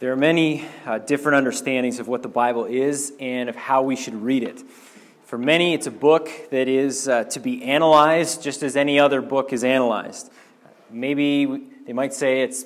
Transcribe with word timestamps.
There 0.00 0.12
are 0.12 0.16
many 0.16 0.64
uh, 0.86 0.98
different 0.98 1.38
understandings 1.38 1.98
of 1.98 2.06
what 2.06 2.22
the 2.22 2.28
Bible 2.28 2.66
is 2.66 3.12
and 3.18 3.48
of 3.48 3.56
how 3.56 3.82
we 3.82 3.96
should 3.96 4.14
read 4.14 4.44
it. 4.44 4.62
For 5.24 5.36
many, 5.36 5.74
it's 5.74 5.88
a 5.88 5.90
book 5.90 6.30
that 6.52 6.68
is 6.68 7.08
uh, 7.08 7.24
to 7.24 7.40
be 7.40 7.64
analyzed 7.64 8.40
just 8.40 8.62
as 8.62 8.76
any 8.76 9.00
other 9.00 9.20
book 9.20 9.52
is 9.52 9.64
analyzed. 9.64 10.30
Maybe 10.88 11.46
they 11.84 11.92
might 11.92 12.14
say 12.14 12.42
it's 12.42 12.64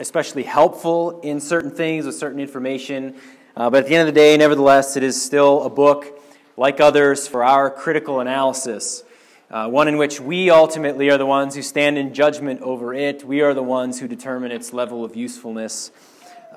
especially 0.00 0.42
helpful 0.42 1.20
in 1.20 1.38
certain 1.38 1.70
things 1.70 2.06
with 2.06 2.16
certain 2.16 2.40
information, 2.40 3.14
uh, 3.56 3.70
but 3.70 3.84
at 3.84 3.88
the 3.88 3.94
end 3.94 4.08
of 4.08 4.12
the 4.12 4.20
day, 4.20 4.36
nevertheless, 4.36 4.96
it 4.96 5.04
is 5.04 5.22
still 5.22 5.62
a 5.62 5.70
book 5.70 6.20
like 6.56 6.80
others 6.80 7.28
for 7.28 7.44
our 7.44 7.70
critical 7.70 8.18
analysis. 8.18 9.04
Uh, 9.48 9.68
one 9.68 9.86
in 9.86 9.96
which 9.96 10.20
we 10.20 10.50
ultimately 10.50 11.08
are 11.08 11.18
the 11.18 11.24
ones 11.24 11.54
who 11.54 11.62
stand 11.62 11.96
in 11.96 12.12
judgment 12.12 12.60
over 12.62 12.92
it. 12.92 13.22
We 13.22 13.42
are 13.42 13.54
the 13.54 13.62
ones 13.62 14.00
who 14.00 14.08
determine 14.08 14.50
its 14.50 14.72
level 14.72 15.04
of 15.04 15.14
usefulness 15.14 15.92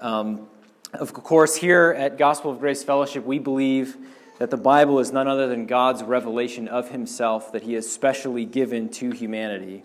um, 0.01 0.47
of 0.93 1.13
course, 1.13 1.55
here 1.55 1.95
at 1.97 2.17
Gospel 2.17 2.51
of 2.51 2.59
Grace 2.59 2.83
Fellowship, 2.83 3.25
we 3.25 3.39
believe 3.39 3.95
that 4.39 4.49
the 4.49 4.57
Bible 4.57 4.99
is 4.99 5.11
none 5.11 5.27
other 5.27 5.47
than 5.47 5.67
God's 5.67 6.03
revelation 6.03 6.67
of 6.67 6.89
Himself 6.89 7.51
that 7.51 7.63
He 7.63 7.73
has 7.73 7.89
specially 7.89 8.43
given 8.43 8.89
to 8.89 9.11
humanity. 9.11 9.83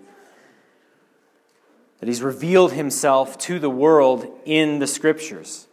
That 2.00 2.08
He's 2.08 2.22
revealed 2.22 2.72
Himself 2.72 3.38
to 3.40 3.58
the 3.58 3.70
world 3.70 4.26
in 4.44 4.78
the 4.78 4.86
Scriptures. 4.86 5.66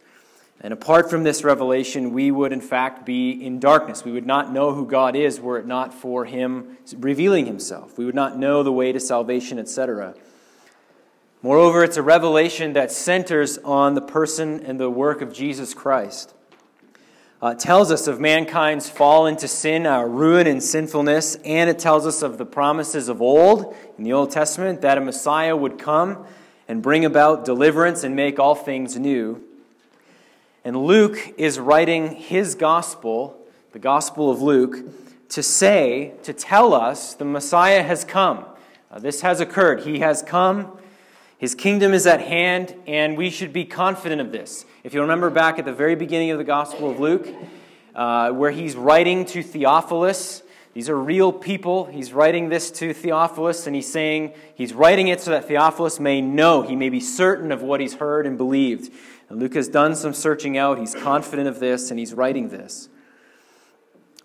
And 0.60 0.72
apart 0.72 1.10
from 1.10 1.24
this 1.24 1.42
revelation, 1.42 2.12
we 2.12 2.30
would 2.30 2.52
in 2.52 2.60
fact 2.60 3.04
be 3.04 3.30
in 3.32 3.58
darkness. 3.58 4.04
We 4.04 4.12
would 4.12 4.26
not 4.26 4.52
know 4.52 4.72
who 4.72 4.86
God 4.86 5.16
is 5.16 5.40
were 5.40 5.58
it 5.58 5.66
not 5.66 5.92
for 5.92 6.26
Him 6.26 6.76
revealing 6.96 7.46
Himself. 7.46 7.98
We 7.98 8.04
would 8.04 8.14
not 8.14 8.38
know 8.38 8.62
the 8.62 8.72
way 8.72 8.92
to 8.92 9.00
salvation, 9.00 9.58
etc. 9.58 10.14
Moreover, 11.44 11.84
it's 11.84 11.98
a 11.98 12.02
revelation 12.02 12.72
that 12.72 12.90
centers 12.90 13.58
on 13.58 13.92
the 13.92 14.00
person 14.00 14.64
and 14.64 14.80
the 14.80 14.88
work 14.88 15.20
of 15.20 15.30
Jesus 15.30 15.74
Christ. 15.74 16.32
Uh, 17.42 17.48
it 17.48 17.58
tells 17.58 17.92
us 17.92 18.06
of 18.06 18.18
mankind's 18.18 18.88
fall 18.88 19.26
into 19.26 19.46
sin, 19.46 19.84
our 19.86 20.08
ruin 20.08 20.46
and 20.46 20.62
sinfulness, 20.62 21.34
and 21.44 21.68
it 21.68 21.78
tells 21.78 22.06
us 22.06 22.22
of 22.22 22.38
the 22.38 22.46
promises 22.46 23.10
of 23.10 23.20
old 23.20 23.76
in 23.98 24.04
the 24.04 24.12
Old 24.14 24.30
Testament 24.30 24.80
that 24.80 24.96
a 24.96 25.02
Messiah 25.02 25.54
would 25.54 25.78
come 25.78 26.24
and 26.66 26.80
bring 26.80 27.04
about 27.04 27.44
deliverance 27.44 28.04
and 28.04 28.16
make 28.16 28.38
all 28.38 28.54
things 28.54 28.98
new. 28.98 29.44
And 30.64 30.74
Luke 30.78 31.34
is 31.36 31.58
writing 31.58 32.16
his 32.16 32.54
gospel, 32.54 33.38
the 33.72 33.78
Gospel 33.78 34.30
of 34.30 34.40
Luke, 34.40 34.78
to 35.28 35.42
say, 35.42 36.14
to 36.22 36.32
tell 36.32 36.72
us 36.72 37.12
the 37.12 37.26
Messiah 37.26 37.82
has 37.82 38.02
come. 38.02 38.46
Uh, 38.90 38.98
this 38.98 39.20
has 39.20 39.40
occurred. 39.40 39.82
He 39.82 39.98
has 39.98 40.22
come. 40.22 40.78
His 41.38 41.54
kingdom 41.54 41.92
is 41.92 42.06
at 42.06 42.20
hand, 42.20 42.74
and 42.86 43.16
we 43.16 43.28
should 43.28 43.52
be 43.52 43.64
confident 43.64 44.20
of 44.20 44.30
this. 44.30 44.64
If 44.84 44.94
you 44.94 45.00
remember 45.00 45.30
back 45.30 45.58
at 45.58 45.64
the 45.64 45.72
very 45.72 45.96
beginning 45.96 46.30
of 46.30 46.38
the 46.38 46.44
Gospel 46.44 46.90
of 46.90 47.00
Luke, 47.00 47.28
uh, 47.94 48.30
where 48.30 48.50
he's 48.50 48.76
writing 48.76 49.24
to 49.26 49.42
Theophilus, 49.42 50.42
these 50.74 50.88
are 50.88 50.98
real 50.98 51.32
people. 51.32 51.86
He's 51.86 52.12
writing 52.12 52.48
this 52.48 52.70
to 52.72 52.92
Theophilus, 52.92 53.66
and 53.66 53.74
he's 53.74 53.90
saying 53.90 54.34
he's 54.54 54.72
writing 54.72 55.08
it 55.08 55.20
so 55.20 55.30
that 55.32 55.46
Theophilus 55.46 56.00
may 56.00 56.20
know, 56.20 56.62
he 56.62 56.76
may 56.76 56.88
be 56.88 57.00
certain 57.00 57.52
of 57.52 57.62
what 57.62 57.80
he's 57.80 57.94
heard 57.94 58.26
and 58.26 58.36
believed. 58.36 58.92
And 59.28 59.38
Luke 59.38 59.54
has 59.54 59.68
done 59.68 59.94
some 59.94 60.12
searching 60.12 60.58
out. 60.58 60.78
He's 60.78 60.94
confident 60.94 61.48
of 61.48 61.60
this, 61.60 61.90
and 61.90 61.98
he's 61.98 62.14
writing 62.14 62.48
this. 62.48 62.88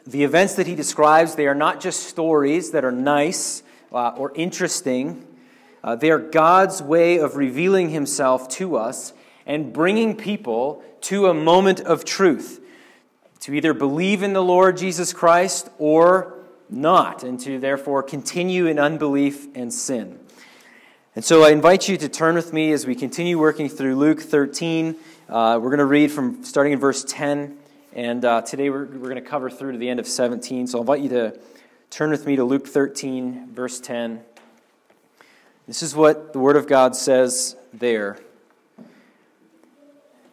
The 0.06 0.23
events 0.23 0.56
that 0.56 0.68
he 0.68 0.76
describes, 0.76 1.36
they 1.36 1.48
are 1.48 1.56
not 1.56 1.80
just 1.80 2.04
stories 2.04 2.72
that 2.72 2.83
are 2.83 2.92
nice 2.92 3.62
uh, 3.92 4.10
or 4.17 4.32
interesting. 4.36 5.26
Uh, 5.84 5.95
they 5.95 6.12
are 6.12 6.20
God's 6.20 6.82
way 6.82 7.17
of 7.17 7.36
revealing 7.36 7.90
himself 7.90 8.50
to 8.50 8.76
us 8.76 9.14
and 9.45 9.73
bringing 9.73 10.16
people 10.16 10.84
to 11.02 11.28
a 11.28 11.34
moment 11.34 11.80
of 11.82 12.06
truth, 12.06 12.62
to 13.40 13.54
either 13.54 13.73
believe 13.73 14.22
in 14.22 14.34
the 14.34 14.44
Lord 14.44 14.78
Jesus 14.78 15.14
Christ 15.14 15.70
or 15.78 16.36
not, 16.70 17.23
and 17.23 17.39
to 17.42 17.60
therefore 17.60 18.04
continue 18.04 18.68
in 18.68 18.78
unbelief 18.78 19.48
and 19.56 19.73
sin. 19.73 20.20
And 21.16 21.26
so 21.26 21.44
I 21.44 21.50
invite 21.50 21.89
you 21.89 21.98
to 21.98 22.08
turn 22.08 22.36
with 22.36 22.54
me 22.54 22.72
as 22.72 22.86
we 22.86 22.94
continue 22.95 23.39
working 23.39 23.68
through 23.70 23.95
Luke 23.95 24.22
13. 24.22 24.95
Uh, 25.28 25.60
we're 25.62 25.70
going 25.70 25.80
to 25.80 25.86
read 25.86 26.12
from 26.12 26.44
starting 26.44 26.73
in 26.73 26.80
verse 26.80 27.04
10, 27.04 27.58
and 27.94 28.23
uh, 28.23 28.42
today 28.42 28.70
we're, 28.70 28.86
we're 28.86 29.10
going 29.10 29.16
to 29.16 29.22
cover 29.22 29.50
through 29.50 29.72
to 29.72 29.78
the 29.78 29.89
end 29.89 30.00
of 30.00 30.08
17. 30.08 30.68
So 30.68 30.78
I 30.78 30.82
invite 30.82 31.02
you 31.02 31.10
to 31.10 31.39
turn 31.89 32.12
with 32.12 32.28
me 32.28 32.36
to 32.36 32.44
Luke 32.44 32.68
13, 32.68 33.50
verse 33.52 33.80
10. 33.80 34.22
This 35.70 35.84
is 35.84 35.96
what 35.96 36.34
the 36.34 36.40
Word 36.40 36.56
of 36.56 36.66
God 36.66 36.96
says 36.96 37.56
there. 37.72 38.18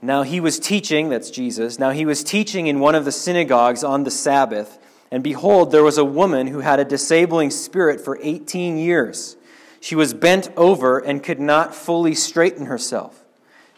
Now 0.00 0.22
he 0.22 0.40
was 0.40 0.58
teaching, 0.58 1.10
that's 1.10 1.30
Jesus, 1.30 1.78
now 1.78 1.90
he 1.90 2.06
was 2.06 2.24
teaching 2.24 2.68
in 2.68 2.80
one 2.80 2.94
of 2.94 3.04
the 3.04 3.12
synagogues 3.12 3.84
on 3.84 4.04
the 4.04 4.10
Sabbath, 4.10 4.78
and 5.10 5.22
behold, 5.22 5.72
there 5.72 5.84
was 5.84 5.98
a 5.98 6.06
woman 6.06 6.46
who 6.46 6.60
had 6.60 6.80
a 6.80 6.86
disabling 6.86 7.50
spirit 7.50 8.00
for 8.00 8.18
18 8.22 8.78
years. 8.78 9.36
She 9.78 9.94
was 9.94 10.14
bent 10.14 10.48
over 10.56 10.98
and 10.98 11.22
could 11.22 11.38
not 11.38 11.74
fully 11.74 12.14
straighten 12.14 12.64
herself. 12.64 13.22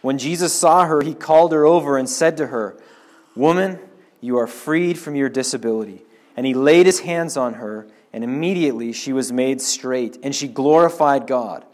When 0.00 0.18
Jesus 0.18 0.52
saw 0.52 0.84
her, 0.84 1.00
he 1.02 1.12
called 1.12 1.50
her 1.50 1.66
over 1.66 1.98
and 1.98 2.08
said 2.08 2.36
to 2.36 2.46
her, 2.46 2.80
Woman, 3.34 3.80
you 4.20 4.38
are 4.38 4.46
freed 4.46 4.96
from 4.96 5.16
your 5.16 5.28
disability. 5.28 6.02
And 6.36 6.46
he 6.46 6.54
laid 6.54 6.86
his 6.86 7.00
hands 7.00 7.36
on 7.36 7.54
her 7.54 7.88
and 8.12 8.24
immediately 8.24 8.92
she 8.92 9.12
was 9.12 9.32
made 9.32 9.60
straight, 9.60 10.18
and 10.22 10.34
she 10.34 10.48
glorified 10.48 11.26
God. 11.26 11.64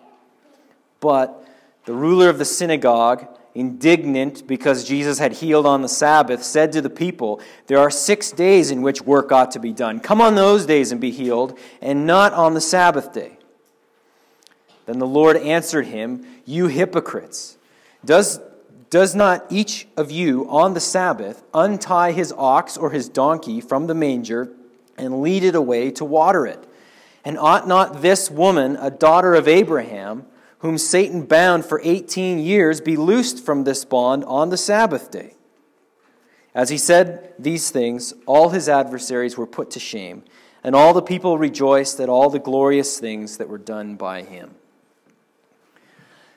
But 1.01 1.47
the 1.85 1.93
ruler 1.93 2.29
of 2.29 2.39
the 2.39 2.45
synagogue, 2.45 3.27
indignant 3.55 4.47
because 4.47 4.85
Jesus 4.85 5.19
had 5.19 5.35
healed 5.35 5.67
on 5.67 5.83
the 5.83 5.89
Sabbath, 5.89 6.43
said 6.43 6.73
to 6.73 6.81
the 6.81 6.91
people, 6.91 7.41
There 7.67 7.79
are 7.79 7.91
six 7.91 8.31
days 8.33 8.71
in 8.71 8.83
which 8.83 9.03
work 9.03 9.31
ought 9.31 9.51
to 9.53 9.61
be 9.61 9.73
done. 9.73 10.01
Come 10.01 10.21
on 10.21 10.35
those 10.35 10.67
days 10.67 10.93
and 10.93 11.01
be 11.01 11.11
healed, 11.11 11.59
and 11.81 12.07
not 12.07 12.33
on 12.33 12.55
the 12.55 12.61
Sabbath 12.61 13.13
day. 13.13 13.39
Then 14.87 14.99
the 14.99 15.07
Lord 15.07 15.37
answered 15.37 15.87
him, 15.87 16.27
You 16.45 16.67
hypocrites! 16.67 17.57
Does, 18.05 18.41
does 18.91 19.15
not 19.15 19.47
each 19.51 19.87
of 19.97 20.11
you 20.11 20.49
on 20.51 20.75
the 20.75 20.81
Sabbath 20.81 21.43
untie 21.55 22.13
his 22.13 22.33
ox 22.37 22.77
or 22.77 22.91
his 22.91 23.09
donkey 23.09 23.61
from 23.61 23.87
the 23.87 23.95
manger? 23.95 24.51
And 24.97 25.23
lead 25.23 25.45
it 25.45 25.55
away 25.55 25.91
to 25.93 26.05
water 26.05 26.47
it. 26.47 26.67
And 27.25 27.39
ought 27.39 27.67
not 27.67 28.03
this 28.03 28.31
woman, 28.31 28.77
a 28.77 28.91
daughter 28.91 29.35
of 29.35 29.49
Abraham, 29.49 30.27
whom 30.59 30.79
Satan 30.79 31.23
bound 31.23 31.65
for 31.65 31.81
18 31.83 32.39
years, 32.39 32.81
be 32.81 32.97
loosed 32.97 33.45
from 33.45 33.65
this 33.65 33.85
bond 33.85 34.25
on 34.25 34.51
the 34.51 34.57
Sabbath 34.57 35.11
day? 35.11 35.35
As 36.55 36.69
he 36.69 36.79
said 36.79 37.35
these 37.39 37.71
things, 37.71 38.15
all 38.27 38.51
his 38.51 38.69
adversaries 38.69 39.37
were 39.37 39.47
put 39.47 39.71
to 39.73 39.81
shame, 39.81 40.23
and 40.63 40.75
all 40.75 40.93
the 40.95 41.03
people 41.03 41.37
rejoiced 41.37 41.99
at 41.99 42.09
all 42.09 42.31
the 42.31 42.39
glorious 42.39 43.01
things 43.01 43.39
that 43.39 43.49
were 43.49 43.59
done 43.59 43.97
by 43.97 44.23
him. 44.23 44.55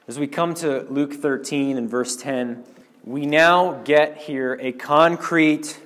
As 0.07 0.17
we 0.17 0.25
come 0.25 0.53
to 0.55 0.81
Luke 0.89 1.13
13 1.13 1.77
and 1.77 1.89
verse 1.89 2.15
10, 2.15 2.63
we 3.03 3.25
now 3.25 3.73
get 3.83 4.17
here 4.17 4.57
a 4.61 4.71
concrete, 4.71 5.79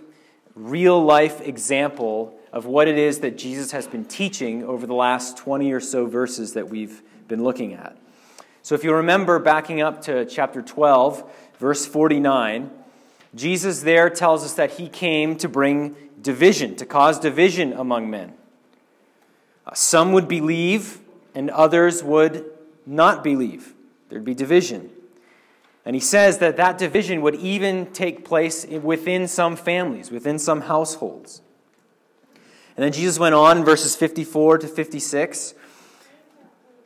real 0.55 1.03
life 1.03 1.41
example 1.41 2.39
of 2.51 2.65
what 2.65 2.87
it 2.87 2.97
is 2.97 3.19
that 3.19 3.37
Jesus 3.37 3.71
has 3.71 3.87
been 3.87 4.05
teaching 4.05 4.63
over 4.63 4.85
the 4.85 4.93
last 4.93 5.37
20 5.37 5.71
or 5.71 5.79
so 5.79 6.05
verses 6.05 6.53
that 6.53 6.69
we've 6.69 7.01
been 7.27 7.43
looking 7.43 7.73
at. 7.73 7.97
So, 8.63 8.75
if 8.75 8.83
you 8.83 8.93
remember 8.93 9.39
backing 9.39 9.81
up 9.81 10.01
to 10.03 10.25
chapter 10.25 10.61
12, 10.61 11.23
verse 11.57 11.85
49, 11.85 12.69
Jesus 13.33 13.81
there 13.81 14.09
tells 14.09 14.43
us 14.43 14.53
that 14.53 14.71
he 14.71 14.89
came 14.89 15.37
to 15.37 15.49
bring 15.49 15.95
division, 16.21 16.75
to 16.75 16.85
cause 16.85 17.19
division 17.19 17.73
among 17.73 18.09
men. 18.09 18.33
Uh, 19.65 19.73
some 19.73 20.11
would 20.11 20.27
believe, 20.27 20.99
and 21.33 21.49
others 21.49 22.03
would 22.03 22.45
not 22.85 23.23
believe. 23.23 23.73
There'd 24.09 24.25
be 24.25 24.35
division. 24.35 24.89
And 25.85 25.95
he 25.95 25.99
says 25.99 26.37
that 26.39 26.57
that 26.57 26.77
division 26.77 27.21
would 27.21 27.35
even 27.35 27.87
take 27.87 28.23
place 28.25 28.65
within 28.65 29.27
some 29.27 29.55
families, 29.55 30.11
within 30.11 30.37
some 30.37 30.61
households. 30.61 31.41
And 32.77 32.83
then 32.83 32.91
Jesus 32.91 33.19
went 33.19 33.35
on 33.35 33.59
in 33.59 33.65
verses 33.65 33.95
54 33.95 34.59
to 34.59 34.67
56 34.67 35.53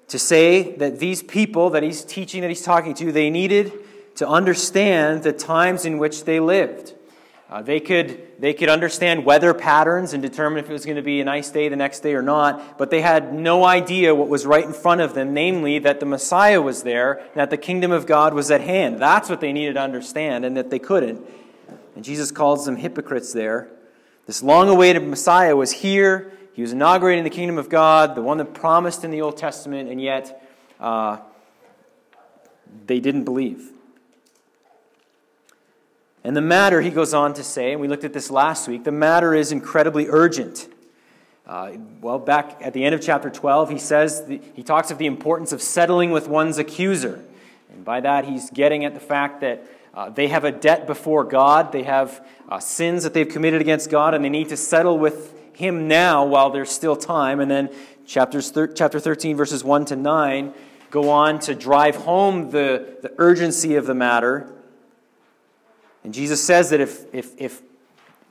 to 0.08 0.20
say 0.20 0.76
that 0.78 1.00
these 1.00 1.24
people 1.24 1.72
that 1.72 1.84
he's 1.84 2.04
teaching, 2.04 2.42
that 2.42 2.50
he's 2.50 2.64
talking 2.64 2.94
to, 2.96 3.12
they 3.12 3.30
needed 3.30 3.72
to 4.16 4.28
understand 4.28 5.24
the 5.24 5.34
times 5.34 5.86
in 5.86 5.98
which 5.98 6.26
they 6.26 6.40
lived. 6.40 6.94
Uh, 7.48 7.62
they, 7.62 7.80
could, 7.80 8.20
they 8.40 8.54
could 8.54 8.70
understand 8.70 9.24
weather 9.24 9.54
patterns 9.54 10.14
and 10.14 10.24
determine 10.24 10.64
if 10.64 10.70
it 10.70 10.74
was 10.74 10.84
going 10.84 10.96
to 10.96 11.04
be 11.04 11.22
a 11.22 11.26
nice 11.26 11.52
day 11.52 11.70
the 11.70 11.76
next 11.76 12.00
day 12.00 12.16
or 12.16 12.24
not, 12.24 12.78
but 12.78 12.90
they 12.90 13.02
had 13.02 13.34
no 13.34 13.64
idea 13.64 14.16
what 14.16 14.28
was 14.28 14.48
right 14.48 14.64
in 14.64 14.74
front 14.74 15.00
of 15.00 15.14
them, 15.14 15.34
namely 15.34 15.78
that 15.80 16.00
the 16.00 16.08
Messiah 16.08 16.62
was 16.62 16.82
there 16.82 17.14
and 17.20 17.36
that 17.36 17.52
the 17.52 17.58
kingdom 17.58 17.92
of 17.92 18.08
God 18.08 18.34
was 18.34 18.50
at 18.50 18.62
hand. 18.62 19.00
That's 19.00 19.30
what 19.30 19.42
they 19.42 19.54
needed 19.54 19.74
to 19.74 19.82
understand, 19.82 20.44
and 20.44 20.58
that 20.58 20.72
they 20.72 20.80
couldn't. 20.80 21.24
And 21.96 22.04
Jesus 22.04 22.32
calls 22.32 22.66
them 22.66 22.78
hypocrites 22.78 23.32
there. 23.32 23.70
This 24.26 24.42
long 24.42 24.70
awaited 24.70 25.06
Messiah 25.08 25.56
was 25.56 25.72
here. 25.72 26.32
He 26.54 26.62
was 26.62 26.72
inaugurating 26.72 27.24
the 27.24 27.30
kingdom 27.30 27.58
of 27.58 27.70
God, 27.70 28.16
the 28.16 28.22
one 28.22 28.38
that 28.38 28.54
promised 28.54 29.04
in 29.04 29.12
the 29.12 29.22
Old 29.22 29.38
Testament, 29.38 29.90
and 29.90 30.02
yet 30.02 30.42
uh, 30.80 31.18
they 32.88 33.00
didn't 33.00 33.26
believe. 33.26 33.72
And 36.24 36.36
the 36.36 36.42
matter, 36.42 36.82
he 36.82 36.90
goes 36.90 37.14
on 37.14 37.36
to 37.36 37.44
say, 37.44 37.72
and 37.72 37.80
we 37.80 37.88
looked 37.88 38.04
at 38.04 38.14
this 38.14 38.32
last 38.32 38.68
week, 38.68 38.84
the 38.84 38.92
matter 38.92 39.36
is 39.36 39.52
incredibly 39.52 40.08
urgent. 40.10 40.68
Uh, 41.46 41.74
well, 42.02 42.18
back 42.18 42.58
at 42.62 42.74
the 42.74 42.84
end 42.84 42.96
of 42.96 43.02
chapter 43.02 43.30
12, 43.30 43.70
he 43.70 43.78
says, 43.78 44.26
the, 44.26 44.42
he 44.56 44.64
talks 44.64 44.90
of 44.90 44.98
the 44.98 45.06
importance 45.06 45.52
of 45.52 45.62
settling 45.62 46.10
with 46.10 46.28
one's 46.28 46.58
accuser. 46.58 47.24
And 47.72 47.86
by 47.86 48.00
that, 48.00 48.26
he's 48.26 48.50
getting 48.50 48.86
at 48.86 48.96
the 48.96 49.00
fact 49.00 49.42
that 49.42 49.68
uh, 49.96 50.10
they 50.10 50.28
have 50.28 50.44
a 50.44 50.52
debt 50.52 50.86
before 50.88 51.24
God, 51.24 51.72
they 51.72 51.84
have 51.84 52.26
uh, 52.50 52.60
sins 52.60 53.04
that 53.04 53.14
they've 53.14 53.28
committed 53.28 53.62
against 53.62 53.90
God, 53.90 54.14
and 54.14 54.26
they 54.26 54.30
need 54.30 54.50
to 54.50 54.58
settle 54.58 55.00
with 55.00 55.34
him 55.54 55.88
now 55.88 56.26
while 56.26 56.50
there's 56.50 56.70
still 56.70 56.98
time. 56.98 57.40
And 57.40 57.50
then 57.50 57.70
chapters 58.06 58.52
thir- 58.52 58.68
chapter 58.68 59.00
13, 59.00 59.38
verses 59.38 59.64
1 59.64 59.86
to 59.86 59.96
9, 59.96 60.54
go 60.92 61.10
on 61.10 61.40
to 61.40 61.56
drive 61.56 61.96
home 61.96 62.52
the, 62.52 62.98
the 63.02 63.14
urgency 63.18 63.76
of 63.76 63.86
the 63.86 63.96
matter. 63.96 64.52
And 66.04 66.14
Jesus 66.14 66.44
says 66.44 66.72
that 66.72 66.82
if, 66.82 67.14
if, 67.14 67.32
if, 67.40 67.62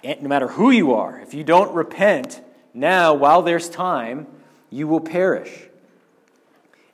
no 0.02 0.28
matter 0.28 0.48
who 0.48 0.70
you 0.70 0.92
are, 0.92 1.18
if 1.20 1.32
you 1.32 1.44
don't 1.44 1.74
repent 1.74 2.42
now 2.74 3.14
while 3.14 3.40
there's 3.40 3.70
time, 3.70 4.26
you 4.68 4.86
will 4.86 5.00
perish. 5.00 5.68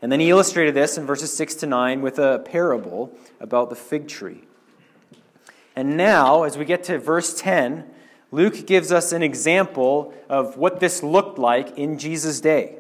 And 0.01 0.13
then 0.13 0.21
he 0.21 0.31
illustrated 0.31 0.75
this 0.75 0.97
in 0.97 1.07
verses 1.07 1.37
6 1.37 1.57
to 1.57 1.67
9 1.67 2.03
with 2.03 2.21
a 2.21 2.39
parable 2.39 3.13
about 3.41 3.69
the 3.69 3.77
fig 3.77 4.07
tree. 4.07 4.45
And 5.81 5.97
now, 5.97 6.43
as 6.43 6.59
we 6.59 6.67
get 6.67 6.85
to 6.85 6.99
verse 6.99 7.41
10, 7.41 7.87
Luke 8.31 8.67
gives 8.67 8.93
us 8.93 9.13
an 9.13 9.23
example 9.23 10.13
of 10.29 10.59
what 10.59 10.79
this 10.79 11.03
looked 11.03 11.39
like 11.39 11.79
in 11.79 11.97
Jesus' 11.97 12.39
day, 12.39 12.77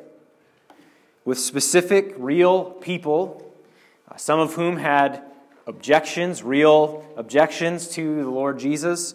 with 1.24 1.38
specific, 1.38 2.12
real 2.18 2.62
people, 2.62 3.50
uh, 4.06 4.16
some 4.16 4.38
of 4.38 4.52
whom 4.52 4.76
had 4.76 5.22
objections, 5.66 6.42
real 6.42 7.02
objections 7.16 7.88
to 7.88 8.22
the 8.22 8.28
Lord 8.28 8.58
Jesus, 8.58 9.14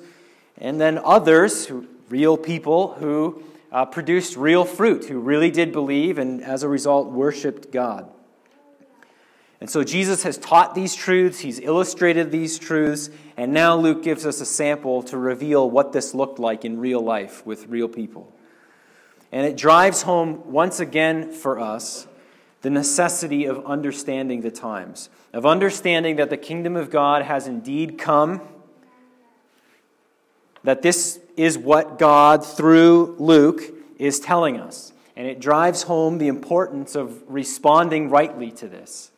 and 0.57 0.81
then 0.81 0.99
others, 1.05 1.71
real 2.09 2.37
people, 2.37 2.93
who 2.95 3.43
uh, 3.71 3.85
produced 3.85 4.35
real 4.35 4.65
fruit, 4.65 5.05
who 5.05 5.19
really 5.19 5.51
did 5.51 5.71
believe 5.71 6.17
and 6.17 6.43
as 6.43 6.63
a 6.63 6.67
result 6.67 7.11
worshiped 7.11 7.71
God. 7.71 8.09
And 9.65 9.69
so 9.71 9.83
Jesus 9.83 10.21
has 10.21 10.37
taught 10.37 10.75
these 10.75 10.93
truths, 10.93 11.39
he's 11.39 11.59
illustrated 11.59 12.29
these 12.29 12.59
truths, 12.59 13.09
and 13.35 13.51
now 13.51 13.75
Luke 13.75 14.03
gives 14.03 14.23
us 14.23 14.39
a 14.39 14.45
sample 14.45 15.01
to 15.01 15.17
reveal 15.17 15.67
what 15.67 15.91
this 15.91 16.13
looked 16.13 16.37
like 16.37 16.65
in 16.65 16.79
real 16.79 17.01
life 17.01 17.43
with 17.47 17.65
real 17.65 17.87
people. 17.87 18.31
And 19.31 19.43
it 19.43 19.57
drives 19.57 20.03
home 20.03 20.51
once 20.51 20.79
again 20.79 21.31
for 21.31 21.59
us 21.59 22.05
the 22.61 22.69
necessity 22.69 23.45
of 23.45 23.65
understanding 23.65 24.41
the 24.41 24.51
times, 24.51 25.09
of 25.33 25.47
understanding 25.47 26.17
that 26.17 26.29
the 26.29 26.37
kingdom 26.37 26.75
of 26.75 26.91
God 26.91 27.23
has 27.23 27.47
indeed 27.47 27.97
come, 27.97 28.41
that 30.63 30.83
this 30.83 31.19
is 31.37 31.57
what 31.57 31.97
God, 31.97 32.45
through 32.45 33.15
Luke, 33.17 33.63
is 33.97 34.19
telling 34.19 34.59
us. 34.59 34.93
And 35.15 35.25
it 35.25 35.39
drives 35.39 35.81
home 35.81 36.19
the 36.19 36.27
importance 36.27 36.93
of 36.93 37.23
responding 37.27 38.11
rightly 38.11 38.51
to 38.51 38.67
this. 38.67 39.09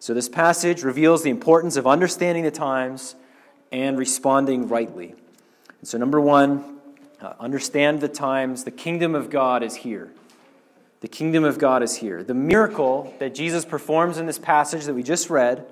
So, 0.00 0.14
this 0.14 0.30
passage 0.30 0.82
reveals 0.82 1.22
the 1.22 1.28
importance 1.28 1.76
of 1.76 1.86
understanding 1.86 2.42
the 2.42 2.50
times 2.50 3.16
and 3.70 3.98
responding 3.98 4.66
rightly. 4.66 5.14
And 5.78 5.86
so, 5.86 5.98
number 5.98 6.18
one, 6.18 6.78
uh, 7.20 7.34
understand 7.38 8.00
the 8.00 8.08
times. 8.08 8.64
The 8.64 8.70
kingdom 8.70 9.14
of 9.14 9.28
God 9.28 9.62
is 9.62 9.76
here. 9.76 10.10
The 11.00 11.08
kingdom 11.08 11.44
of 11.44 11.58
God 11.58 11.82
is 11.82 11.96
here. 11.96 12.24
The 12.24 12.32
miracle 12.32 13.14
that 13.18 13.34
Jesus 13.34 13.66
performs 13.66 14.16
in 14.16 14.24
this 14.24 14.38
passage 14.38 14.86
that 14.86 14.94
we 14.94 15.02
just 15.02 15.28
read 15.28 15.66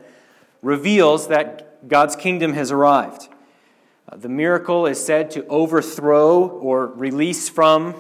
reveals 0.61 1.29
that 1.29 1.89
God's 1.89 2.15
kingdom 2.15 2.53
has 2.53 2.71
arrived. 2.71 3.31
Uh, 4.11 4.17
the 4.19 4.29
miracle 4.29 4.85
is 4.85 5.03
said 5.03 5.31
to 5.31 5.47
overthrow 5.47 6.47
or 6.47 6.89
release 6.89 7.49
from 7.49 7.95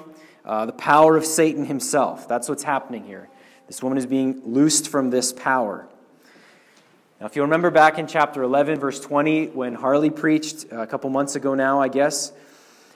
uh, 0.44 0.66
the 0.66 0.72
power 0.72 1.16
of 1.16 1.25
Satan 1.25 1.64
himself. 1.64 2.28
That's 2.28 2.50
what's 2.50 2.64
happening 2.64 3.04
here. 3.04 3.30
This 3.66 3.82
woman 3.82 3.96
is 3.96 4.04
being 4.04 4.42
loosed 4.44 4.88
from 4.88 5.08
this 5.08 5.32
power. 5.32 5.88
Now, 7.20 7.26
if 7.26 7.34
you 7.34 7.42
remember 7.42 7.72
back 7.72 7.98
in 7.98 8.06
chapter 8.06 8.44
11, 8.44 8.78
verse 8.78 9.00
20, 9.00 9.48
when 9.48 9.74
Harley 9.74 10.10
preached 10.10 10.66
a 10.70 10.86
couple 10.86 11.10
months 11.10 11.34
ago 11.34 11.54
now, 11.54 11.80
I 11.80 11.88
guess, 11.88 12.30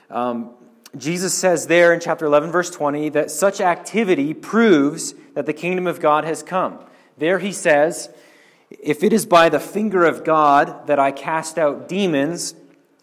um, 0.09 0.51
Jesus 0.95 1.33
says 1.33 1.67
there 1.67 1.93
in 1.93 1.99
chapter 1.99 2.25
11, 2.25 2.49
verse 2.49 2.69
20, 2.69 3.09
that 3.09 3.31
such 3.31 3.59
activity 3.59 4.33
proves 4.33 5.13
that 5.33 5.45
the 5.45 5.51
kingdom 5.51 5.87
of 5.87 5.99
God 5.99 6.23
has 6.23 6.41
come. 6.41 6.79
There 7.17 7.39
he 7.39 7.51
says, 7.51 8.09
If 8.69 9.03
it 9.03 9.11
is 9.11 9.25
by 9.25 9.49
the 9.49 9.59
finger 9.59 10.05
of 10.05 10.23
God 10.23 10.87
that 10.87 10.99
I 10.99 11.11
cast 11.11 11.57
out 11.57 11.89
demons, 11.89 12.55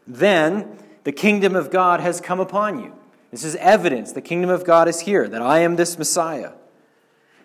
then 0.06 0.78
the 1.04 1.12
kingdom 1.12 1.54
of 1.54 1.70
God 1.70 2.00
has 2.00 2.22
come 2.22 2.40
upon 2.40 2.78
you. 2.78 2.94
This 3.30 3.44
is 3.44 3.56
evidence. 3.56 4.12
The 4.12 4.22
kingdom 4.22 4.48
of 4.48 4.64
God 4.64 4.88
is 4.88 5.00
here, 5.00 5.28
that 5.28 5.42
I 5.42 5.58
am 5.58 5.76
this 5.76 5.98
Messiah. 5.98 6.52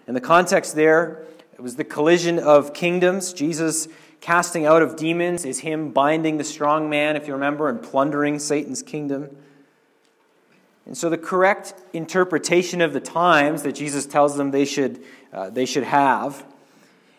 And 0.07 0.15
the 0.15 0.21
context 0.21 0.75
there 0.75 1.25
it 1.55 1.61
was 1.61 1.77
the 1.77 1.85
collision 1.85 2.37
of 2.37 2.73
kingdoms. 2.73 3.31
Jesus 3.31 3.87
casting 4.19 4.65
out 4.65 4.81
of 4.81 4.97
demons 4.97 5.45
is 5.45 5.59
him 5.59 5.91
binding 5.91 6.37
the 6.37 6.43
strong 6.43 6.89
man, 6.89 7.15
if 7.15 7.27
you 7.27 7.33
remember, 7.33 7.69
and 7.69 7.81
plundering 7.81 8.39
Satan's 8.39 8.83
kingdom. 8.83 9.35
And 10.85 10.97
so, 10.97 11.09
the 11.09 11.17
correct 11.17 11.73
interpretation 11.93 12.81
of 12.81 12.93
the 12.93 12.99
times 12.99 13.63
that 13.63 13.73
Jesus 13.73 14.05
tells 14.05 14.35
them 14.35 14.51
they 14.51 14.65
should, 14.65 15.01
uh, 15.33 15.49
they 15.49 15.65
should 15.65 15.83
have 15.83 16.45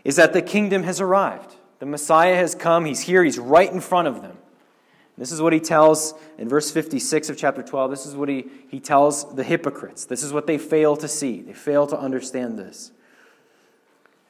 is 0.04 0.16
that 0.16 0.32
the 0.32 0.42
kingdom 0.42 0.84
has 0.84 1.00
arrived. 1.00 1.56
The 1.78 1.86
Messiah 1.86 2.36
has 2.36 2.54
come. 2.54 2.84
He's 2.84 3.00
here. 3.00 3.24
He's 3.24 3.38
right 3.38 3.70
in 3.70 3.80
front 3.80 4.06
of 4.06 4.22
them. 4.22 4.36
This 5.18 5.32
is 5.32 5.40
what 5.40 5.54
he 5.54 5.60
tells 5.60 6.14
in 6.36 6.48
verse 6.48 6.70
56 6.70 7.30
of 7.30 7.38
chapter 7.38 7.62
12. 7.62 7.90
This 7.90 8.04
is 8.04 8.14
what 8.14 8.28
he, 8.28 8.46
he 8.68 8.80
tells 8.80 9.34
the 9.34 9.42
hypocrites. 9.42 10.04
This 10.04 10.22
is 10.22 10.32
what 10.32 10.46
they 10.46 10.58
fail 10.58 10.94
to 10.98 11.08
see. 11.08 11.40
They 11.40 11.54
fail 11.54 11.86
to 11.86 11.98
understand 11.98 12.58
this. 12.58 12.92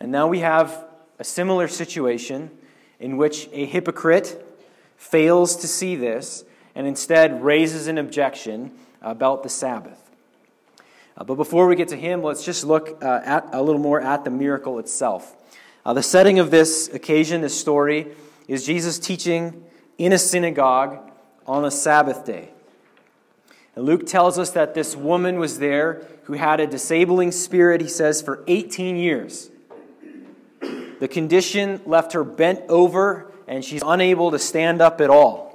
And 0.00 0.12
now 0.12 0.26
we 0.28 0.40
have 0.40 0.84
a 1.18 1.24
similar 1.24 1.68
situation 1.68 2.50
in 3.00 3.16
which 3.16 3.48
a 3.52 3.64
hypocrite 3.64 4.44
fails 4.96 5.56
to 5.56 5.68
see 5.68 5.96
this 5.96 6.44
and 6.74 6.86
instead 6.86 7.42
raises 7.42 7.86
an 7.86 7.98
objection 7.98 8.72
about 9.00 9.42
the 9.42 9.48
Sabbath. 9.48 10.10
Uh, 11.16 11.24
but 11.24 11.36
before 11.36 11.66
we 11.66 11.76
get 11.76 11.88
to 11.88 11.96
him, 11.96 12.22
let's 12.22 12.44
just 12.44 12.64
look 12.64 13.02
uh, 13.02 13.20
at 13.24 13.48
a 13.52 13.62
little 13.62 13.80
more 13.80 14.00
at 14.00 14.24
the 14.24 14.30
miracle 14.30 14.78
itself. 14.78 15.34
Uh, 15.84 15.94
the 15.94 16.02
setting 16.02 16.38
of 16.38 16.50
this 16.50 16.88
occasion, 16.88 17.40
this 17.40 17.58
story, 17.58 18.08
is 18.48 18.66
Jesus 18.66 18.98
teaching 18.98 19.64
in 19.98 20.12
a 20.12 20.18
synagogue 20.18 20.98
on 21.46 21.64
a 21.64 21.70
Sabbath 21.70 22.24
day. 22.24 22.50
And 23.74 23.84
Luke 23.84 24.06
tells 24.06 24.38
us 24.38 24.50
that 24.50 24.74
this 24.74 24.96
woman 24.96 25.38
was 25.38 25.58
there 25.58 26.06
who 26.24 26.34
had 26.34 26.60
a 26.60 26.66
disabling 26.66 27.32
spirit, 27.32 27.80
he 27.80 27.88
says, 27.88 28.20
for 28.20 28.42
18 28.46 28.96
years. 28.96 29.50
The 30.98 31.08
condition 31.08 31.80
left 31.86 32.12
her 32.12 32.24
bent 32.24 32.62
over, 32.68 33.30
and 33.46 33.64
she's 33.64 33.82
unable 33.84 34.30
to 34.30 34.38
stand 34.38 34.80
up 34.80 35.00
at 35.00 35.10
all. 35.10 35.46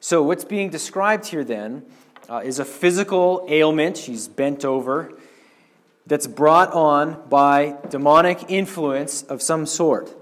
So, 0.00 0.22
what's 0.22 0.44
being 0.44 0.70
described 0.70 1.26
here 1.26 1.44
then 1.44 1.84
uh, 2.28 2.42
is 2.44 2.58
a 2.58 2.64
physical 2.64 3.46
ailment, 3.48 3.96
she's 3.96 4.28
bent 4.28 4.64
over, 4.64 5.12
that's 6.06 6.26
brought 6.26 6.72
on 6.72 7.22
by 7.28 7.76
demonic 7.88 8.44
influence 8.48 9.22
of 9.22 9.40
some 9.40 9.64
sort. 9.64 10.14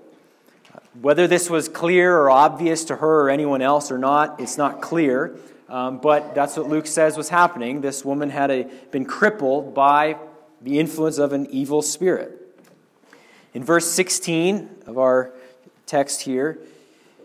Whether 1.01 1.27
this 1.27 1.49
was 1.49 1.69
clear 1.69 2.17
or 2.17 2.31
obvious 2.31 2.85
to 2.85 2.97
her 2.97 3.23
or 3.23 3.31
anyone 3.31 3.63
else 3.63 3.91
or 3.91 3.99
not, 3.99 4.41
it's 4.41 4.59
not 4.59 4.83
clear. 4.83 5.37
Um, 5.69 5.99
but 5.99 6.35
that's 6.35 6.57
what 6.57 6.69
Luke 6.69 6.87
says 6.87 7.17
was 7.17 7.31
happening. 7.31 7.81
This 7.81 8.05
woman 8.05 8.29
had 8.29 8.51
a, 8.51 8.65
been 8.91 9.07
crippled 9.07 9.75
by 9.75 10.19
the 10.63 10.79
influence 10.79 11.19
of 11.19 11.33
an 11.33 11.47
evil 11.51 11.83
spirit. 11.83 12.39
In 13.55 13.65
verse 13.65 13.91
16 13.91 14.69
of 14.87 14.99
our 14.99 15.33
text 15.87 16.23
here, 16.23 16.59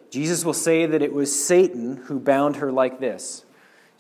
Jesus 0.10 0.44
will 0.44 0.54
say 0.54 0.86
that 0.86 1.02
it 1.02 1.14
was 1.14 1.34
Satan 1.46 1.98
who 1.98 2.20
bound 2.20 2.58
her 2.58 2.72
like 2.72 3.00
this. 3.00 3.46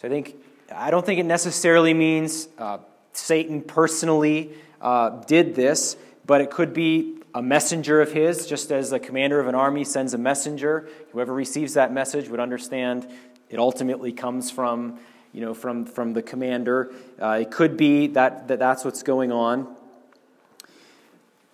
So 0.01 0.07
I 0.07 0.11
think 0.11 0.35
I 0.73 0.91
don't 0.91 1.05
think 1.05 1.19
it 1.19 1.25
necessarily 1.25 1.93
means 1.93 2.49
uh, 2.57 2.79
Satan 3.13 3.61
personally 3.61 4.51
uh, 4.81 5.21
did 5.21 5.55
this, 5.55 5.95
but 6.25 6.41
it 6.41 6.51
could 6.51 6.73
be 6.73 7.17
a 7.33 7.41
messenger 7.41 8.01
of 8.01 8.11
his, 8.11 8.47
just 8.47 8.71
as 8.71 8.89
the 8.89 8.99
commander 8.99 9.39
of 9.39 9.47
an 9.47 9.55
army 9.55 9.83
sends 9.83 10.13
a 10.13 10.17
messenger. 10.17 10.89
Whoever 11.13 11.33
receives 11.33 11.75
that 11.75 11.93
message 11.93 12.27
would 12.29 12.39
understand 12.39 13.07
it 13.49 13.59
ultimately 13.59 14.11
comes 14.11 14.51
from 14.51 14.99
you 15.37 15.45
know, 15.45 15.53
from, 15.53 15.85
from 15.85 16.13
the 16.13 16.21
commander. 16.23 16.91
Uh, 17.21 17.37
it 17.41 17.51
could 17.51 17.77
be 17.77 18.07
that, 18.07 18.47
that 18.47 18.57
that's 18.57 18.83
what's 18.83 19.03
going 19.03 19.31
on. 19.31 19.67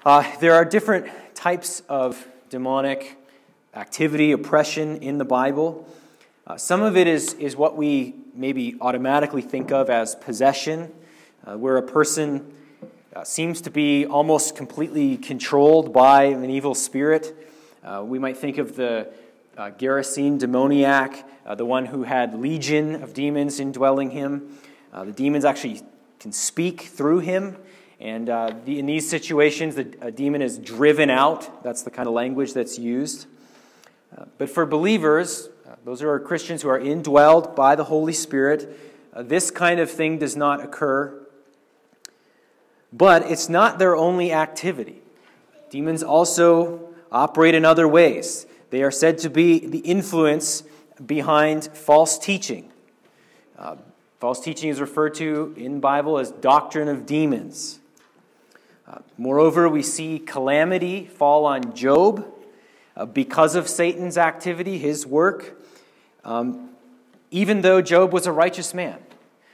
Uh, 0.06 0.24
there 0.40 0.54
are 0.54 0.64
different 0.64 1.06
types 1.36 1.82
of 1.90 2.26
demonic 2.50 3.18
activity, 3.76 4.32
oppression 4.32 4.96
in 5.04 5.18
the 5.18 5.26
Bible. 5.26 5.86
Uh, 6.48 6.56
some 6.56 6.82
of 6.82 6.96
it 6.96 7.08
is, 7.08 7.34
is 7.34 7.58
what 7.58 7.76
we 7.76 8.16
maybe 8.34 8.78
automatically 8.80 9.42
think 9.42 9.70
of 9.70 9.90
as 9.90 10.16
possession, 10.16 10.90
uh, 11.46 11.58
where 11.58 11.76
a 11.76 11.84
person 11.84 12.54
uh, 13.14 13.26
seems 13.26 13.60
to 13.60 13.70
be 13.70 14.06
almost 14.06 14.56
completely 14.56 15.18
controlled 15.18 15.92
by 15.92 16.24
an 16.24 16.50
evil 16.50 16.74
spirit. 16.74 17.36
Uh, 17.84 18.02
we 18.02 18.18
might 18.18 18.38
think 18.38 18.58
of 18.58 18.78
the 18.78 19.10
uh, 19.58 19.72
Gerasene 19.72 20.40
demoniac, 20.40 21.28
uh, 21.46 21.56
the 21.56 21.66
one 21.66 21.86
who 21.88 22.04
had 22.04 22.34
legion 22.40 23.02
of 23.04 23.14
demons 23.14 23.60
indwelling 23.60 24.12
him. 24.12 24.58
Uh, 24.92 25.04
the 25.06 25.12
demons 25.12 25.46
actually 25.46 25.82
can 26.20 26.32
speak 26.32 26.82
through 26.82 27.20
him. 27.20 27.58
And 28.00 28.30
uh, 28.30 28.54
the, 28.66 28.80
in 28.80 28.86
these 28.86 29.10
situations, 29.10 29.76
the 29.76 29.96
a 30.02 30.12
demon 30.12 30.42
is 30.42 30.58
driven 30.58 31.10
out. 31.10 31.64
That's 31.64 31.84
the 31.84 31.92
kind 31.92 32.08
of 32.08 32.14
language 32.14 32.54
that's 32.54 32.78
used. 32.78 33.28
Uh, 34.16 34.26
but 34.38 34.50
for 34.50 34.66
believers, 34.66 35.50
uh, 35.68 35.76
those 35.86 36.02
are 36.02 36.20
Christians 36.20 36.62
who 36.62 36.70
are 36.70 36.80
indwelled 36.80 37.56
by 37.56 37.76
the 37.76 37.86
Holy 37.86 38.14
Spirit, 38.14 38.80
this 39.16 39.52
kind 39.52 39.80
of 39.80 39.92
thing 39.92 40.18
does 40.18 40.36
not 40.36 40.64
occur. 40.64 41.20
But 42.92 43.30
it's 43.30 43.50
not 43.50 43.80
their 43.80 43.96
only 43.96 44.32
activity. 44.32 45.02
Demons 45.70 46.04
also 46.04 46.94
operate 47.12 47.56
in 47.56 47.66
other 47.66 47.88
ways. 47.88 48.46
They 48.74 48.82
are 48.82 48.90
said 48.90 49.20
to 49.20 49.30
be 49.30 49.60
the 49.68 49.78
influence 49.78 50.64
behind 51.06 51.66
false 51.78 52.18
teaching. 52.18 52.72
Uh, 53.56 53.76
false 54.20 54.40
teaching 54.40 54.72
is 54.72 54.82
referred 54.82 55.14
to 55.14 55.54
in 55.56 55.80
Bible 55.80 56.18
as 56.18 56.32
doctrine 56.32 56.88
of 56.88 57.06
demons. 57.06 57.78
Uh, 58.88 58.98
moreover, 59.16 59.70
we 59.70 59.84
see 59.84 60.18
calamity 60.18 61.06
fall 61.06 61.46
on 61.46 61.76
Job 61.76 62.26
uh, 62.98 63.06
because 63.06 63.54
of 63.54 63.70
Satan's 63.70 64.18
activity, 64.18 64.80
his 64.80 65.06
work, 65.06 65.64
um, 66.24 66.72
even 67.30 67.62
though 67.62 67.80
Job 67.80 68.12
was 68.12 68.26
a 68.26 68.32
righteous 68.32 68.74
man. 68.74 68.98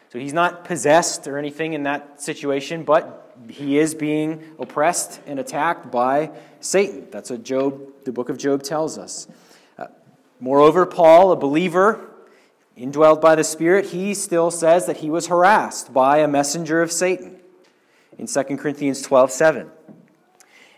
So 0.10 0.18
he's 0.18 0.34
not 0.34 0.66
possessed 0.66 1.28
or 1.28 1.38
anything 1.38 1.74
in 1.74 1.84
that 1.84 2.22
situation, 2.22 2.84
but 2.84 3.36
he 3.48 3.78
is 3.78 3.94
being 3.94 4.44
oppressed 4.58 5.22
and 5.28 5.40
attacked 5.40 5.92
by 5.92 6.32
Satan. 6.60 7.08
That's 7.12 7.30
what 7.30 7.44
Job, 7.44 7.80
the 8.06 8.12
book 8.12 8.30
of 8.30 8.38
Job 8.38 8.64
tells 8.64 8.98
us. 8.98 9.28
Uh, 9.78 9.88
moreover, 10.40 10.88
Paul, 10.88 11.32
a 11.32 11.36
believer, 11.36 12.10
indwelled 12.76 13.22
by 13.22 13.36
the 13.36 13.44
Spirit, 13.44 13.88
he 13.88 14.16
still 14.16 14.50
says 14.50 14.88
that 14.88 14.98
he 14.98 15.12
was 15.12 15.28
harassed 15.28 15.94
by 15.94 16.18
a 16.18 16.28
messenger 16.28 16.82
of 16.82 16.92
Satan 16.92 17.40
in 18.18 18.26
2 18.26 18.44
Corinthians 18.58 19.02
12 19.04 19.32
7. 19.32 19.70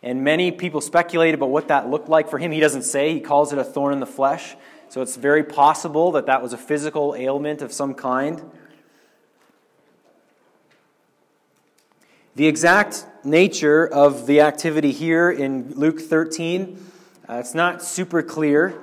And 0.04 0.24
many 0.24 0.52
people 0.52 0.82
speculate 0.82 1.36
about 1.36 1.50
what 1.50 1.68
that 1.68 1.90
looked 1.90 2.10
like 2.10 2.28
for 2.28 2.38
him. 2.38 2.52
He 2.52 2.60
doesn't 2.60 2.84
say, 2.84 3.14
he 3.14 3.20
calls 3.20 3.54
it 3.54 3.60
a 3.60 3.64
thorn 3.64 3.94
in 3.94 4.00
the 4.00 4.06
flesh. 4.06 4.56
So 4.90 5.02
it's 5.02 5.16
very 5.16 5.44
possible 5.44 6.12
that 6.14 6.26
that 6.26 6.42
was 6.42 6.54
a 6.54 6.58
physical 6.58 7.16
ailment 7.16 7.62
of 7.62 7.72
some 7.72 7.94
kind. 7.94 8.42
The 12.34 12.48
exact 12.48 13.06
nature 13.26 13.86
of 13.86 14.26
the 14.26 14.40
activity 14.40 14.94
here 14.94 15.30
in 15.30 15.74
Luke 15.76 16.00
13, 16.00 16.78
uh, 17.28 17.34
it's 17.36 17.54
not 17.54 17.84
super 17.84 18.24
clear, 18.24 18.82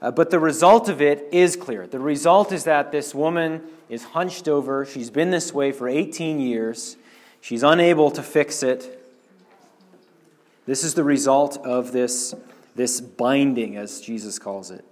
uh, 0.00 0.10
but 0.10 0.30
the 0.30 0.38
result 0.38 0.88
of 0.88 1.02
it 1.02 1.28
is 1.30 1.56
clear. 1.56 1.86
The 1.86 1.98
result 1.98 2.52
is 2.52 2.64
that 2.64 2.92
this 2.92 3.14
woman 3.14 3.62
is 3.90 4.02
hunched 4.04 4.48
over. 4.48 4.86
She's 4.86 5.10
been 5.10 5.30
this 5.30 5.52
way 5.52 5.72
for 5.72 5.88
18 5.88 6.40
years. 6.40 6.96
She's 7.42 7.62
unable 7.62 8.10
to 8.12 8.22
fix 8.22 8.62
it. 8.62 9.02
This 10.64 10.82
is 10.82 10.94
the 10.94 11.04
result 11.04 11.58
of 11.58 11.92
this, 11.92 12.34
this 12.74 13.02
binding, 13.02 13.76
as 13.76 14.00
Jesus 14.00 14.38
calls 14.38 14.70
it. 14.70 14.86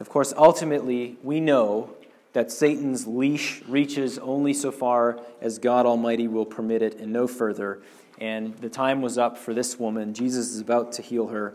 Of 0.00 0.10
course, 0.10 0.34
ultimately, 0.36 1.16
we 1.22 1.40
know 1.40 1.94
that 2.32 2.50
Satan's 2.50 3.06
leash 3.06 3.62
reaches 3.68 4.18
only 4.18 4.54
so 4.54 4.70
far 4.70 5.20
as 5.40 5.58
God 5.58 5.86
Almighty 5.86 6.28
will 6.28 6.46
permit 6.46 6.82
it 6.82 6.98
and 6.98 7.12
no 7.12 7.26
further. 7.26 7.82
And 8.18 8.56
the 8.58 8.70
time 8.70 9.02
was 9.02 9.18
up 9.18 9.36
for 9.36 9.52
this 9.52 9.78
woman. 9.78 10.14
Jesus 10.14 10.50
is 10.50 10.60
about 10.60 10.92
to 10.92 11.02
heal 11.02 11.28
her. 11.28 11.54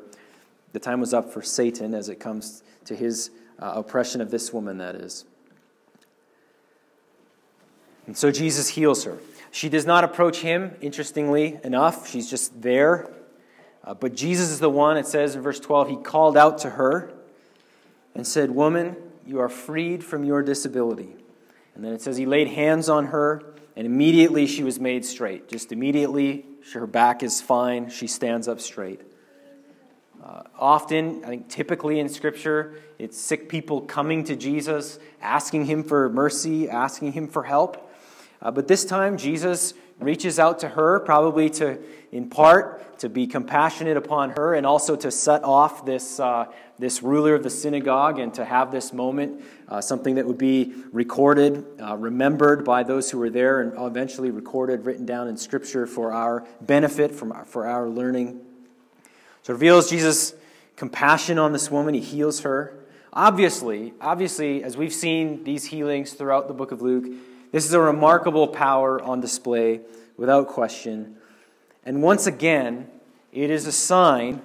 The 0.73 0.79
time 0.79 0.99
was 0.99 1.13
up 1.13 1.31
for 1.31 1.41
Satan 1.41 1.93
as 1.93 2.09
it 2.09 2.19
comes 2.19 2.61
to 2.85 2.95
his 2.95 3.31
uh, 3.59 3.73
oppression 3.75 4.21
of 4.21 4.29
this 4.29 4.53
woman, 4.53 4.77
that 4.77 4.95
is. 4.95 5.25
And 8.05 8.15
so 8.15 8.31
Jesus 8.31 8.69
heals 8.69 9.03
her. 9.03 9.17
She 9.51 9.69
does 9.69 9.85
not 9.85 10.03
approach 10.03 10.41
him, 10.41 10.75
interestingly 10.81 11.59
enough. 11.63 12.07
She's 12.07 12.29
just 12.29 12.61
there. 12.61 13.11
Uh, 13.83 13.93
but 13.93 14.15
Jesus 14.15 14.49
is 14.49 14.59
the 14.59 14.69
one, 14.69 14.97
it 14.97 15.07
says 15.07 15.35
in 15.35 15.41
verse 15.41 15.59
12, 15.59 15.89
he 15.89 15.95
called 15.97 16.37
out 16.37 16.59
to 16.59 16.71
her 16.71 17.13
and 18.13 18.27
said, 18.27 18.51
Woman, 18.51 18.95
you 19.27 19.39
are 19.41 19.49
freed 19.49 20.03
from 20.03 20.23
your 20.23 20.41
disability. 20.41 21.15
And 21.75 21.83
then 21.83 21.93
it 21.93 22.01
says 22.01 22.17
he 22.17 22.25
laid 22.25 22.47
hands 22.47 22.89
on 22.89 23.07
her, 23.07 23.43
and 23.75 23.85
immediately 23.85 24.47
she 24.47 24.63
was 24.63 24.79
made 24.79 25.05
straight. 25.05 25.49
Just 25.49 25.71
immediately, 25.71 26.45
her 26.73 26.87
back 26.87 27.21
is 27.23 27.41
fine. 27.41 27.89
She 27.89 28.07
stands 28.07 28.47
up 28.47 28.59
straight. 28.61 29.01
Uh, 30.23 30.43
often, 30.57 31.23
I 31.23 31.27
think 31.27 31.49
typically 31.49 31.99
in 31.99 32.09
Scripture, 32.09 32.81
it's 32.97 33.17
sick 33.17 33.49
people 33.49 33.81
coming 33.81 34.23
to 34.25 34.35
Jesus, 34.35 34.97
asking 35.21 35.65
him 35.65 35.83
for 35.83 36.09
mercy, 36.09 36.69
asking 36.69 37.11
him 37.11 37.27
for 37.27 37.43
help. 37.43 37.91
Uh, 38.41 38.51
but 38.51 38.67
this 38.67 38.85
time, 38.85 39.17
Jesus 39.17 39.73
reaches 39.99 40.39
out 40.39 40.59
to 40.59 40.69
her, 40.69 40.99
probably 41.01 41.49
to, 41.49 41.79
in 42.11 42.29
part, 42.29 42.99
to 42.99 43.09
be 43.09 43.27
compassionate 43.27 43.97
upon 43.97 44.31
her 44.31 44.53
and 44.55 44.65
also 44.65 44.95
to 44.95 45.11
set 45.11 45.43
off 45.43 45.85
this, 45.85 46.19
uh, 46.19 46.45
this 46.79 47.01
ruler 47.01 47.33
of 47.33 47.43
the 47.43 47.49
synagogue 47.49 48.19
and 48.19 48.33
to 48.35 48.45
have 48.45 48.71
this 48.71 48.93
moment, 48.93 49.41
uh, 49.67 49.81
something 49.81 50.15
that 50.15 50.25
would 50.25 50.37
be 50.37 50.73
recorded, 50.91 51.65
uh, 51.81 51.97
remembered 51.97 52.63
by 52.63 52.83
those 52.83 53.09
who 53.09 53.17
were 53.17 53.29
there, 53.29 53.61
and 53.61 53.73
eventually 53.77 54.29
recorded, 54.29 54.85
written 54.85 55.05
down 55.05 55.27
in 55.27 55.37
Scripture 55.37 55.87
for 55.87 56.13
our 56.13 56.45
benefit, 56.61 57.13
from 57.13 57.31
our, 57.31 57.45
for 57.45 57.65
our 57.65 57.89
learning. 57.89 58.39
So 59.43 59.53
reveals 59.53 59.89
Jesus' 59.89 60.35
compassion 60.75 61.39
on 61.39 61.53
this 61.53 61.71
woman. 61.71 61.93
He 61.93 62.01
heals 62.01 62.41
her. 62.41 62.77
Obviously, 63.13 63.93
obviously, 63.99 64.63
as 64.63 64.77
we've 64.77 64.93
seen 64.93 65.43
these 65.43 65.65
healings 65.65 66.13
throughout 66.13 66.47
the 66.47 66.53
book 66.53 66.71
of 66.71 66.81
Luke, 66.81 67.05
this 67.51 67.65
is 67.65 67.73
a 67.73 67.79
remarkable 67.79 68.47
power 68.47 69.01
on 69.01 69.21
display, 69.21 69.81
without 70.17 70.47
question. 70.47 71.15
And 71.85 72.03
once 72.03 72.27
again, 72.27 72.89
it 73.31 73.49
is 73.49 73.65
a 73.65 73.71
sign 73.71 74.41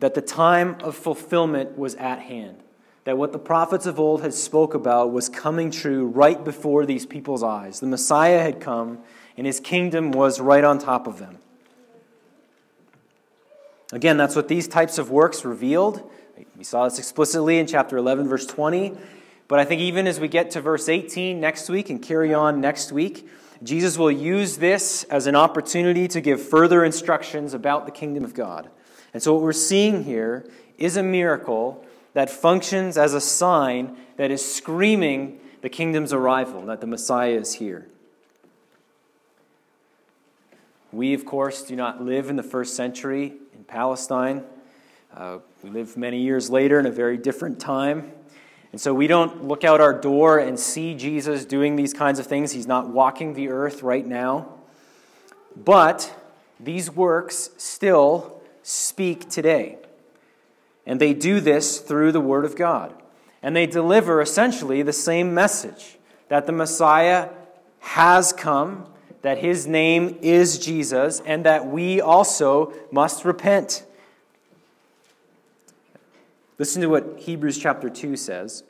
that 0.00 0.14
the 0.14 0.20
time 0.20 0.76
of 0.80 0.96
fulfillment 0.96 1.76
was 1.76 1.94
at 1.96 2.20
hand. 2.20 2.62
That 3.04 3.18
what 3.18 3.32
the 3.32 3.38
prophets 3.38 3.86
of 3.86 3.98
old 3.98 4.22
had 4.22 4.34
spoke 4.34 4.74
about 4.74 5.12
was 5.12 5.28
coming 5.28 5.70
true 5.70 6.06
right 6.06 6.42
before 6.42 6.84
these 6.84 7.06
people's 7.06 7.42
eyes. 7.42 7.80
The 7.80 7.86
Messiah 7.86 8.40
had 8.40 8.60
come, 8.60 8.98
and 9.36 9.46
his 9.46 9.60
kingdom 9.60 10.12
was 10.12 10.40
right 10.40 10.64
on 10.64 10.78
top 10.78 11.06
of 11.06 11.18
them. 11.18 11.38
Again, 13.92 14.18
that's 14.18 14.36
what 14.36 14.48
these 14.48 14.68
types 14.68 14.98
of 14.98 15.10
works 15.10 15.44
revealed. 15.44 16.08
We 16.56 16.64
saw 16.64 16.84
this 16.84 16.98
explicitly 16.98 17.58
in 17.58 17.66
chapter 17.66 17.96
11, 17.96 18.28
verse 18.28 18.46
20. 18.46 18.96
But 19.48 19.58
I 19.58 19.64
think 19.64 19.80
even 19.80 20.06
as 20.06 20.20
we 20.20 20.28
get 20.28 20.50
to 20.52 20.60
verse 20.60 20.88
18 20.88 21.40
next 21.40 21.70
week 21.70 21.88
and 21.88 22.02
carry 22.02 22.34
on 22.34 22.60
next 22.60 22.92
week, 22.92 23.26
Jesus 23.62 23.96
will 23.96 24.10
use 24.10 24.58
this 24.58 25.04
as 25.04 25.26
an 25.26 25.34
opportunity 25.34 26.06
to 26.08 26.20
give 26.20 26.40
further 26.42 26.84
instructions 26.84 27.54
about 27.54 27.86
the 27.86 27.92
kingdom 27.92 28.24
of 28.24 28.34
God. 28.34 28.68
And 29.12 29.22
so, 29.22 29.34
what 29.34 29.42
we're 29.42 29.52
seeing 29.52 30.04
here 30.04 30.48
is 30.76 30.96
a 30.96 31.02
miracle 31.02 31.84
that 32.14 32.30
functions 32.30 32.96
as 32.96 33.14
a 33.14 33.20
sign 33.20 33.96
that 34.16 34.30
is 34.30 34.44
screaming 34.44 35.40
the 35.60 35.68
kingdom's 35.68 36.12
arrival, 36.12 36.66
that 36.66 36.80
the 36.80 36.86
Messiah 36.86 37.34
is 37.34 37.54
here. 37.54 37.88
We, 40.92 41.14
of 41.14 41.24
course, 41.26 41.62
do 41.62 41.76
not 41.76 42.02
live 42.02 42.30
in 42.30 42.36
the 42.36 42.42
first 42.42 42.74
century 42.74 43.34
in 43.54 43.64
Palestine. 43.64 44.44
Uh, 45.14 45.38
we 45.62 45.70
live 45.70 45.96
many 45.96 46.20
years 46.22 46.48
later 46.48 46.80
in 46.80 46.86
a 46.86 46.90
very 46.90 47.16
different 47.16 47.60
time. 47.60 48.12
And 48.72 48.80
so 48.80 48.92
we 48.92 49.06
don't 49.06 49.44
look 49.44 49.64
out 49.64 49.80
our 49.80 49.92
door 49.92 50.38
and 50.38 50.58
see 50.58 50.94
Jesus 50.94 51.44
doing 51.44 51.76
these 51.76 51.94
kinds 51.94 52.18
of 52.18 52.26
things. 52.26 52.52
He's 52.52 52.66
not 52.66 52.88
walking 52.88 53.34
the 53.34 53.48
earth 53.48 53.82
right 53.82 54.06
now. 54.06 54.48
But 55.56 56.14
these 56.60 56.90
works 56.90 57.50
still 57.56 58.37
speak 58.68 59.30
today. 59.30 59.78
And 60.84 61.00
they 61.00 61.14
do 61.14 61.40
this 61.40 61.78
through 61.78 62.12
the 62.12 62.20
Word 62.20 62.44
of 62.44 62.54
God. 62.54 62.94
And 63.42 63.56
they 63.56 63.66
deliver 63.66 64.20
essentially 64.20 64.82
the 64.82 64.92
same 64.92 65.32
message 65.32 65.96
that 66.28 66.46
the 66.46 66.52
Messiah 66.52 67.30
has 67.80 68.32
come, 68.32 68.86
that 69.22 69.38
his 69.38 69.66
name 69.66 70.18
is 70.20 70.58
Jesus, 70.58 71.22
and 71.24 71.44
that 71.44 71.66
we 71.66 72.00
also 72.00 72.74
must 72.90 73.24
repent. 73.24 73.86
Listen 76.58 76.82
to 76.82 76.88
what 76.88 77.20
Hebrews 77.20 77.58
chapter 77.58 77.88
2 77.88 78.16
says. 78.16 78.64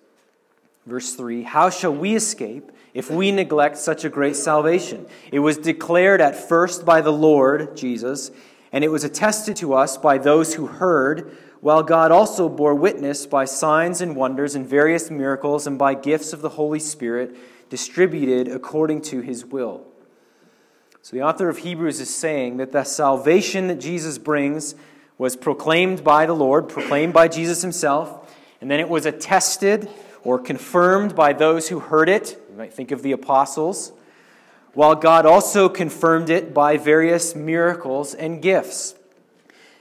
Verse 0.86 1.14
3 1.14 1.42
How 1.42 1.70
shall 1.70 1.94
we 1.94 2.14
escape 2.14 2.70
if 2.94 3.10
we 3.10 3.32
neglect 3.32 3.78
such 3.78 4.04
a 4.04 4.08
great 4.08 4.36
salvation? 4.36 5.06
It 5.32 5.40
was 5.40 5.58
declared 5.58 6.20
at 6.20 6.36
first 6.36 6.84
by 6.84 7.00
the 7.00 7.12
Lord 7.12 7.76
Jesus, 7.76 8.30
and 8.72 8.84
it 8.84 8.90
was 8.90 9.04
attested 9.04 9.56
to 9.56 9.74
us 9.74 9.96
by 9.96 10.18
those 10.18 10.54
who 10.54 10.66
heard, 10.66 11.36
while 11.60 11.82
God 11.82 12.10
also 12.10 12.48
bore 12.48 12.74
witness 12.74 13.26
by 13.26 13.44
signs 13.44 14.00
and 14.00 14.14
wonders 14.14 14.54
and 14.54 14.66
various 14.66 15.10
miracles 15.10 15.66
and 15.66 15.78
by 15.78 15.94
gifts 15.94 16.32
of 16.32 16.40
the 16.40 16.50
Holy 16.50 16.78
Spirit 16.78 17.36
distributed 17.68 18.48
according 18.48 19.02
to 19.02 19.20
his 19.20 19.44
will. 19.44 19.84
So 21.02 21.16
the 21.16 21.22
author 21.22 21.48
of 21.48 21.58
Hebrews 21.58 22.00
is 22.00 22.14
saying 22.14 22.58
that 22.58 22.72
the 22.72 22.84
salvation 22.84 23.68
that 23.68 23.80
Jesus 23.80 24.18
brings 24.18 24.74
was 25.16 25.36
proclaimed 25.36 26.04
by 26.04 26.26
the 26.26 26.34
Lord, 26.34 26.68
proclaimed 26.68 27.12
by 27.12 27.28
Jesus 27.28 27.62
himself, 27.62 28.36
and 28.60 28.70
then 28.70 28.78
it 28.80 28.88
was 28.88 29.06
attested 29.06 29.88
or 30.22 30.38
confirmed 30.38 31.16
by 31.16 31.32
those 31.32 31.68
who 31.68 31.80
heard 31.80 32.08
it. 32.08 32.40
You 32.50 32.56
might 32.56 32.72
think 32.72 32.90
of 32.90 33.02
the 33.02 33.12
apostles, 33.12 33.92
while 34.74 34.94
God 34.94 35.26
also 35.26 35.68
confirmed 35.68 36.30
it 36.30 36.54
by 36.54 36.76
various 36.76 37.34
miracles 37.34 38.14
and 38.14 38.40
gifts. 38.42 38.94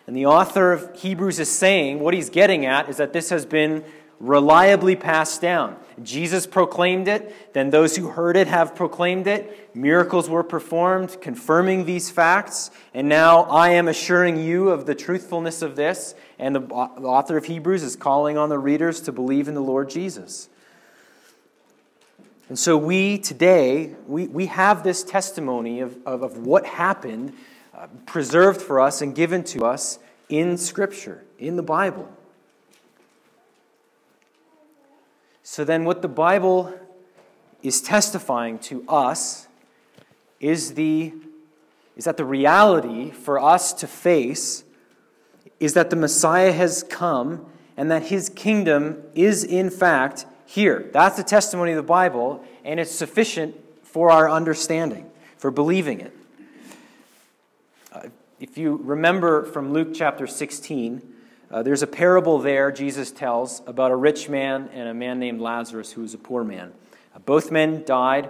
And 0.07 0.15
the 0.15 0.25
author 0.25 0.71
of 0.71 0.99
Hebrews 0.99 1.39
is 1.39 1.51
saying 1.51 1.99
what 1.99 2.13
he's 2.13 2.29
getting 2.29 2.65
at 2.65 2.89
is 2.89 2.97
that 2.97 3.13
this 3.13 3.29
has 3.29 3.45
been 3.45 3.83
reliably 4.19 4.95
passed 4.95 5.41
down. 5.41 5.77
Jesus 6.01 6.47
proclaimed 6.47 7.07
it, 7.07 7.53
then 7.53 7.69
those 7.69 7.95
who 7.95 8.07
heard 8.09 8.37
it 8.37 8.47
have 8.47 8.75
proclaimed 8.75 9.27
it. 9.27 9.75
Miracles 9.75 10.29
were 10.29 10.43
performed, 10.43 11.21
confirming 11.21 11.85
these 11.85 12.09
facts. 12.09 12.71
And 12.93 13.09
now 13.09 13.43
I 13.43 13.71
am 13.71 13.87
assuring 13.87 14.37
you 14.37 14.69
of 14.69 14.85
the 14.85 14.95
truthfulness 14.95 15.61
of 15.61 15.75
this. 15.75 16.15
And 16.39 16.55
the 16.55 16.61
author 16.61 17.37
of 17.37 17.45
Hebrews 17.45 17.83
is 17.83 17.95
calling 17.95 18.37
on 18.37 18.49
the 18.49 18.59
readers 18.59 19.01
to 19.01 19.11
believe 19.11 19.47
in 19.47 19.53
the 19.53 19.61
Lord 19.61 19.89
Jesus. 19.89 20.49
And 22.49 22.57
so 22.57 22.77
we 22.77 23.17
today, 23.17 23.93
we, 24.07 24.27
we 24.27 24.45
have 24.45 24.83
this 24.83 25.03
testimony 25.03 25.81
of, 25.81 25.97
of, 26.05 26.23
of 26.23 26.37
what 26.37 26.65
happened, 26.65 27.33
uh, 27.77 27.87
preserved 28.05 28.61
for 28.61 28.79
us 28.79 29.01
and 29.01 29.13
given 29.13 29.43
to 29.45 29.65
us 29.65 29.99
in 30.29 30.57
Scripture, 30.57 31.25
in 31.37 31.57
the 31.57 31.63
Bible. 31.63 32.09
So 35.43 35.63
then, 35.63 35.83
what 35.83 36.01
the 36.01 36.07
Bible 36.07 36.73
is 37.63 37.81
testifying 37.81 38.59
to 38.59 38.85
us 38.87 39.47
is, 40.39 40.75
the, 40.75 41.13
is 41.97 42.05
that 42.05 42.15
the 42.15 42.25
reality 42.25 43.11
for 43.11 43.39
us 43.39 43.73
to 43.73 43.87
face 43.87 44.63
is 45.59 45.73
that 45.73 45.89
the 45.89 45.95
Messiah 45.95 46.51
has 46.51 46.83
come 46.83 47.45
and 47.75 47.91
that 47.91 48.03
his 48.03 48.29
kingdom 48.29 49.03
is, 49.15 49.43
in 49.43 49.69
fact, 49.69 50.25
here. 50.47 50.89
That's 50.93 51.17
the 51.17 51.23
testimony 51.23 51.73
of 51.73 51.77
the 51.77 51.83
Bible, 51.83 52.43
and 52.63 52.79
it's 52.79 52.91
sufficient 52.91 53.55
for 53.83 54.09
our 54.09 54.29
understanding, 54.29 55.09
for 55.37 55.51
believing 55.51 55.99
it. 55.99 56.17
Uh, 57.91 58.03
if 58.39 58.57
you 58.57 58.79
remember 58.83 59.43
from 59.43 59.73
Luke 59.73 59.89
chapter 59.93 60.25
16, 60.25 61.01
uh, 61.51 61.63
there's 61.63 61.83
a 61.83 61.87
parable 61.87 62.39
there 62.39 62.71
Jesus 62.71 63.11
tells 63.11 63.61
about 63.67 63.91
a 63.91 63.95
rich 63.95 64.29
man 64.29 64.69
and 64.73 64.87
a 64.87 64.93
man 64.93 65.19
named 65.19 65.41
Lazarus 65.41 65.91
who 65.91 66.01
was 66.01 66.13
a 66.13 66.17
poor 66.17 66.43
man. 66.43 66.71
Uh, 67.13 67.19
both 67.19 67.51
men 67.51 67.83
died, 67.85 68.29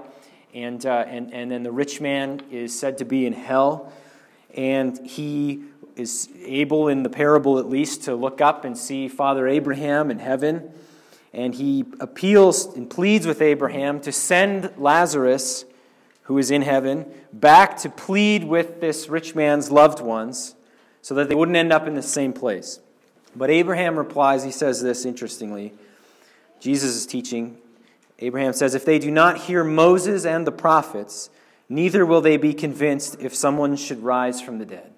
and, 0.55 0.83
uh, 0.86 1.05
and, 1.07 1.31
and 1.33 1.51
then 1.51 1.62
the 1.62 1.71
rich 1.71 2.01
man 2.01 2.41
is 2.50 2.77
said 2.77 2.97
to 2.97 3.05
be 3.05 3.27
in 3.27 3.33
hell, 3.33 3.93
and 4.55 5.05
he 5.07 5.63
is 5.95 6.29
able, 6.43 6.88
in 6.88 7.03
the 7.03 7.09
parable 7.09 7.59
at 7.59 7.69
least, 7.69 8.05
to 8.05 8.15
look 8.15 8.41
up 8.41 8.65
and 8.65 8.75
see 8.75 9.07
Father 9.07 9.47
Abraham 9.47 10.09
in 10.09 10.17
heaven. 10.17 10.71
And 11.34 11.55
he 11.55 11.86
appeals 12.00 12.65
and 12.75 12.89
pleads 12.89 13.27
with 13.27 13.41
Abraham 13.41 14.00
to 14.01 14.12
send 14.12 14.72
Lazarus, 14.77 15.65
who 16.24 16.38
is 16.38 16.51
in 16.51 16.62
heaven, 16.62 17.05
back 17.31 17.77
to 17.77 17.89
plead 17.89 18.43
with 18.43 18.81
this 18.81 19.10
rich 19.10 19.36
man's 19.36 19.72
loved 19.72 20.00
ones 20.00 20.55
so 21.01 21.13
that 21.15 21.29
they 21.29 21.36
wouldn't 21.36 21.57
end 21.57 21.72
up 21.72 21.88
in 21.88 21.93
the 21.96 22.01
same 22.01 22.34
place. 22.34 22.79
But 23.36 23.50
Abraham 23.50 23.98
replies, 23.98 24.44
he 24.44 24.51
says 24.51 24.81
this 24.81 25.05
interestingly. 25.05 25.74
Jesus 26.59 26.96
is 26.96 27.05
teaching. 27.05 27.57
Abraham 28.20 28.53
says, 28.53 28.74
If 28.74 28.83
they 28.83 29.00
do 29.00 29.11
not 29.11 29.37
hear 29.37 29.63
Moses 29.63 30.25
and 30.25 30.48
the 30.48 30.51
prophets, 30.51 31.29
neither 31.70 32.05
will 32.05 32.22
they 32.22 32.37
be 32.37 32.53
convinced 32.53 33.18
if 33.20 33.35
someone 33.35 33.75
should 33.75 34.01
rise 34.01 34.42
from 34.42 34.57
the 34.57 34.66
dead. 34.66 34.92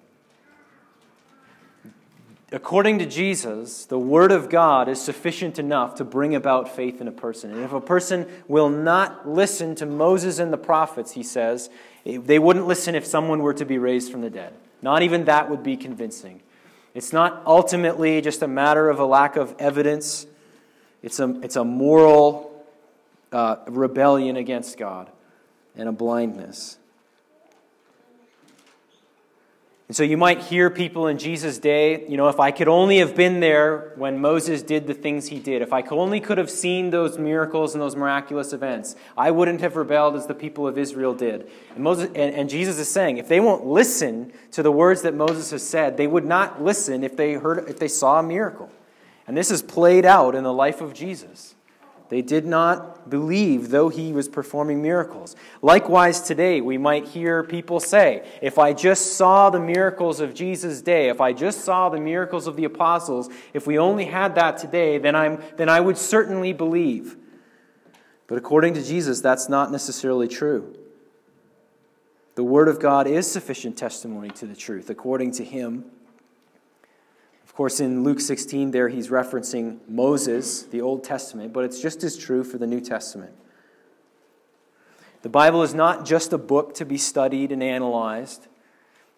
According 2.52 2.98
to 2.98 3.06
Jesus, 3.06 3.84
the 3.84 3.98
Word 3.98 4.32
of 4.32 4.48
God 4.48 4.88
is 4.88 5.00
sufficient 5.00 5.60
enough 5.60 5.94
to 5.96 6.04
bring 6.04 6.34
about 6.34 6.74
faith 6.74 7.00
in 7.00 7.06
a 7.06 7.12
person. 7.12 7.52
And 7.52 7.62
if 7.62 7.72
a 7.72 7.80
person 7.80 8.26
will 8.48 8.68
not 8.68 9.28
listen 9.28 9.76
to 9.76 9.86
Moses 9.86 10.40
and 10.40 10.52
the 10.52 10.58
prophets, 10.58 11.12
he 11.12 11.22
says, 11.22 11.70
they 12.04 12.40
wouldn't 12.40 12.66
listen 12.66 12.96
if 12.96 13.06
someone 13.06 13.40
were 13.40 13.54
to 13.54 13.64
be 13.64 13.78
raised 13.78 14.10
from 14.10 14.22
the 14.22 14.30
dead. 14.30 14.52
Not 14.82 15.02
even 15.02 15.26
that 15.26 15.48
would 15.48 15.62
be 15.62 15.76
convincing. 15.76 16.42
It's 16.92 17.12
not 17.12 17.40
ultimately 17.46 18.20
just 18.20 18.42
a 18.42 18.48
matter 18.48 18.90
of 18.90 18.98
a 18.98 19.06
lack 19.06 19.36
of 19.36 19.54
evidence, 19.60 20.26
it's 21.02 21.20
a, 21.20 21.40
it's 21.42 21.56
a 21.56 21.64
moral 21.64 22.66
uh, 23.30 23.56
rebellion 23.68 24.36
against 24.36 24.76
God 24.76 25.08
and 25.76 25.88
a 25.88 25.92
blindness. 25.92 26.78
And 29.90 29.96
so 29.96 30.04
you 30.04 30.16
might 30.16 30.40
hear 30.40 30.70
people 30.70 31.08
in 31.08 31.18
Jesus' 31.18 31.58
day, 31.58 32.06
you 32.06 32.16
know, 32.16 32.28
if 32.28 32.38
I 32.38 32.52
could 32.52 32.68
only 32.68 32.98
have 32.98 33.16
been 33.16 33.40
there 33.40 33.92
when 33.96 34.20
Moses 34.20 34.62
did 34.62 34.86
the 34.86 34.94
things 34.94 35.26
he 35.26 35.40
did, 35.40 35.62
if 35.62 35.72
I 35.72 35.82
only 35.82 36.20
could 36.20 36.38
have 36.38 36.48
seen 36.48 36.90
those 36.90 37.18
miracles 37.18 37.74
and 37.74 37.82
those 37.82 37.96
miraculous 37.96 38.52
events, 38.52 38.94
I 39.18 39.32
wouldn't 39.32 39.62
have 39.62 39.74
rebelled 39.74 40.14
as 40.14 40.28
the 40.28 40.34
people 40.34 40.68
of 40.68 40.78
Israel 40.78 41.12
did. 41.12 41.50
And, 41.74 41.82
Moses, 41.82 42.08
and, 42.14 42.32
and 42.36 42.48
Jesus 42.48 42.78
is 42.78 42.88
saying, 42.88 43.16
if 43.16 43.26
they 43.26 43.40
won't 43.40 43.66
listen 43.66 44.32
to 44.52 44.62
the 44.62 44.70
words 44.70 45.02
that 45.02 45.12
Moses 45.12 45.50
has 45.50 45.66
said, 45.66 45.96
they 45.96 46.06
would 46.06 46.24
not 46.24 46.62
listen 46.62 47.02
if 47.02 47.16
they 47.16 47.32
heard 47.32 47.68
if 47.68 47.80
they 47.80 47.88
saw 47.88 48.20
a 48.20 48.22
miracle. 48.22 48.70
And 49.26 49.36
this 49.36 49.50
is 49.50 49.60
played 49.60 50.04
out 50.04 50.36
in 50.36 50.44
the 50.44 50.52
life 50.52 50.80
of 50.80 50.94
Jesus. 50.94 51.56
They 52.10 52.22
did 52.22 52.44
not 52.44 53.08
believe, 53.08 53.70
though 53.70 53.88
he 53.88 54.12
was 54.12 54.28
performing 54.28 54.82
miracles. 54.82 55.36
Likewise, 55.62 56.20
today, 56.20 56.60
we 56.60 56.76
might 56.76 57.06
hear 57.06 57.44
people 57.44 57.78
say, 57.78 58.28
If 58.42 58.58
I 58.58 58.72
just 58.72 59.14
saw 59.14 59.48
the 59.48 59.60
miracles 59.60 60.18
of 60.18 60.34
Jesus' 60.34 60.82
day, 60.82 61.08
if 61.08 61.20
I 61.20 61.32
just 61.32 61.60
saw 61.60 61.88
the 61.88 62.00
miracles 62.00 62.48
of 62.48 62.56
the 62.56 62.64
apostles, 62.64 63.30
if 63.54 63.64
we 63.64 63.78
only 63.78 64.06
had 64.06 64.34
that 64.34 64.58
today, 64.58 64.98
then, 64.98 65.14
I'm, 65.14 65.40
then 65.56 65.68
I 65.68 65.80
would 65.80 65.96
certainly 65.96 66.52
believe. 66.52 67.16
But 68.26 68.38
according 68.38 68.74
to 68.74 68.82
Jesus, 68.82 69.20
that's 69.20 69.48
not 69.48 69.70
necessarily 69.70 70.26
true. 70.26 70.76
The 72.34 72.44
Word 72.44 72.66
of 72.66 72.80
God 72.80 73.06
is 73.06 73.30
sufficient 73.30 73.76
testimony 73.76 74.30
to 74.30 74.46
the 74.46 74.56
truth, 74.56 74.90
according 74.90 75.30
to 75.32 75.44
him 75.44 75.84
course, 77.60 77.78
in 77.78 78.04
Luke 78.04 78.20
16, 78.20 78.70
there 78.70 78.88
he's 78.88 79.08
referencing 79.10 79.80
Moses, 79.86 80.62
the 80.62 80.80
Old 80.80 81.04
Testament, 81.04 81.52
but 81.52 81.62
it's 81.62 81.78
just 81.78 82.02
as 82.02 82.16
true 82.16 82.42
for 82.42 82.56
the 82.56 82.66
New 82.66 82.80
Testament. 82.80 83.34
The 85.20 85.28
Bible 85.28 85.62
is 85.62 85.74
not 85.74 86.06
just 86.06 86.32
a 86.32 86.38
book 86.38 86.72
to 86.76 86.86
be 86.86 86.96
studied 86.96 87.52
and 87.52 87.62
analyzed. 87.62 88.48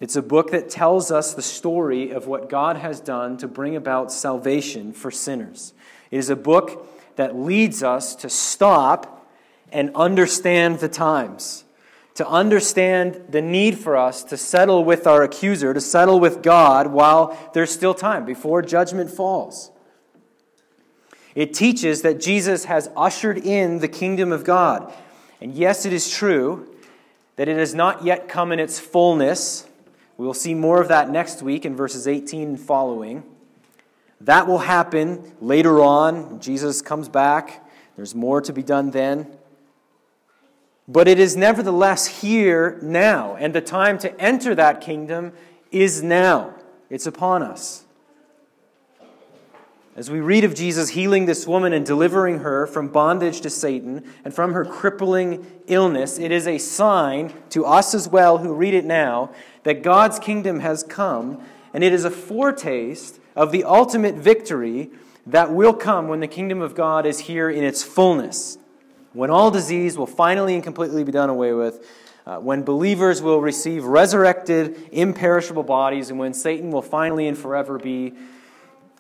It's 0.01 0.17
a 0.17 0.23
book 0.23 0.51
that 0.51 0.69
tells 0.69 1.13
us 1.13 1.35
the 1.35 1.41
story 1.41 2.11
of 2.11 2.27
what 2.27 2.49
God 2.49 2.79
has 2.79 2.99
done 2.99 3.37
to 3.37 3.47
bring 3.47 3.77
about 3.77 4.11
salvation 4.11 4.93
for 4.93 5.13
sinners. 5.13 5.73
It 6.11 6.19
is 6.19 6.29
a 6.29 6.35
book 6.35 7.15
that 7.15 7.37
leads 7.37 7.85
us 7.85 8.17
to 8.17 8.29
stop 8.29 9.25
and 9.71 9.95
understand 9.95 10.81
the 10.81 10.89
times 10.89 11.62
to 12.15 12.29
understand 12.29 13.25
the 13.31 13.41
need 13.41 13.79
for 13.79 13.97
us 13.97 14.23
to 14.25 14.37
settle 14.37 14.85
with 14.85 15.07
our 15.07 15.23
accuser, 15.23 15.73
to 15.73 15.81
settle 15.81 16.21
with 16.21 16.43
God 16.43 16.89
while 16.89 17.51
there's 17.55 17.71
still 17.71 17.95
time 17.95 18.25
before 18.25 18.61
judgment 18.63 19.11
falls. 19.11 19.71
It 21.35 21.55
teaches 21.55 22.03
that 22.03 22.21
Jesus 22.21 22.67
has 22.67 22.91
ushered 22.97 23.39
in 23.39 23.79
the 23.79 23.89
kingdom 23.89 24.33
of 24.33 24.45
God. 24.45 24.93
And 25.41 25.55
yes, 25.55 25.87
it 25.87 25.93
is 25.93 26.11
true 26.11 26.69
that 27.37 27.49
it 27.49 27.57
has 27.57 27.75
not 27.75 28.05
yet 28.05 28.29
come 28.29 28.53
in 28.53 28.61
its 28.61 28.79
fullness. 28.79 29.67
We 30.19 30.27
will 30.27 30.35
see 30.35 30.55
more 30.55 30.81
of 30.81 30.89
that 30.89 31.09
next 31.09 31.43
week 31.43 31.65
in 31.65 31.75
verses 31.75 32.07
18 32.07 32.49
and 32.49 32.61
following. 32.61 33.23
That 34.21 34.47
will 34.47 34.59
happen 34.59 35.33
later 35.41 35.81
on. 35.81 36.39
Jesus 36.41 36.83
comes 36.83 37.09
back. 37.09 37.67
There's 37.97 38.15
more 38.15 38.41
to 38.43 38.53
be 38.53 38.63
done 38.63 38.91
then. 38.91 39.27
But 40.89 41.07
it 41.07 41.19
is 41.19 41.37
nevertheless 41.37 42.07
here 42.07 42.79
now, 42.83 43.37
and 43.37 43.55
the 43.55 43.61
time 43.61 43.99
to 43.99 44.21
enter 44.21 44.55
that 44.55 44.81
kingdom 44.81 45.33
is 45.71 46.03
now. 46.03 46.55
It's 46.91 47.07
upon 47.07 47.43
us. 47.43 47.85
As 49.95 50.11
we 50.11 50.21
read 50.21 50.45
of 50.45 50.55
Jesus 50.55 50.91
healing 50.91 51.27
this 51.27 51.47
woman 51.47 51.73
and 51.73 51.85
delivering 51.85 52.39
her 52.39 52.67
from 52.67 52.89
bondage 52.89 53.43
to 53.43 53.51
Satan 53.51 54.11
and 54.25 54.35
from 54.35 54.55
her 54.55 54.65
crippling 54.65 55.47
illness, 55.67 56.19
it 56.19 56.33
is 56.33 56.47
a 56.49 56.59
sign 56.59 57.33
to 57.51 57.67
us 57.67 57.95
as 57.95 58.09
well 58.09 58.39
who 58.39 58.55
read 58.55 58.75
it 58.75 58.87
now 58.87 59.31
that 59.65 59.83
God's 59.83 60.19
kingdom 60.19 60.61
has 60.61 60.83
come, 60.83 61.43
and 61.75 61.85
it 61.85 61.93
is 61.93 62.05
a 62.05 62.11
foretaste 62.11 63.21
of 63.37 63.53
the 63.53 63.65
ultimate 63.65 64.15
victory 64.15 64.91
that 65.27 65.53
will 65.53 65.75
come 65.75 66.09
when 66.09 66.21
the 66.21 66.27
kingdom 66.27 66.61
of 66.61 66.75
God 66.75 67.07
is 67.07 67.21
here 67.21 67.49
in 67.49 67.63
its 67.63 67.83
fullness 67.83 68.59
when 69.13 69.31
all 69.31 69.51
disease 69.51 69.97
will 69.97 70.07
finally 70.07 70.55
and 70.55 70.65
completely 70.65 71.05
be 71.05 71.13
done 71.13 71.29
away 71.29 71.53
with, 71.53 71.87
uh, 72.27 72.39
when 72.39 72.63
believers 72.63 73.21
will 73.21 73.41
receive 73.41 73.85
resurrected, 73.85 74.89
imperishable 74.93 75.65
bodies, 75.65 76.11
and 76.11 76.19
when 76.19 76.33
Satan 76.33 76.71
will 76.71 76.83
finally 76.83 77.27
and 77.27 77.37
forever 77.37 77.79
be 77.79 78.15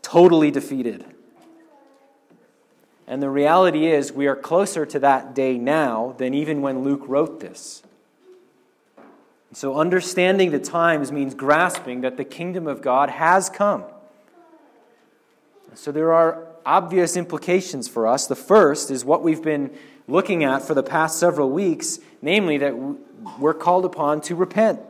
totally 0.02 0.50
defeated. 0.50 1.04
And 3.06 3.22
the 3.22 3.30
reality 3.30 3.86
is, 3.86 4.12
we 4.12 4.26
are 4.26 4.36
closer 4.36 4.86
to 4.86 4.98
that 5.00 5.34
day 5.34 5.58
now 5.58 6.14
than 6.18 6.34
even 6.34 6.62
when 6.62 6.82
Luke 6.82 7.02
wrote 7.06 7.40
this. 7.40 7.82
So, 9.52 9.76
understanding 9.76 10.50
the 10.50 10.58
times 10.58 11.12
means 11.12 11.34
grasping 11.34 12.00
that 12.00 12.16
the 12.16 12.24
kingdom 12.24 12.66
of 12.66 12.80
God 12.80 13.10
has 13.10 13.50
come. 13.50 13.84
So, 15.74 15.92
there 15.92 16.12
are 16.12 16.51
obvious 16.64 17.16
implications 17.16 17.88
for 17.88 18.06
us. 18.06 18.26
The 18.26 18.36
first 18.36 18.90
is 18.90 19.04
what 19.04 19.22
we've 19.22 19.42
been 19.42 19.70
looking 20.08 20.44
at 20.44 20.62
for 20.62 20.74
the 20.74 20.82
past 20.82 21.18
several 21.18 21.50
weeks, 21.50 21.98
namely 22.20 22.58
that 22.58 22.74
we're 23.38 23.54
called 23.54 23.84
upon 23.84 24.20
to 24.22 24.34
repent, 24.34 24.80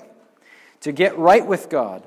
to 0.80 0.92
get 0.92 1.16
right 1.18 1.46
with 1.46 1.68
God, 1.68 2.02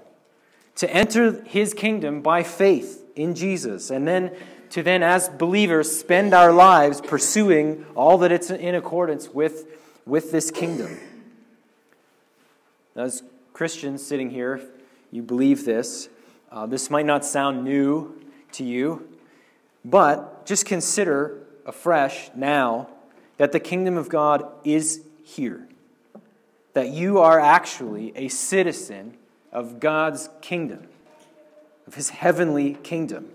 to 0.75 0.89
enter 0.89 1.43
his 1.43 1.73
kingdom 1.73 2.21
by 2.21 2.43
faith 2.43 3.03
in 3.15 3.35
Jesus, 3.35 3.89
and 3.89 4.07
then 4.07 4.31
to 4.71 4.83
then, 4.83 5.03
as 5.03 5.29
believers, 5.29 5.95
spend 5.95 6.33
our 6.33 6.51
lives 6.51 6.99
pursuing 6.99 7.85
all 7.95 8.17
that 8.17 8.31
it's 8.31 8.49
in 8.49 8.75
accordance 8.75 9.29
with, 9.29 9.67
with 10.05 10.31
this 10.31 10.51
kingdom. 10.51 10.99
As 12.95 13.23
Christians 13.53 14.05
sitting 14.05 14.31
here, 14.31 14.61
you 15.11 15.21
believe 15.21 15.63
this. 15.63 16.09
Uh, 16.51 16.65
this 16.65 16.89
might 16.89 17.05
not 17.05 17.23
sound 17.23 17.63
new 17.63 18.19
to 18.53 18.63
you, 18.63 19.07
but 19.85 20.47
just 20.47 20.65
consider 20.65 21.37
afresh 21.65 22.31
now 22.35 22.89
that 23.37 23.51
the 23.51 23.59
kingdom 23.59 23.97
of 23.97 24.09
God 24.09 24.45
is 24.63 25.01
here. 25.23 25.67
That 26.73 26.89
you 26.89 27.19
are 27.19 27.39
actually 27.39 28.11
a 28.15 28.27
citizen 28.27 29.15
of 29.51 29.79
God's 29.79 30.27
kingdom, 30.41 30.87
of 31.85 31.93
his 31.93 32.09
heavenly 32.09 32.73
kingdom. 32.83 33.29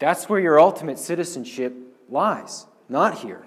That's 0.00 0.28
where 0.28 0.40
your 0.40 0.60
ultimate 0.60 0.98
citizenship 0.98 1.74
lies, 2.10 2.66
not 2.88 3.18
here. 3.18 3.42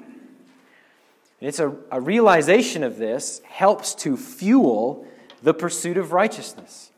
And 1.39 1.47
it's 1.47 1.59
a, 1.59 1.75
a 1.91 1.99
realization 1.99 2.83
of 2.83 2.97
this 2.97 3.41
helps 3.45 3.95
to 3.95 4.15
fuel 4.15 5.05
the 5.43 5.53
pursuit 5.53 5.97
of 5.97 6.13
righteousness. 6.13 6.91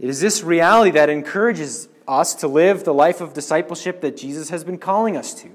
It 0.00 0.08
is 0.08 0.20
this 0.20 0.42
reality 0.42 0.90
that 0.92 1.08
encourages 1.08 1.88
us 2.06 2.34
to 2.36 2.48
live 2.48 2.84
the 2.84 2.94
life 2.94 3.20
of 3.20 3.34
discipleship 3.34 4.00
that 4.00 4.16
Jesus 4.16 4.50
has 4.50 4.64
been 4.64 4.78
calling 4.78 5.16
us 5.16 5.34
to. 5.42 5.50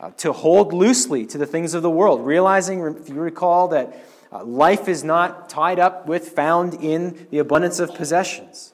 Uh, 0.00 0.10
to 0.16 0.32
hold 0.32 0.72
loosely 0.72 1.24
to 1.24 1.38
the 1.38 1.46
things 1.46 1.72
of 1.72 1.82
the 1.82 1.88
world, 1.88 2.26
realizing, 2.26 2.80
if 2.80 3.08
you 3.08 3.14
recall, 3.14 3.68
that 3.68 3.96
uh, 4.32 4.42
life 4.44 4.88
is 4.88 5.04
not 5.04 5.48
tied 5.48 5.78
up 5.78 6.08
with, 6.08 6.30
found 6.30 6.74
in 6.74 7.28
the 7.30 7.38
abundance 7.38 7.78
of 7.78 7.94
possessions. 7.94 8.72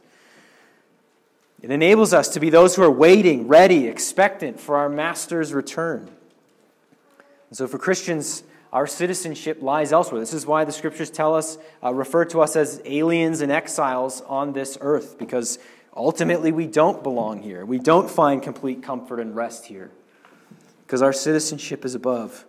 It 1.61 1.71
enables 1.71 2.15
us 2.15 2.29
to 2.31 2.41
be 2.41 2.49
those 2.49 2.75
who 2.75 2.83
are 2.83 2.91
waiting, 2.91 3.49
ready, 3.49 3.87
expectant 3.87 4.59
for 4.59 4.79
our 4.79 4.89
Master's 4.89 5.53
return. 5.53 6.11
And 7.51 7.57
so 7.57 7.69
for 7.69 7.77
Christians, 7.77 8.43
our 8.73 8.87
citizenship 8.87 9.59
lies 9.61 9.93
elsewhere. 9.93 10.21
This 10.21 10.33
is 10.33 10.47
why 10.47 10.65
the 10.65 10.73
scriptures 10.73 11.11
tell 11.11 11.35
us, 11.35 11.59
uh, 11.85 11.93
refer 11.93 12.25
to 12.25 12.41
us 12.41 12.57
as 12.57 12.81
aliens 12.87 13.43
and 13.43 13.53
exiles 13.53 14.23
on 14.23 14.55
this 14.55 14.79
earth, 14.81 15.19
because 15.19 15.59
ultimately 15.95 16.53
we 16.53 16.67
don't 16.67 17.03
belong 17.03 17.43
here. 17.43 17.65
We 17.65 17.79
don't 17.79 18.11
find 18.11 18.43
complete 18.43 18.83
comfort 18.83 19.21
and 19.21 19.35
rest 19.35 19.67
here, 19.67 19.91
because 20.87 21.03
our 21.03 21.13
citizenship 21.13 21.85
is 21.85 21.95
above. 21.95 22.47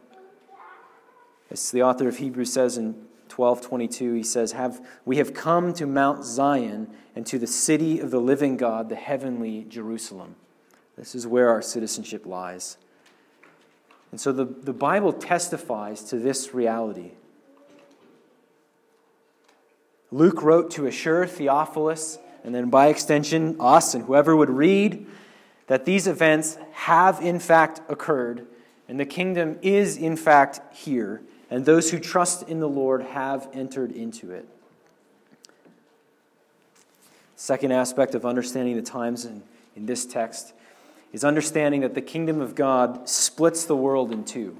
As 1.49 1.71
the 1.71 1.83
author 1.83 2.07
of 2.07 2.17
Hebrews 2.17 2.53
says 2.53 2.77
in 2.77 3.07
12:22, 3.29 4.13
he 4.13 4.23
says, 4.23 4.53
have, 4.53 4.85
"We 5.05 5.17
have 5.17 5.33
come 5.33 5.73
to 5.73 5.85
Mount 5.85 6.23
Zion 6.23 6.87
and 7.15 7.25
to 7.25 7.39
the 7.39 7.47
city 7.47 7.99
of 7.99 8.11
the 8.11 8.21
living 8.21 8.57
God, 8.57 8.89
the 8.89 8.95
heavenly 8.95 9.65
Jerusalem." 9.67 10.35
This 10.97 11.15
is 11.15 11.25
where 11.25 11.49
our 11.49 11.61
citizenship 11.61 12.25
lies. 12.25 12.77
And 14.11 14.19
so 14.19 14.31
the, 14.31 14.45
the 14.45 14.73
Bible 14.73 15.13
testifies 15.13 16.03
to 16.05 16.17
this 16.17 16.53
reality. 16.53 17.11
Luke 20.11 20.43
wrote 20.43 20.69
to 20.71 20.85
assure 20.85 21.25
Theophilus, 21.25 22.19
and 22.43 22.53
then 22.53 22.69
by 22.69 22.87
extension, 22.87 23.55
us 23.59 23.93
and 23.93 24.05
whoever 24.05 24.35
would 24.35 24.49
read, 24.49 25.05
that 25.67 25.85
these 25.85 26.07
events 26.07 26.57
have 26.73 27.21
in 27.21 27.39
fact 27.39 27.81
occurred, 27.89 28.45
and 28.87 28.99
the 28.99 29.05
kingdom 29.05 29.57
is 29.61 29.97
in 29.97 30.15
fact 30.15 30.75
here, 30.75 31.21
and 31.49 31.65
those 31.65 31.91
who 31.91 31.99
trust 31.99 32.47
in 32.49 32.59
the 32.59 32.69
Lord 32.69 33.03
have 33.03 33.47
entered 33.53 33.91
into 33.91 34.31
it. 34.31 34.47
Second 37.35 37.71
aspect 37.71 38.15
of 38.15 38.25
understanding 38.25 38.75
the 38.75 38.81
times 38.81 39.25
in, 39.25 39.43
in 39.75 39.85
this 39.85 40.05
text 40.05 40.53
is 41.13 41.23
understanding 41.23 41.81
that 41.81 41.95
the 41.95 42.01
kingdom 42.01 42.39
of 42.39 42.55
God 42.55 43.09
splits 43.09 43.65
the 43.65 43.75
world 43.75 44.11
in 44.11 44.23
two. 44.23 44.57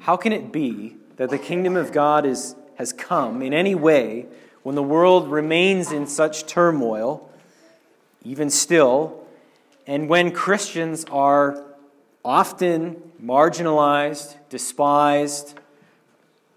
How 0.00 0.16
can 0.16 0.32
it 0.32 0.52
be 0.52 0.96
that 1.16 1.30
the 1.30 1.38
kingdom 1.38 1.76
of 1.76 1.92
God 1.92 2.26
is, 2.26 2.54
has 2.76 2.92
come 2.92 3.42
in 3.42 3.54
any 3.54 3.74
way 3.74 4.26
when 4.66 4.74
the 4.74 4.82
world 4.82 5.30
remains 5.30 5.92
in 5.92 6.08
such 6.08 6.44
turmoil, 6.44 7.30
even 8.24 8.50
still, 8.50 9.24
and 9.86 10.08
when 10.08 10.32
Christians 10.32 11.04
are 11.04 11.62
often 12.24 13.00
marginalized, 13.22 14.34
despised, 14.48 15.56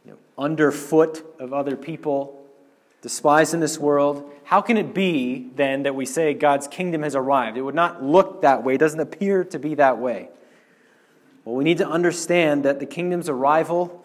you 0.03 0.13
know, 0.13 0.17
underfoot 0.39 1.23
of 1.39 1.53
other 1.53 1.75
people? 1.75 2.35
despised 3.01 3.53
in 3.53 3.59
this 3.59 3.77
world, 3.77 4.29
how 4.43 4.59
can 4.59 4.75
it 4.75 4.93
be 4.93 5.51
then 5.55 5.83
that 5.83 5.93
we 5.93 6.05
say 6.05 6.33
God's 6.33 6.67
kingdom 6.67 7.03
has 7.03 7.15
arrived? 7.15 7.57
It 7.57 7.61
would 7.61 7.75
not 7.75 8.03
look 8.03 8.41
that 8.41 8.63
way, 8.63 8.73
it 8.73 8.79
doesn't 8.79 8.99
appear 8.99 9.43
to 9.43 9.59
be 9.59 9.75
that 9.75 9.99
way. 9.99 10.29
Well, 11.45 11.55
we 11.55 11.63
need 11.63 11.77
to 11.77 11.87
understand 11.87 12.65
that 12.65 12.79
the 12.79 12.87
kingdom's 12.87 13.29
arrival 13.29 14.03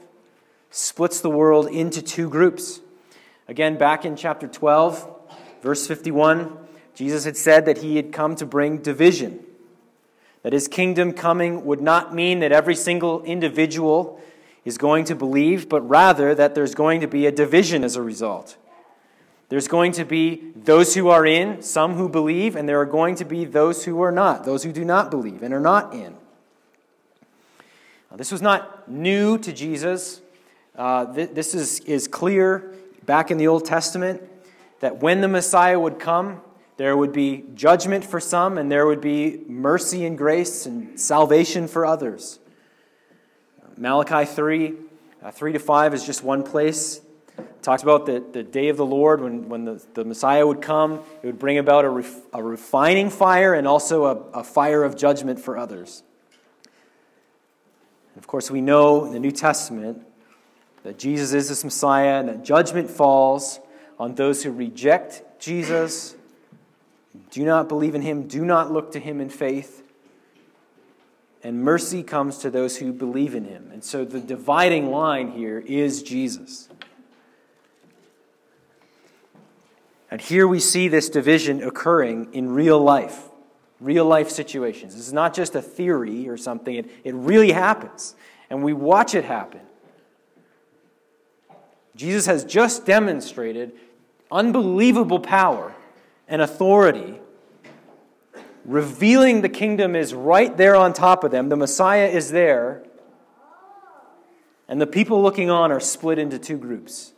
splits 0.70 1.22
the 1.22 1.30
world 1.30 1.68
into 1.68 2.02
two 2.02 2.28
groups. 2.28 2.80
Again, 3.46 3.76
back 3.76 4.04
in 4.04 4.16
chapter 4.16 4.48
12, 4.48 5.06
verse 5.62 5.86
51, 5.86 6.56
Jesus 6.94 7.24
had 7.24 7.36
said 7.36 7.66
that 7.66 7.78
he 7.78 7.96
had 7.96 8.12
come 8.12 8.36
to 8.36 8.46
bring 8.46 8.78
division. 8.78 9.44
That 10.42 10.52
his 10.52 10.68
kingdom 10.68 11.12
coming 11.12 11.64
would 11.64 11.80
not 11.80 12.14
mean 12.14 12.40
that 12.40 12.52
every 12.52 12.74
single 12.74 13.22
individual 13.24 14.20
is 14.64 14.78
going 14.78 15.04
to 15.06 15.14
believe, 15.14 15.68
but 15.68 15.82
rather 15.82 16.34
that 16.34 16.54
there's 16.54 16.74
going 16.74 17.00
to 17.00 17.06
be 17.06 17.26
a 17.26 17.32
division 17.32 17.84
as 17.84 17.96
a 17.96 18.02
result. 18.02 18.56
There's 19.50 19.68
going 19.68 19.92
to 19.92 20.04
be 20.04 20.52
those 20.56 20.94
who 20.94 21.08
are 21.08 21.26
in, 21.26 21.62
some 21.62 21.94
who 21.94 22.08
believe, 22.08 22.56
and 22.56 22.66
there 22.68 22.80
are 22.80 22.86
going 22.86 23.14
to 23.16 23.24
be 23.24 23.44
those 23.44 23.84
who 23.84 24.00
are 24.00 24.12
not, 24.12 24.44
those 24.44 24.64
who 24.64 24.72
do 24.72 24.84
not 24.84 25.10
believe 25.10 25.42
and 25.42 25.52
are 25.52 25.60
not 25.60 25.92
in. 25.92 26.16
Now, 28.10 28.16
this 28.16 28.32
was 28.32 28.40
not 28.40 28.88
new 28.88 29.36
to 29.38 29.52
Jesus. 29.52 30.22
Uh, 30.76 31.12
th- 31.12 31.30
this 31.30 31.54
is, 31.54 31.80
is 31.80 32.08
clear 32.08 32.74
back 33.06 33.30
in 33.30 33.38
the 33.38 33.48
Old 33.48 33.64
Testament 33.64 34.22
that 34.80 35.02
when 35.02 35.20
the 35.20 35.28
Messiah 35.28 35.78
would 35.78 35.98
come, 35.98 36.40
there 36.76 36.96
would 36.96 37.12
be 37.12 37.44
judgment 37.54 38.04
for 38.04 38.18
some, 38.18 38.58
and 38.58 38.70
there 38.70 38.86
would 38.86 39.00
be 39.00 39.40
mercy 39.46 40.04
and 40.04 40.18
grace 40.18 40.66
and 40.66 40.98
salvation 40.98 41.68
for 41.68 41.86
others. 41.86 42.40
Malachi 43.76 44.24
3, 44.24 44.74
uh, 45.22 45.30
3 45.30 45.52
to 45.52 45.58
5 45.58 45.94
is 45.94 46.04
just 46.04 46.22
one 46.22 46.42
place 46.42 47.00
talks 47.64 47.82
about 47.82 48.04
the, 48.04 48.22
the 48.32 48.42
day 48.42 48.68
of 48.68 48.76
the 48.76 48.84
Lord 48.84 49.22
when, 49.22 49.48
when 49.48 49.64
the, 49.64 49.82
the 49.94 50.04
Messiah 50.04 50.46
would 50.46 50.60
come. 50.60 51.00
It 51.22 51.26
would 51.26 51.38
bring 51.38 51.58
about 51.58 51.84
a, 51.84 51.88
ref, 51.88 52.14
a 52.32 52.42
refining 52.42 53.10
fire 53.10 53.54
and 53.54 53.66
also 53.66 54.04
a, 54.04 54.40
a 54.40 54.44
fire 54.44 54.84
of 54.84 54.96
judgment 54.96 55.40
for 55.40 55.56
others. 55.56 56.02
And 58.14 58.22
of 58.22 58.26
course, 58.26 58.50
we 58.50 58.60
know 58.60 59.06
in 59.06 59.12
the 59.12 59.18
New 59.18 59.32
Testament 59.32 60.06
that 60.84 60.98
Jesus 60.98 61.32
is 61.32 61.48
this 61.48 61.64
Messiah 61.64 62.20
and 62.20 62.28
that 62.28 62.44
judgment 62.44 62.88
falls 62.88 63.58
on 63.98 64.14
those 64.14 64.44
who 64.44 64.52
reject 64.52 65.40
Jesus, 65.40 66.14
do 67.30 67.44
not 67.44 67.68
believe 67.68 67.94
in 67.94 68.02
him, 68.02 68.28
do 68.28 68.44
not 68.44 68.70
look 68.70 68.92
to 68.92 69.00
him 69.00 69.20
in 69.20 69.28
faith. 69.28 69.82
And 71.42 71.62
mercy 71.62 72.02
comes 72.02 72.38
to 72.38 72.50
those 72.50 72.78
who 72.78 72.92
believe 72.92 73.34
in 73.34 73.44
him. 73.44 73.70
And 73.72 73.82
so 73.82 74.04
the 74.04 74.20
dividing 74.20 74.90
line 74.90 75.32
here 75.32 75.58
is 75.58 76.02
Jesus. 76.02 76.68
And 80.10 80.20
here 80.20 80.46
we 80.46 80.60
see 80.60 80.88
this 80.88 81.08
division 81.08 81.62
occurring 81.62 82.32
in 82.34 82.50
real 82.52 82.80
life, 82.80 83.28
real 83.80 84.04
life 84.04 84.30
situations. 84.30 84.94
This 84.94 85.06
is 85.06 85.12
not 85.12 85.34
just 85.34 85.54
a 85.54 85.62
theory 85.62 86.28
or 86.28 86.36
something, 86.36 86.74
it, 86.74 86.90
it 87.04 87.14
really 87.14 87.52
happens. 87.52 88.14
And 88.48 88.62
we 88.62 88.72
watch 88.72 89.14
it 89.14 89.24
happen. 89.24 89.60
Jesus 91.96 92.26
has 92.26 92.44
just 92.44 92.84
demonstrated 92.84 93.72
unbelievable 94.30 95.20
power 95.20 95.74
and 96.26 96.42
authority. 96.42 97.20
Revealing 98.64 99.42
the 99.42 99.48
kingdom 99.48 99.94
is 99.94 100.14
right 100.14 100.56
there 100.56 100.74
on 100.74 100.92
top 100.92 101.22
of 101.22 101.30
them. 101.30 101.48
The 101.48 101.56
Messiah 101.56 102.08
is 102.08 102.30
there. 102.30 102.82
And 104.68 104.80
the 104.80 104.86
people 104.86 105.22
looking 105.22 105.50
on 105.50 105.70
are 105.70 105.80
split 105.80 106.18
into 106.18 106.38
two 106.38 106.56
groups. 106.56 107.12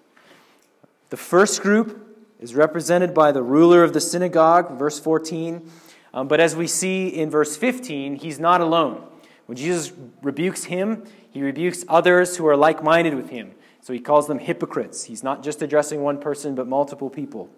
The 1.10 1.16
first 1.16 1.62
group 1.62 2.02
is 2.40 2.54
represented 2.54 3.14
by 3.14 3.32
the 3.32 3.42
ruler 3.42 3.84
of 3.84 3.92
the 3.92 4.00
synagogue, 4.00 4.76
verse 4.76 4.98
14. 4.98 5.70
Um, 6.12 6.28
but 6.28 6.40
as 6.40 6.56
we 6.56 6.66
see 6.66 7.08
in 7.08 7.30
verse 7.30 7.56
15, 7.56 8.16
he's 8.16 8.40
not 8.40 8.60
alone. 8.60 9.06
When 9.46 9.56
Jesus 9.56 9.92
rebukes 10.22 10.64
him, 10.64 11.04
he 11.30 11.42
rebukes 11.42 11.84
others 11.88 12.36
who 12.36 12.46
are 12.46 12.56
like 12.56 12.82
minded 12.82 13.14
with 13.14 13.30
him. 13.30 13.52
So 13.86 13.92
he 13.92 14.00
calls 14.00 14.26
them 14.26 14.40
hypocrites. 14.40 15.04
He's 15.04 15.22
not 15.22 15.44
just 15.44 15.62
addressing 15.62 16.02
one 16.02 16.18
person, 16.18 16.56
but 16.56 16.66
multiple 16.66 17.08
people. 17.08 17.48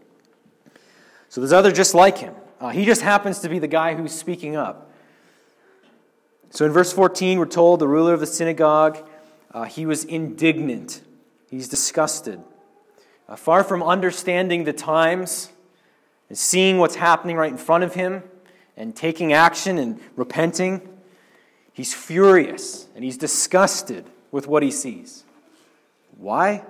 So 1.30 1.40
there's 1.40 1.54
other 1.54 1.72
just 1.72 1.94
like 1.94 2.18
him. 2.18 2.34
Uh, 2.60 2.68
he 2.68 2.84
just 2.84 3.00
happens 3.00 3.38
to 3.38 3.48
be 3.48 3.58
the 3.58 3.66
guy 3.66 3.94
who's 3.94 4.12
speaking 4.12 4.54
up. 4.54 4.92
So 6.50 6.66
in 6.66 6.72
verse 6.72 6.92
14, 6.92 7.38
we're 7.38 7.46
told 7.46 7.80
the 7.80 7.88
ruler 7.88 8.12
of 8.12 8.20
the 8.20 8.26
synagogue, 8.26 9.08
uh, 9.54 9.64
he 9.64 9.86
was 9.86 10.04
indignant. 10.04 11.00
He's 11.48 11.66
disgusted. 11.66 12.44
Uh, 13.26 13.34
far 13.34 13.64
from 13.64 13.82
understanding 13.82 14.64
the 14.64 14.74
times 14.74 15.50
and 16.28 16.36
seeing 16.36 16.76
what's 16.76 16.96
happening 16.96 17.36
right 17.36 17.50
in 17.50 17.56
front 17.56 17.84
of 17.84 17.94
him 17.94 18.22
and 18.76 18.94
taking 18.94 19.32
action 19.32 19.78
and 19.78 19.98
repenting, 20.14 20.86
he's 21.72 21.94
furious 21.94 22.86
and 22.94 23.02
he's 23.02 23.16
disgusted 23.16 24.04
with 24.30 24.46
what 24.46 24.62
he 24.62 24.70
sees. 24.70 25.24
Why? 26.18 26.64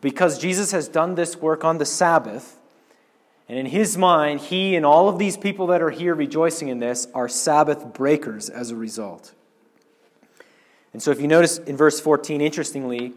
Because 0.00 0.38
Jesus 0.38 0.72
has 0.72 0.88
done 0.88 1.14
this 1.14 1.36
work 1.36 1.62
on 1.64 1.76
the 1.76 1.84
Sabbath 1.84 2.58
and 3.52 3.58
in 3.58 3.66
his 3.66 3.98
mind, 3.98 4.40
he 4.40 4.76
and 4.76 4.86
all 4.86 5.10
of 5.10 5.18
these 5.18 5.36
people 5.36 5.66
that 5.66 5.82
are 5.82 5.90
here 5.90 6.14
rejoicing 6.14 6.68
in 6.68 6.78
this 6.78 7.06
are 7.14 7.28
Sabbath 7.28 7.92
breakers 7.92 8.48
as 8.48 8.70
a 8.70 8.76
result. 8.76 9.34
And 10.94 11.02
so, 11.02 11.10
if 11.10 11.20
you 11.20 11.28
notice 11.28 11.58
in 11.58 11.76
verse 11.76 12.00
14, 12.00 12.40
interestingly, 12.40 13.12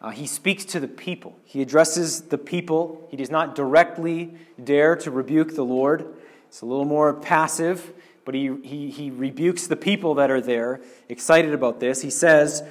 uh, 0.00 0.10
he 0.10 0.28
speaks 0.28 0.64
to 0.66 0.78
the 0.78 0.86
people. 0.86 1.36
He 1.44 1.60
addresses 1.60 2.22
the 2.22 2.38
people. 2.38 3.04
He 3.10 3.16
does 3.16 3.30
not 3.30 3.56
directly 3.56 4.34
dare 4.62 4.94
to 4.94 5.10
rebuke 5.10 5.56
the 5.56 5.64
Lord. 5.64 6.06
It's 6.46 6.60
a 6.60 6.66
little 6.66 6.84
more 6.84 7.12
passive, 7.12 7.92
but 8.24 8.36
he, 8.36 8.54
he, 8.62 8.90
he 8.90 9.10
rebukes 9.10 9.66
the 9.66 9.74
people 9.74 10.14
that 10.14 10.30
are 10.30 10.40
there, 10.40 10.80
excited 11.08 11.52
about 11.52 11.80
this. 11.80 12.00
He 12.00 12.10
says, 12.10 12.62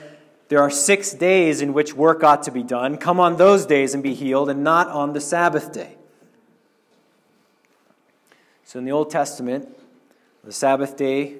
There 0.49 0.59
are 0.59 0.71
six 0.71 1.13
days 1.13 1.61
in 1.61 1.73
which 1.73 1.93
work 1.93 2.23
ought 2.23 2.43
to 2.43 2.51
be 2.51 2.63
done. 2.63 2.97
Come 2.97 3.19
on 3.19 3.37
those 3.37 3.65
days 3.67 3.93
and 3.93 4.01
be 4.01 4.15
healed, 4.15 4.49
and 4.49 4.63
not 4.63 4.87
on 4.87 5.13
the 5.13 5.21
Sabbath 5.21 5.71
day. 5.71 5.95
So 8.65 8.79
in 8.79 8.85
the 8.85 8.91
Old 8.91 9.11
Testament, 9.11 9.69
the 10.43 10.51
Sabbath 10.51 10.97
day 10.97 11.37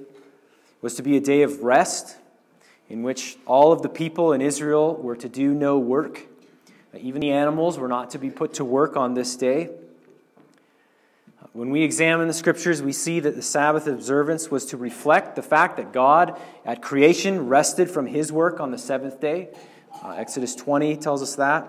was 0.82 0.94
to 0.96 1.04
be 1.04 1.18
a 1.18 1.20
day 1.20 1.42
of 1.42 1.64
rest 1.64 2.18
in 2.88 3.04
which 3.04 3.38
all 3.46 3.72
of 3.72 3.82
the 3.82 3.90
people 3.90 4.32
in 4.32 4.42
Israel 4.42 4.96
were 4.96 5.16
to 5.16 5.28
do 5.28 5.54
no 5.54 5.78
work. 5.78 6.28
Even 6.98 7.22
the 7.22 7.32
animals 7.32 7.78
were 7.78 7.88
not 7.88 8.12
to 8.12 8.20
be 8.20 8.30
put 8.30 8.54
to 8.56 8.66
work 8.66 8.96
on 8.96 9.14
this 9.14 9.36
day. 9.36 9.70
When 11.54 11.72
we 11.72 11.84
examine 11.84 12.28
the 12.28 12.34
scriptures, 12.34 12.82
we 12.82 12.92
see 12.92 13.20
that 13.22 13.36
the 13.36 13.42
Sabbath 13.42 13.88
observance 13.88 14.52
was 14.52 14.66
to 14.68 14.78
reflect 14.78 15.36
the 15.36 15.42
fact 15.42 15.78
that 15.78 15.92
God 15.92 16.40
at 16.66 16.82
creation 16.82 17.48
rested 17.48 17.90
from 17.90 18.08
his 18.08 18.32
work 18.32 18.60
on 18.60 18.72
the 18.72 18.78
seventh 18.78 19.20
day. 19.20 19.50
Uh, 20.04 20.12
Exodus 20.12 20.56
20 20.56 20.98
tells 20.98 21.22
us 21.22 21.36
that. 21.36 21.68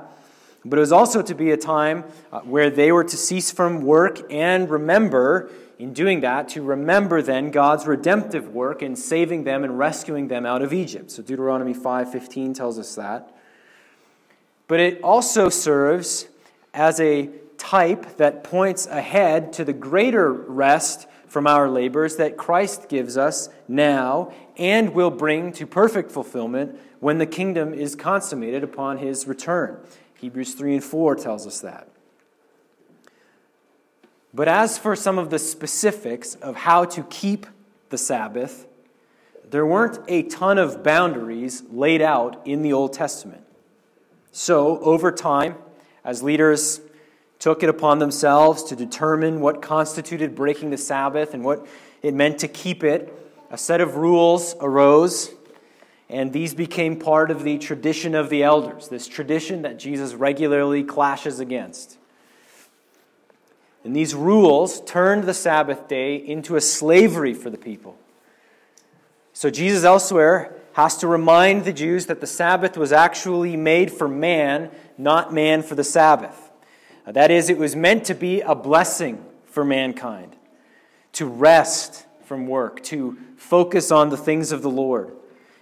But 0.64 0.78
it 0.78 0.80
was 0.80 0.92
also 0.92 1.22
to 1.22 1.34
be 1.34 1.52
a 1.52 1.56
time 1.56 2.04
uh, 2.30 2.40
where 2.40 2.68
they 2.68 2.92
were 2.92 3.04
to 3.04 3.16
cease 3.16 3.50
from 3.50 3.80
work 3.80 4.20
and 4.30 4.68
remember, 4.68 5.50
in 5.78 5.94
doing 5.94 6.20
that, 6.20 6.50
to 6.50 6.62
remember 6.62 7.22
then 7.22 7.50
God's 7.50 7.86
redemptive 7.86 8.48
work 8.48 8.82
in 8.82 8.96
saving 8.96 9.44
them 9.44 9.64
and 9.64 9.78
rescuing 9.78 10.28
them 10.28 10.44
out 10.44 10.60
of 10.60 10.74
Egypt. 10.74 11.10
So 11.10 11.22
Deuteronomy 11.22 11.74
5:15 11.74 12.54
tells 12.54 12.78
us 12.78 12.94
that. 12.96 13.34
But 14.68 14.80
it 14.80 15.00
also 15.02 15.48
serves 15.48 16.28
as 16.74 17.00
a 17.00 17.30
type 17.60 18.16
that 18.16 18.42
points 18.42 18.86
ahead 18.86 19.52
to 19.52 19.64
the 19.64 19.72
greater 19.72 20.32
rest 20.32 21.06
from 21.28 21.46
our 21.46 21.68
labors 21.68 22.16
that 22.16 22.38
Christ 22.38 22.88
gives 22.88 23.18
us 23.18 23.50
now 23.68 24.32
and 24.56 24.94
will 24.94 25.10
bring 25.10 25.52
to 25.52 25.66
perfect 25.66 26.10
fulfillment 26.10 26.80
when 27.00 27.18
the 27.18 27.26
kingdom 27.26 27.74
is 27.74 27.94
consummated 27.94 28.64
upon 28.64 28.96
his 28.96 29.28
return. 29.28 29.78
Hebrews 30.14 30.54
3 30.54 30.76
and 30.76 30.84
4 30.84 31.14
tells 31.16 31.46
us 31.46 31.60
that. 31.60 31.86
But 34.32 34.48
as 34.48 34.78
for 34.78 34.96
some 34.96 35.18
of 35.18 35.28
the 35.28 35.38
specifics 35.38 36.36
of 36.36 36.56
how 36.56 36.86
to 36.86 37.02
keep 37.04 37.46
the 37.90 37.98
Sabbath, 37.98 38.66
there 39.50 39.66
weren't 39.66 39.98
a 40.08 40.22
ton 40.22 40.56
of 40.56 40.82
boundaries 40.82 41.62
laid 41.70 42.00
out 42.00 42.40
in 42.46 42.62
the 42.62 42.72
Old 42.72 42.94
Testament. 42.94 43.44
So, 44.32 44.78
over 44.80 45.10
time, 45.12 45.56
as 46.04 46.22
leaders 46.22 46.80
took 47.40 47.64
it 47.64 47.68
upon 47.68 47.98
themselves 47.98 48.62
to 48.62 48.76
determine 48.76 49.40
what 49.40 49.60
constituted 49.60 50.36
breaking 50.36 50.70
the 50.70 50.78
Sabbath 50.78 51.34
and 51.34 51.42
what 51.44 51.66
it 52.02 52.14
meant 52.14 52.38
to 52.38 52.48
keep 52.48 52.84
it, 52.84 53.12
a 53.50 53.58
set 53.58 53.80
of 53.80 53.96
rules 53.96 54.54
arose 54.60 55.32
and 56.10 56.32
these 56.32 56.54
became 56.54 56.98
part 56.98 57.30
of 57.30 57.44
the 57.44 57.56
tradition 57.58 58.16
of 58.16 58.30
the 58.30 58.42
elders, 58.42 58.88
this 58.88 59.06
tradition 59.06 59.62
that 59.62 59.78
Jesus 59.78 60.12
regularly 60.12 60.82
clashes 60.82 61.38
against. 61.38 61.98
And 63.84 63.94
these 63.94 64.14
rules 64.14 64.80
turned 64.82 65.24
the 65.24 65.34
Sabbath 65.34 65.86
day 65.86 66.16
into 66.16 66.56
a 66.56 66.60
slavery 66.60 67.32
for 67.32 67.48
the 67.48 67.56
people. 67.56 67.96
So 69.32 69.50
Jesus 69.50 69.84
elsewhere 69.84 70.56
has 70.72 70.96
to 70.98 71.06
remind 71.06 71.64
the 71.64 71.72
Jews 71.72 72.06
that 72.06 72.20
the 72.20 72.26
Sabbath 72.26 72.76
was 72.76 72.92
actually 72.92 73.56
made 73.56 73.92
for 73.92 74.08
man, 74.08 74.70
not 74.98 75.32
man 75.32 75.62
for 75.62 75.76
the 75.76 75.84
Sabbath. 75.84 76.49
That 77.06 77.30
is, 77.30 77.50
it 77.50 77.58
was 77.58 77.74
meant 77.74 78.04
to 78.06 78.14
be 78.14 78.40
a 78.40 78.54
blessing 78.54 79.24
for 79.46 79.64
mankind, 79.64 80.36
to 81.12 81.26
rest 81.26 82.06
from 82.24 82.46
work, 82.46 82.82
to 82.84 83.18
focus 83.36 83.90
on 83.90 84.10
the 84.10 84.16
things 84.16 84.52
of 84.52 84.62
the 84.62 84.70
Lord. 84.70 85.12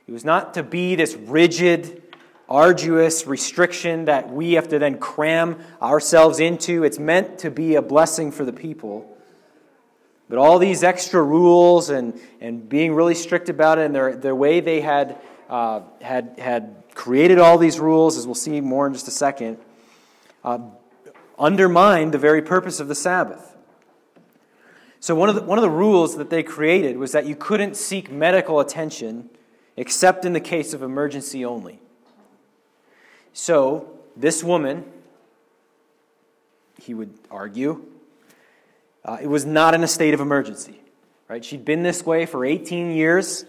It 0.07 0.13
was 0.13 0.25
not 0.25 0.55
to 0.55 0.63
be 0.63 0.95
this 0.95 1.15
rigid, 1.15 2.03
arduous 2.49 3.27
restriction 3.27 4.07
that 4.07 4.31
we 4.31 4.55
have 4.55 4.69
to 4.69 4.79
then 4.79 4.99
cram 4.99 5.59
ourselves 5.81 6.41
into. 6.41 6.85
It's 6.85 6.99
meant 6.99 7.39
to 7.41 7.51
be 7.51 7.75
a 7.75 7.83
blessing 7.83 8.33
for 8.33 8.45
the 8.45 8.53
people. 8.53 9.17
But 10.29 10.39
all 10.39 10.59
these 10.59 10.83
extra 10.83 11.23
rules 11.23 11.89
and, 11.89 12.19
and 12.41 12.69
being 12.69 12.95
really 12.95 13.15
strict 13.15 13.49
about 13.49 13.79
it 13.79 13.87
and 13.87 13.95
their, 13.95 14.17
their 14.17 14.35
way 14.35 14.61
they 14.61 14.81
had, 14.81 15.19
uh, 15.49 15.81
had, 16.03 16.39
had 16.39 16.83
created 16.95 17.39
all 17.39 17.57
these 17.57 17.81
rules, 17.81 18.19
as 18.19 18.27
we'll 18.27 18.35
see 18.35 18.61
more 18.61 18.87
in 18.87 18.93
just 18.93 19.09
a 19.09 19.13
second, 19.13 19.57
uh, 20.45 20.59
undermined 21.39 22.13
the 22.13 22.19
very 22.19 22.43
purpose 22.43 22.81
of 22.81 22.89
the 22.89 22.95
Sabbath. 22.95 23.57
So, 25.01 25.15
one 25.15 25.29
of, 25.29 25.37
the, 25.37 25.43
one 25.43 25.59
of 25.59 25.63
the 25.63 25.71
rules 25.71 26.17
that 26.17 26.29
they 26.29 26.43
created 26.43 26.97
was 26.97 27.13
that 27.13 27.25
you 27.25 27.37
couldn't 27.37 27.77
seek 27.77 28.11
medical 28.11 28.59
attention 28.59 29.31
except 29.77 30.25
in 30.25 30.33
the 30.33 30.41
case 30.41 30.75
of 30.75 30.83
emergency 30.83 31.45
only. 31.45 31.81
So, 33.33 33.89
this 34.17 34.43
woman, 34.43 34.85
he 36.83 36.95
would 36.95 37.15
argue, 37.31 37.87
uh, 39.05 39.19
it 39.23 39.29
was 39.29 39.47
not 39.47 39.75
in 39.75 39.85
a 39.85 39.89
state 39.89 40.15
of 40.15 40.21
emergency. 40.21 40.81
Right? 41.29 41.45
She'd 41.45 41.65
been 41.65 41.83
this 41.83 42.05
way 42.05 42.27
for 42.27 42.45
18 42.45 42.91
years. 42.91 43.45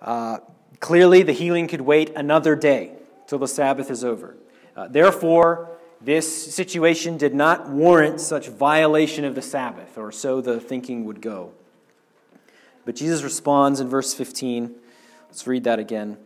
Uh, 0.00 0.38
clearly, 0.80 1.22
the 1.22 1.32
healing 1.32 1.68
could 1.68 1.82
wait 1.82 2.10
another 2.16 2.56
day 2.56 2.92
till 3.26 3.38
the 3.38 3.48
Sabbath 3.48 3.90
is 3.90 4.02
over. 4.02 4.36
Uh, 4.74 4.88
therefore, 4.88 5.73
this 6.04 6.54
situation 6.54 7.16
did 7.16 7.34
not 7.34 7.68
warrant 7.68 8.20
such 8.20 8.48
violation 8.48 9.24
of 9.24 9.34
the 9.34 9.42
Sabbath, 9.42 9.96
or 9.96 10.12
so 10.12 10.40
the 10.40 10.60
thinking 10.60 11.04
would 11.04 11.20
go. 11.20 11.52
But 12.84 12.96
Jesus 12.96 13.22
responds 13.22 13.80
in 13.80 13.88
verse 13.88 14.14
15 14.14 14.74
Let's 15.28 15.46
read 15.48 15.64
that 15.64 15.80
again. 15.80 16.16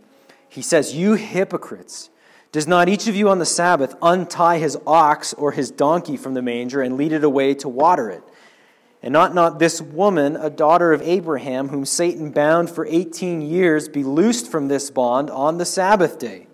He 0.49 0.61
says, 0.61 0.95
You 0.95 1.15
hypocrites, 1.15 2.11
does 2.53 2.67
not 2.67 2.89
each 2.89 3.07
of 3.07 3.17
you 3.17 3.29
on 3.29 3.39
the 3.39 3.47
Sabbath 3.47 3.95
untie 4.03 4.59
his 4.59 4.77
ox 4.87 5.33
or 5.35 5.53
his 5.53 5.71
donkey 5.71 6.17
from 6.17 6.35
the 6.35 6.43
manger 6.43 6.83
and 6.83 6.97
lead 6.97 7.13
it 7.13 7.25
away 7.25 7.55
to 7.55 7.69
water 7.69 8.11
it? 8.11 8.23
And 9.03 9.13
not 9.13 9.35
not 9.35 9.59
this 9.61 9.81
woman, 9.81 10.37
a 10.37 10.51
daughter 10.51 10.93
of 10.93 11.01
Abraham, 11.03 11.69
whom 11.69 11.85
Satan 11.85 12.31
bound 12.33 12.69
for 12.69 12.85
18 12.85 13.41
years, 13.41 13.89
be 13.89 14.03
loosed 14.03 14.51
from 14.51 14.69
this 14.69 14.91
bond 14.91 15.31
on 15.31 15.59
the 15.59 15.65
Sabbath 15.65 16.19
day? 16.19 16.49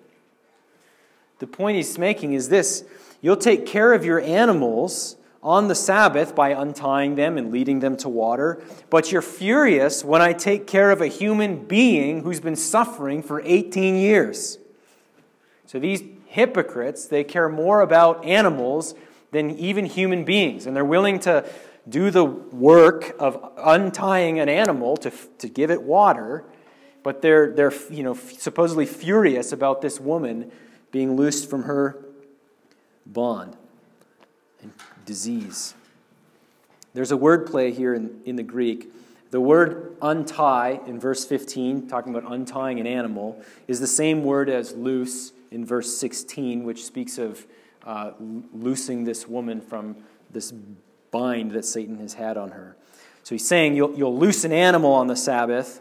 The 1.38 1.46
point 1.46 1.76
he's 1.76 1.98
making 1.98 2.34
is 2.34 2.48
this 2.48 2.84
you'll 3.24 3.38
take 3.38 3.64
care 3.64 3.94
of 3.94 4.04
your 4.04 4.20
animals 4.20 5.16
on 5.42 5.68
the 5.68 5.74
Sabbath 5.74 6.34
by 6.34 6.50
untying 6.50 7.14
them 7.14 7.38
and 7.38 7.50
leading 7.50 7.80
them 7.80 7.96
to 7.96 8.06
water, 8.06 8.62
but 8.90 9.10
you're 9.10 9.22
furious 9.22 10.04
when 10.04 10.20
I 10.20 10.34
take 10.34 10.66
care 10.66 10.90
of 10.90 11.00
a 11.00 11.06
human 11.06 11.64
being 11.64 12.22
who's 12.22 12.40
been 12.40 12.54
suffering 12.54 13.22
for 13.22 13.40
18 13.40 13.96
years. 13.96 14.58
So 15.64 15.78
these 15.78 16.02
hypocrites, 16.26 17.06
they 17.06 17.24
care 17.24 17.48
more 17.48 17.80
about 17.80 18.22
animals 18.26 18.94
than 19.30 19.52
even 19.52 19.87
human 19.87 20.26
beings, 20.26 20.66
and 20.66 20.76
they're 20.76 20.84
willing 20.84 21.18
to 21.20 21.48
do 21.88 22.10
the 22.10 22.26
work 22.26 23.16
of 23.18 23.52
untying 23.56 24.38
an 24.38 24.50
animal 24.50 24.98
to, 24.98 25.10
to 25.38 25.48
give 25.48 25.70
it 25.70 25.82
water, 25.82 26.44
but 27.02 27.22
they're, 27.22 27.54
they're 27.54 27.72
you 27.88 28.02
know, 28.02 28.12
supposedly 28.14 28.84
furious 28.84 29.50
about 29.50 29.80
this 29.80 29.98
woman 29.98 30.52
being 30.90 31.16
loosed 31.16 31.48
from 31.48 31.62
her 31.62 32.04
bond 33.07 33.57
and 34.62 34.73
disease. 35.05 35.75
There's 36.95 37.11
a 37.11 37.17
word 37.17 37.47
play 37.47 37.73
here 37.73 37.95
in, 37.95 38.21
in 38.25 38.37
the 38.37 38.43
Greek 38.43 38.90
The 39.35 39.40
word 39.40 39.97
untie 40.01 40.79
in 40.87 41.01
verse 41.01 41.25
15, 41.25 41.88
talking 41.88 42.14
about 42.14 42.31
untying 42.33 42.79
an 42.79 42.87
animal, 42.87 43.43
is 43.67 43.81
the 43.81 43.87
same 43.88 44.23
word 44.23 44.49
as 44.49 44.77
loose 44.77 45.33
in 45.51 45.67
verse 45.67 45.99
16, 45.99 46.62
which 46.62 46.85
speaks 46.85 47.19
of 47.19 47.45
uh, 47.85 48.12
loosing 48.21 49.03
this 49.03 49.27
woman 49.27 49.61
from 49.61 49.97
this 50.31 50.53
bind 51.11 51.51
that 51.51 51.64
Satan 51.64 51.99
has 51.99 52.14
had 52.14 52.37
on 52.37 52.53
her. 52.53 52.77
So 53.25 53.35
he's 53.35 53.49
saying 53.49 53.75
you'll, 53.75 53.93
you'll 53.97 54.17
loose 54.17 54.45
an 54.45 54.53
animal 54.53 54.93
on 54.93 55.09
the 55.09 55.17
Sabbath 55.17 55.81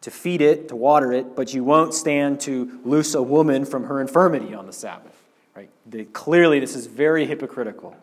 to 0.00 0.10
feed 0.10 0.40
it, 0.40 0.68
to 0.68 0.76
water 0.76 1.12
it, 1.12 1.36
but 1.36 1.52
you 1.52 1.64
won't 1.64 1.92
stand 1.92 2.40
to 2.40 2.80
loose 2.86 3.14
a 3.14 3.22
woman 3.22 3.66
from 3.66 3.84
her 3.84 4.00
infirmity 4.00 4.54
on 4.54 4.66
the 4.66 4.72
Sabbath. 4.72 5.17
Right? 5.58 6.12
Clearly, 6.12 6.60
this 6.60 6.76
is 6.76 6.86
very 6.86 7.26
hypocritical. 7.26 7.96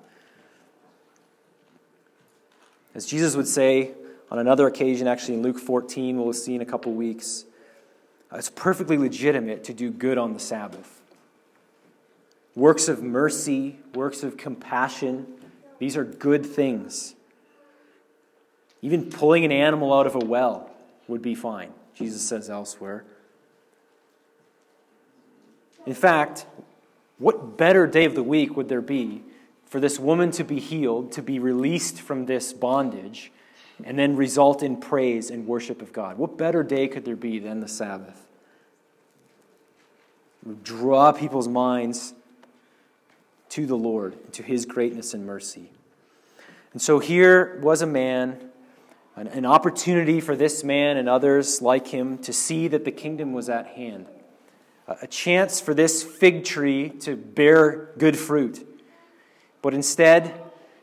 As 2.94 3.06
Jesus 3.06 3.38
would 3.38 3.48
say 3.48 3.94
on 4.30 4.40
another 4.40 4.68
occasion, 4.68 5.08
actually 5.08 5.36
in 5.36 5.42
Luke 5.42 5.60
14, 5.60 6.22
we'll 6.22 6.34
see 6.34 6.56
in 6.56 6.62
a 6.62 6.66
couple 6.66 6.92
weeks, 6.92 7.46
uh, 8.30 8.36
it's 8.36 8.50
perfectly 8.50 8.98
legitimate 8.98 9.64
to 9.64 9.74
do 9.74 9.90
good 9.90 10.18
on 10.18 10.34
the 10.34 10.40
Sabbath. 10.40 11.02
Works 12.56 12.90
of 12.90 13.02
mercy, 13.02 13.78
works 13.94 14.22
of 14.22 14.36
compassion, 14.36 15.26
these 15.80 15.96
are 15.96 16.04
good 16.04 16.46
things. 16.46 17.16
Even 18.82 19.10
pulling 19.10 19.46
an 19.46 19.54
animal 19.54 19.94
out 19.94 20.08
of 20.08 20.16
a 20.16 20.26
well 20.26 20.70
would 21.08 21.22
be 21.22 21.36
fine, 21.36 21.72
Jesus 21.94 22.28
says 22.28 22.50
elsewhere. 22.50 23.06
In 25.86 25.94
fact, 25.94 26.48
what 27.18 27.58
better 27.58 27.88
day 27.88 28.06
of 28.06 28.16
the 28.16 28.24
week 28.24 28.56
would 28.56 28.70
there 28.70 28.82
be 28.82 29.24
for 29.66 29.80
this 29.80 30.00
woman 30.00 30.32
to 30.32 30.44
be 30.44 30.60
healed, 30.60 31.12
to 31.14 31.22
be 31.22 31.40
released 31.40 32.02
from 32.02 32.26
this 32.26 32.54
bondage, 32.54 33.32
and 33.84 33.98
then 33.98 34.16
result 34.16 34.64
in 34.64 34.78
praise 34.78 35.30
and 35.30 35.48
worship 35.48 35.82
of 35.82 35.92
God? 35.94 36.18
What 36.18 36.38
better 36.38 36.64
day 36.64 36.88
could 36.88 37.06
there 37.06 37.16
be 37.16 37.40
than 37.40 37.60
the 37.60 37.68
Sabbath? 37.68 38.22
Draw 40.64 41.14
people's 41.14 41.48
minds 41.48 42.14
to 43.50 43.66
the 43.66 43.78
Lord, 43.78 44.34
to 44.34 44.44
his 44.44 44.66
greatness 44.66 45.14
and 45.14 45.26
mercy. 45.26 45.70
And 46.74 46.82
so 46.82 47.00
here 47.00 47.58
was 47.62 47.82
a 47.82 47.88
man, 47.88 48.50
an, 49.16 49.28
an 49.28 49.46
opportunity 49.46 50.20
for 50.20 50.36
this 50.36 50.64
man 50.64 50.98
and 50.98 51.08
others 51.08 51.62
like 51.62 51.88
him 51.88 52.18
to 52.20 52.34
see 52.34 52.68
that 52.68 52.84
the 52.84 52.92
kingdom 52.92 53.32
was 53.32 53.50
at 53.50 53.68
hand, 53.68 54.08
a, 54.88 55.08
chance 55.08 55.60
for 55.60 55.74
this 55.74 56.04
fig 56.04 56.44
tree 56.44 56.90
to 56.90 57.16
bear 57.16 57.90
good 57.98 58.18
fruit. 58.18 58.68
But 59.62 59.74
instead, 59.74 60.42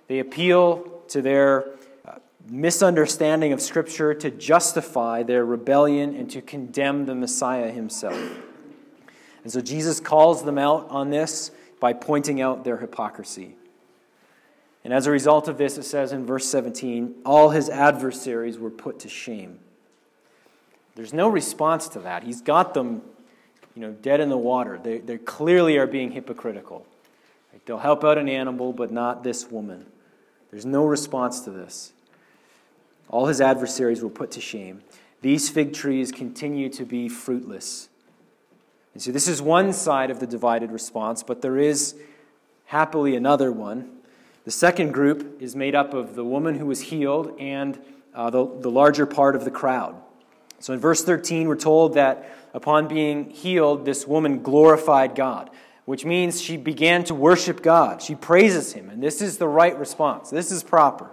they 0.08 0.18
appeal 0.18 1.02
to 1.08 1.22
their 1.22 1.66
uh, 2.06 2.18
misunderstanding 2.48 3.52
of 3.52 3.60
Scripture 3.60 4.14
to 4.14 4.30
justify 4.30 5.22
their 5.22 5.44
rebellion 5.44 6.16
and 6.16 6.30
to 6.30 6.42
condemn 6.42 7.06
the 7.06 7.14
Messiah 7.14 7.70
himself. 7.70 8.18
And 9.44 9.52
so 9.52 9.60
Jesus 9.60 10.00
calls 10.00 10.44
them 10.44 10.58
out 10.58 10.88
on 10.90 11.10
this 11.10 11.50
by 11.80 11.92
pointing 11.92 12.40
out 12.40 12.64
their 12.64 12.76
hypocrisy. 12.76 13.56
And 14.84 14.92
as 14.92 15.06
a 15.06 15.10
result 15.10 15.48
of 15.48 15.58
this, 15.58 15.78
it 15.78 15.84
says 15.84 16.12
in 16.12 16.26
verse 16.26 16.46
17, 16.48 17.22
all 17.24 17.50
his 17.50 17.68
adversaries 17.68 18.58
were 18.58 18.70
put 18.70 19.00
to 19.00 19.08
shame. 19.08 19.60
There's 20.94 21.12
no 21.12 21.28
response 21.28 21.88
to 21.88 22.00
that. 22.00 22.24
He's 22.24 22.40
got 22.40 22.74
them, 22.74 23.02
you 23.74 23.82
know, 23.82 23.92
dead 23.92 24.20
in 24.20 24.28
the 24.28 24.36
water. 24.36 24.78
They, 24.82 24.98
they 24.98 25.18
clearly 25.18 25.78
are 25.78 25.86
being 25.86 26.12
hypocritical. 26.12 26.86
They'll 27.64 27.78
help 27.78 28.04
out 28.04 28.18
an 28.18 28.28
animal, 28.28 28.72
but 28.72 28.90
not 28.90 29.22
this 29.22 29.50
woman. 29.50 29.86
There's 30.50 30.66
no 30.66 30.84
response 30.84 31.40
to 31.40 31.50
this. 31.50 31.92
All 33.08 33.26
his 33.26 33.40
adversaries 33.40 34.02
were 34.02 34.10
put 34.10 34.30
to 34.32 34.40
shame. 34.40 34.82
These 35.20 35.48
fig 35.48 35.72
trees 35.72 36.10
continue 36.10 36.68
to 36.70 36.84
be 36.84 37.08
fruitless. 37.08 37.88
And 38.94 39.02
so 39.02 39.12
this 39.12 39.28
is 39.28 39.40
one 39.40 39.72
side 39.72 40.10
of 40.10 40.18
the 40.18 40.26
divided 40.26 40.70
response, 40.70 41.22
but 41.22 41.40
there 41.40 41.56
is 41.56 41.94
happily 42.66 43.14
another 43.16 43.52
one. 43.52 43.90
The 44.44 44.50
second 44.50 44.92
group 44.92 45.40
is 45.40 45.54
made 45.54 45.74
up 45.74 45.94
of 45.94 46.16
the 46.16 46.24
woman 46.24 46.58
who 46.58 46.66
was 46.66 46.80
healed 46.80 47.38
and 47.38 47.78
uh, 48.14 48.30
the, 48.30 48.44
the 48.44 48.70
larger 48.70 49.06
part 49.06 49.36
of 49.36 49.44
the 49.44 49.50
crowd. 49.50 49.94
So 50.62 50.72
in 50.72 50.78
verse 50.78 51.02
13, 51.02 51.48
we're 51.48 51.56
told 51.56 51.94
that 51.94 52.30
upon 52.54 52.86
being 52.86 53.30
healed, 53.30 53.84
this 53.84 54.06
woman 54.06 54.42
glorified 54.44 55.16
God, 55.16 55.50
which 55.86 56.04
means 56.04 56.40
she 56.40 56.56
began 56.56 57.02
to 57.04 57.14
worship 57.16 57.64
God. 57.64 58.00
She 58.00 58.14
praises 58.14 58.72
Him, 58.72 58.88
and 58.88 59.02
this 59.02 59.20
is 59.20 59.38
the 59.38 59.48
right 59.48 59.76
response. 59.76 60.30
This 60.30 60.52
is 60.52 60.62
proper. 60.62 61.10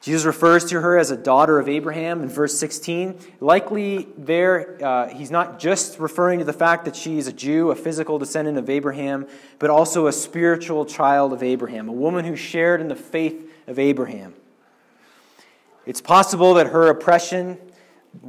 Jesus 0.00 0.24
refers 0.24 0.66
to 0.66 0.80
her 0.80 0.96
as 0.96 1.10
a 1.10 1.16
daughter 1.16 1.58
of 1.58 1.68
Abraham 1.68 2.22
in 2.22 2.28
verse 2.28 2.56
16. 2.56 3.18
Likely, 3.40 4.06
there, 4.16 4.78
uh, 4.80 5.08
he's 5.08 5.32
not 5.32 5.58
just 5.58 5.98
referring 5.98 6.38
to 6.38 6.44
the 6.44 6.52
fact 6.52 6.84
that 6.84 6.94
she 6.94 7.18
is 7.18 7.26
a 7.26 7.32
Jew, 7.32 7.72
a 7.72 7.74
physical 7.74 8.20
descendant 8.20 8.56
of 8.56 8.70
Abraham, 8.70 9.26
but 9.58 9.68
also 9.68 10.06
a 10.06 10.12
spiritual 10.12 10.84
child 10.84 11.32
of 11.32 11.42
Abraham, 11.42 11.88
a 11.88 11.92
woman 11.92 12.24
who 12.24 12.36
shared 12.36 12.80
in 12.80 12.86
the 12.86 12.94
faith 12.94 13.50
of 13.66 13.80
Abraham. 13.80 14.34
It's 15.88 16.02
possible 16.02 16.52
that 16.54 16.66
her 16.66 16.88
oppression 16.88 17.56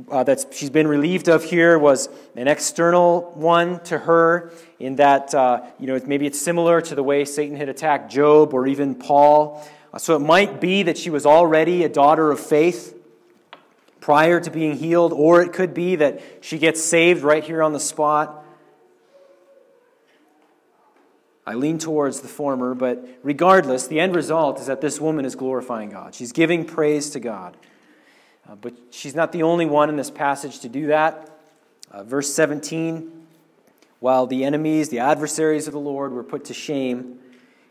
uh, 0.10 0.24
that 0.24 0.46
she's 0.54 0.70
been 0.70 0.88
relieved 0.88 1.28
of 1.28 1.44
here 1.44 1.78
was 1.78 2.08
an 2.38 2.48
external 2.48 3.34
one 3.36 3.82
to 3.82 3.98
her, 3.98 4.54
in 4.80 4.96
that, 4.96 5.36
uh, 5.36 5.64
you 5.78 5.86
know, 5.86 6.00
maybe 6.06 6.26
it's 6.26 6.40
similar 6.40 6.80
to 6.80 6.96
the 6.96 7.04
way 7.04 7.26
Satan 7.26 7.58
had 7.58 7.68
attacked 7.68 8.10
Job 8.10 8.54
or 8.54 8.66
even 8.66 8.96
Paul. 8.96 9.62
Uh, 9.94 9.98
so 9.98 10.16
it 10.16 10.20
might 10.20 10.62
be 10.62 10.84
that 10.84 10.98
she 10.98 11.10
was 11.10 11.26
already 11.26 11.84
a 11.84 11.90
daughter 11.90 12.32
of 12.32 12.40
faith 12.40 12.98
prior 14.00 14.40
to 14.40 14.50
being 14.50 14.78
healed, 14.78 15.12
or 15.12 15.42
it 15.42 15.52
could 15.52 15.74
be 15.74 15.98
that 15.98 16.22
she 16.40 16.60
gets 16.60 16.82
saved 16.82 17.24
right 17.24 17.44
here 17.44 17.62
on 17.62 17.74
the 17.74 17.80
spot. 17.82 18.39
I 21.50 21.56
lean 21.56 21.80
towards 21.80 22.20
the 22.20 22.28
former, 22.28 22.76
but 22.76 23.04
regardless, 23.24 23.88
the 23.88 24.00
end 24.00 24.16
result 24.16 24.60
is 24.60 24.68
that 24.68 24.82
this 24.82 25.02
woman 25.02 25.26
is 25.26 25.34
glorifying 25.34 25.90
God. 25.90 26.14
She's 26.14 26.32
giving 26.32 26.64
praise 26.64 27.10
to 27.10 27.20
God. 27.20 27.58
Uh, 28.48 28.54
but 28.54 28.76
she's 28.92 29.16
not 29.16 29.32
the 29.32 29.42
only 29.42 29.66
one 29.66 29.90
in 29.90 29.96
this 29.96 30.12
passage 30.12 30.60
to 30.60 30.70
do 30.70 30.86
that. 30.88 31.28
Uh, 31.90 32.04
verse 32.04 32.32
17 32.32 33.20
while 34.00 34.28
the 34.28 34.46
enemies, 34.46 34.90
the 34.90 35.00
adversaries 35.00 35.66
of 35.66 35.74
the 35.74 35.80
Lord, 35.80 36.14
were 36.14 36.24
put 36.24 36.46
to 36.46 36.54
shame, 36.54 37.20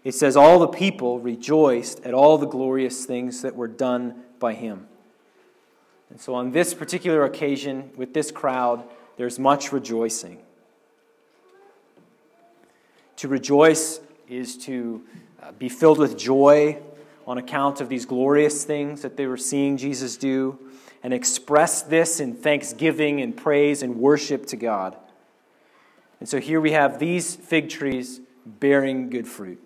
it 0.03 0.13
says, 0.13 0.37
All 0.37 0.59
the 0.59 0.67
people 0.67 1.21
rejoiced 1.21 2.05
at 2.05 2.13
all 2.13 2.37
the 2.37 2.49
glorious 2.49 3.07
things 3.07 3.43
that 3.43 3.55
were 3.55 3.69
done 3.69 4.25
by 4.41 4.55
him. 4.55 4.89
And 6.11 6.21
so, 6.21 6.35
on 6.35 6.51
this 6.51 6.75
particular 6.75 7.25
occasion, 7.25 7.93
with 7.97 8.13
this 8.13 8.33
crowd, 8.33 8.85
there's 9.17 9.39
much 9.39 9.73
rejoicing. 9.73 10.41
To 13.19 13.27
rejoice 13.27 13.99
is 14.29 14.57
to 14.59 15.03
uh, 15.43 15.51
be 15.51 15.69
filled 15.69 15.99
with 15.99 16.17
joy 16.17 16.79
on 17.27 17.37
account 17.37 17.81
of 17.81 17.89
these 17.89 18.07
glorious 18.07 18.63
things 18.63 19.03
that 19.03 19.17
they 19.17 19.27
were 19.27 19.37
seeing 19.37 19.77
Jesus 19.77 20.17
do, 20.17 20.57
and 21.03 21.13
express 21.13 21.83
this 21.83 22.21
in 22.21 22.33
thanksgiving 22.33 23.21
and 23.21 23.37
praise 23.37 23.83
and 23.83 23.97
worship 23.97 24.47
to 24.47 24.57
God. 24.57 24.97
And 26.21 26.29
so 26.29 26.39
here 26.39 26.61
we 26.61 26.71
have 26.71 27.01
these 27.01 27.35
fig 27.35 27.69
trees 27.69 28.21
bearing 28.47 29.11
good 29.11 29.27
fruit. 29.27 29.61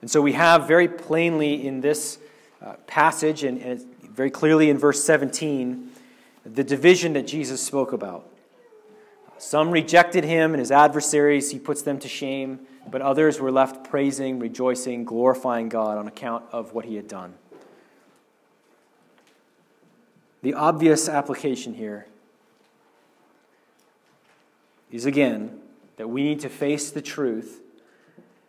And 0.00 0.10
so 0.10 0.22
we 0.22 0.32
have 0.32 0.66
very 0.66 0.88
plainly 0.88 1.66
in 1.66 1.82
this 1.82 2.18
uh, 2.62 2.72
passage, 2.86 3.44
and, 3.44 3.60
and 3.60 3.82
very 4.02 4.30
clearly 4.30 4.70
in 4.70 4.78
verse 4.78 5.04
17, 5.04 5.90
the 6.46 6.64
division 6.64 7.12
that 7.12 7.26
Jesus 7.26 7.60
spoke 7.60 7.92
about. 7.92 8.32
Some 9.38 9.70
rejected 9.70 10.24
him 10.24 10.52
and 10.52 10.58
his 10.58 10.72
adversaries, 10.72 11.50
he 11.50 11.58
puts 11.58 11.82
them 11.82 11.98
to 12.00 12.08
shame, 12.08 12.60
but 12.90 13.00
others 13.00 13.40
were 13.40 13.52
left 13.52 13.88
praising, 13.88 14.38
rejoicing, 14.38 15.04
glorifying 15.04 15.68
God 15.68 15.96
on 15.96 16.08
account 16.08 16.44
of 16.50 16.72
what 16.72 16.84
he 16.84 16.96
had 16.96 17.06
done. 17.06 17.34
The 20.42 20.54
obvious 20.54 21.08
application 21.08 21.74
here 21.74 22.06
is 24.90 25.06
again 25.06 25.60
that 25.96 26.08
we 26.08 26.22
need 26.22 26.40
to 26.40 26.48
face 26.48 26.90
the 26.90 27.02
truth 27.02 27.60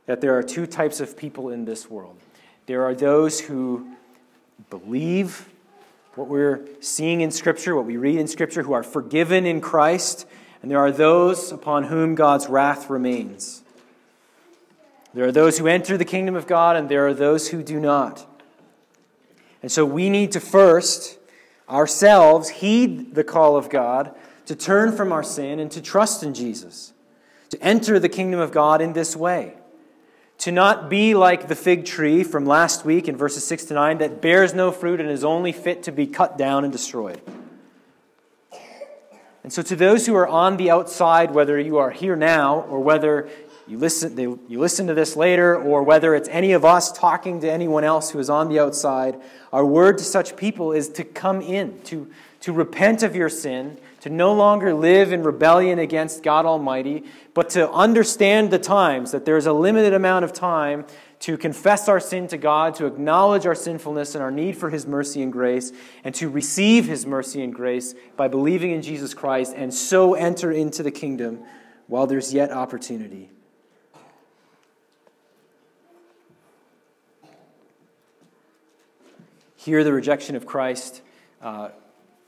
that 0.06 0.22
there 0.22 0.38
are 0.38 0.44
two 0.44 0.66
types 0.66 1.00
of 1.00 1.18
people 1.18 1.50
in 1.50 1.66
this 1.66 1.90
world. 1.90 2.18
There 2.66 2.84
are 2.84 2.96
those 2.96 3.40
who 3.40 3.88
believe 4.70 5.50
what 6.16 6.28
we're 6.28 6.68
seeing 6.80 7.22
in 7.22 7.32
Scripture, 7.32 7.76
what 7.76 7.86
we 7.86 7.98
read 7.98 8.20
in 8.20 8.28
Scripture, 8.28 8.64
who 8.64 8.74
are 8.74 8.84
forgiven 8.84 9.46
in 9.46 9.62
Christ, 9.62 10.26
and 10.62 10.70
there 10.70 10.80
are 10.80 10.92
those 10.92 11.52
upon 11.52 11.86
whom 11.86 12.16
God's 12.16 12.48
wrath 12.48 12.90
remains. 12.90 13.64
There 15.14 15.26
are 15.26 15.32
those 15.32 15.58
who 15.58 15.68
enter 15.68 15.98
the 15.98 16.06
kingdom 16.06 16.36
of 16.36 16.48
God, 16.48 16.76
and 16.76 16.90
there 16.90 17.08
are 17.08 17.14
those 17.14 17.50
who 17.50 17.64
do 17.64 17.80
not. 17.80 18.26
And 19.62 19.72
so 19.72 19.86
we 19.86 20.10
need 20.10 20.32
to 20.34 20.40
first, 20.40 21.18
ourselves, 21.70 22.50
heed 22.50 23.16
the 23.16 23.24
call 23.24 23.56
of 23.58 23.70
God 23.70 24.16
to 24.46 24.56
turn 24.56 24.96
from 24.96 25.12
our 25.12 25.24
sin 25.24 25.60
and 25.60 25.72
to 25.72 25.82
trust 25.82 26.24
in 26.24 26.34
Jesus, 26.34 26.94
to 27.50 27.62
enter 27.64 28.00
the 28.00 28.10
kingdom 28.10 28.40
of 28.40 28.52
God 28.52 28.82
in 28.82 28.94
this 28.94 29.16
way 29.16 29.56
to 30.40 30.52
not 30.54 30.90
be 30.90 31.14
like 31.14 31.48
the 31.48 31.56
fig 31.56 31.86
tree 31.86 32.24
from 32.24 32.46
last 32.46 32.86
week 32.86 33.08
in 33.08 33.18
verses 33.18 33.46
6 33.46 33.66
to 33.66 33.74
9 33.74 33.98
that 33.98 34.22
bears 34.22 34.54
no 34.54 34.72
fruit 34.72 35.02
and 35.02 35.10
is 35.10 35.24
only 35.24 35.52
fit 35.52 35.84
to 35.84 35.92
be 35.92 36.08
cut 36.08 36.38
down 36.38 36.64
and 36.64 36.72
destroyed. 36.72 37.22
And 39.44 39.54
so, 39.54 39.62
to 39.62 39.76
those 39.76 40.06
who 40.06 40.16
are 40.16 40.28
on 40.28 40.58
the 40.58 40.70
outside, 40.70 41.32
whether 41.32 41.60
you 41.60 41.78
are 41.78 41.92
here 41.92 42.16
now 42.16 42.62
or 42.62 42.80
whether 42.82 43.30
you 43.70 43.78
listen, 43.78 44.16
they, 44.16 44.24
you 44.24 44.60
listen 44.60 44.88
to 44.88 44.96
this 44.96 45.16
later, 45.16 45.56
or 45.56 45.84
whether 45.84 46.16
it's 46.16 46.28
any 46.30 46.54
of 46.54 46.66
us 46.66 46.92
talking 46.92 47.40
to 47.42 47.52
anyone 47.52 47.84
else 47.84 48.10
who 48.10 48.18
is 48.18 48.30
on 48.30 48.50
the 48.50 48.60
outside, 48.60 49.22
our 49.54 49.64
word 49.64 50.00
to 50.00 50.04
such 50.04 50.36
people 50.36 50.72
is 50.72 50.90
to 50.90 51.04
come 51.04 51.40
in, 51.40 51.80
to, 51.84 52.10
to 52.42 52.52
repent 52.52 53.04
of 53.04 53.16
your 53.16 53.30
sin, 53.30 53.78
to 54.02 54.10
no 54.10 54.34
longer 54.34 54.74
live 54.74 55.14
in 55.14 55.22
rebellion 55.22 55.78
against 55.78 56.24
God 56.24 56.48
Almighty, 56.48 57.04
but 57.36 57.52
to 57.52 57.70
understand 57.70 58.50
the 58.50 58.58
times, 58.58 59.12
that 59.12 59.26
there 59.26 59.38
is 59.38 59.46
a 59.46 59.54
limited 59.54 59.94
amount 59.94 60.26
of 60.26 60.34
time 60.34 60.86
to 61.20 61.38
confess 61.38 61.90
our 61.90 62.00
sin 62.00 62.28
to 62.28 62.38
God, 62.38 62.76
to 62.76 62.86
acknowledge 62.86 63.46
our 63.46 63.56
sinfulness 63.56 64.16
and 64.16 64.24
our 64.24 64.32
need 64.32 64.56
for 64.56 64.70
His 64.70 64.88
mercy 64.88 65.22
and 65.22 65.32
grace, 65.32 65.72
and 66.04 66.16
to 66.16 66.30
receive 66.30 66.86
His 66.86 67.06
mercy 67.06 67.44
and 67.44 67.54
grace 67.54 67.94
by 68.16 68.28
believing 68.28 68.72
in 68.72 68.82
Jesus 68.82 69.14
Christ, 69.14 69.54
and 69.56 69.74
so 69.74 70.14
enter 70.14 70.52
into 70.52 70.82
the 70.82 70.92
kingdom 70.92 71.44
while 71.88 72.08
there's 72.08 72.34
yet 72.34 72.52
opportunity. 72.52 73.30
Here, 79.58 79.84
the 79.84 79.92
rejection 79.92 80.38
of 80.38 80.46
Christ 80.46 81.02
uh, 81.42 81.70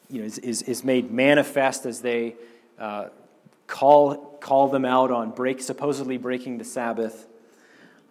you 0.09 0.19
know, 0.19 0.25
is, 0.25 0.37
is, 0.39 0.61
is, 0.63 0.83
made 0.83 1.11
manifest 1.11 1.85
as 1.85 2.01
they 2.01 2.35
uh, 2.77 3.07
call, 3.67 4.37
call 4.41 4.67
them 4.67 4.83
out 4.83 5.11
on 5.11 5.31
break, 5.31 5.61
supposedly 5.61 6.17
breaking 6.17 6.57
the 6.57 6.65
Sabbath. 6.65 7.27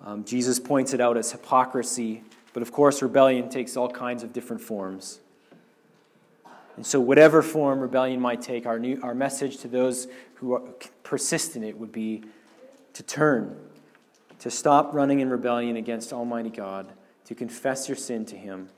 Um, 0.05 0.25
Jesus 0.25 0.59
points 0.59 0.95
it 0.95 1.01
out 1.01 1.17
as 1.17 1.33
hypocrisy, 1.33 2.23
but 2.53 2.63
of 2.63 2.73
course, 2.73 3.03
rebellion 3.03 3.49
takes 3.49 3.77
all 3.77 3.91
kinds 3.91 4.23
of 4.23 4.33
different 4.33 4.63
forms. 4.63 5.21
And 6.77 6.87
so, 6.87 6.99
whatever 7.01 7.43
form 7.43 7.81
rebellion 7.81 8.21
might 8.21 8.41
take, 8.41 8.65
our, 8.65 8.79
new, 8.79 8.99
our 9.03 9.15
message 9.15 9.59
to 9.59 9.69
those 9.69 10.09
who 10.37 10.55
are, 10.55 10.63
persist 11.03 11.55
in 11.55 11.63
it 11.63 11.77
would 11.77 11.93
be 11.93 12.25
to 12.95 13.03
turn, 13.03 13.57
to 14.39 14.51
stop 14.51 14.95
running 14.95 15.21
in 15.21 15.29
rebellion 15.29 15.77
against 15.77 16.13
Almighty 16.13 16.49
God, 16.49 16.91
to 17.27 17.35
confess 17.35 17.89
your 17.89 17.97
sin 17.97 18.25
to 18.27 18.37
Him, 18.37 18.71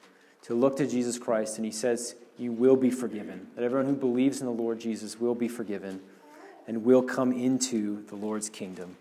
to 0.42 0.54
look 0.54 0.76
to 0.78 0.86
Jesus 0.86 1.18
Christ. 1.18 1.58
And 1.58 1.64
He 1.64 1.70
says, 1.70 2.16
You 2.36 2.50
will 2.50 2.76
be 2.76 2.90
forgiven. 2.90 3.46
That 3.54 3.62
everyone 3.62 3.86
who 3.86 3.94
believes 3.94 4.40
in 4.40 4.46
the 4.46 4.52
Lord 4.52 4.80
Jesus 4.80 5.20
will 5.20 5.36
be 5.36 5.46
forgiven 5.46 6.00
and 6.66 6.84
will 6.84 7.02
come 7.02 7.32
into 7.32 8.04
the 8.06 8.16
Lord's 8.16 8.48
kingdom. 8.48 8.96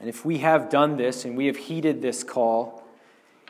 And 0.00 0.08
if 0.08 0.24
we 0.24 0.38
have 0.38 0.70
done 0.70 0.96
this 0.96 1.24
and 1.24 1.36
we 1.36 1.46
have 1.46 1.56
heeded 1.56 2.02
this 2.02 2.22
call, 2.22 2.84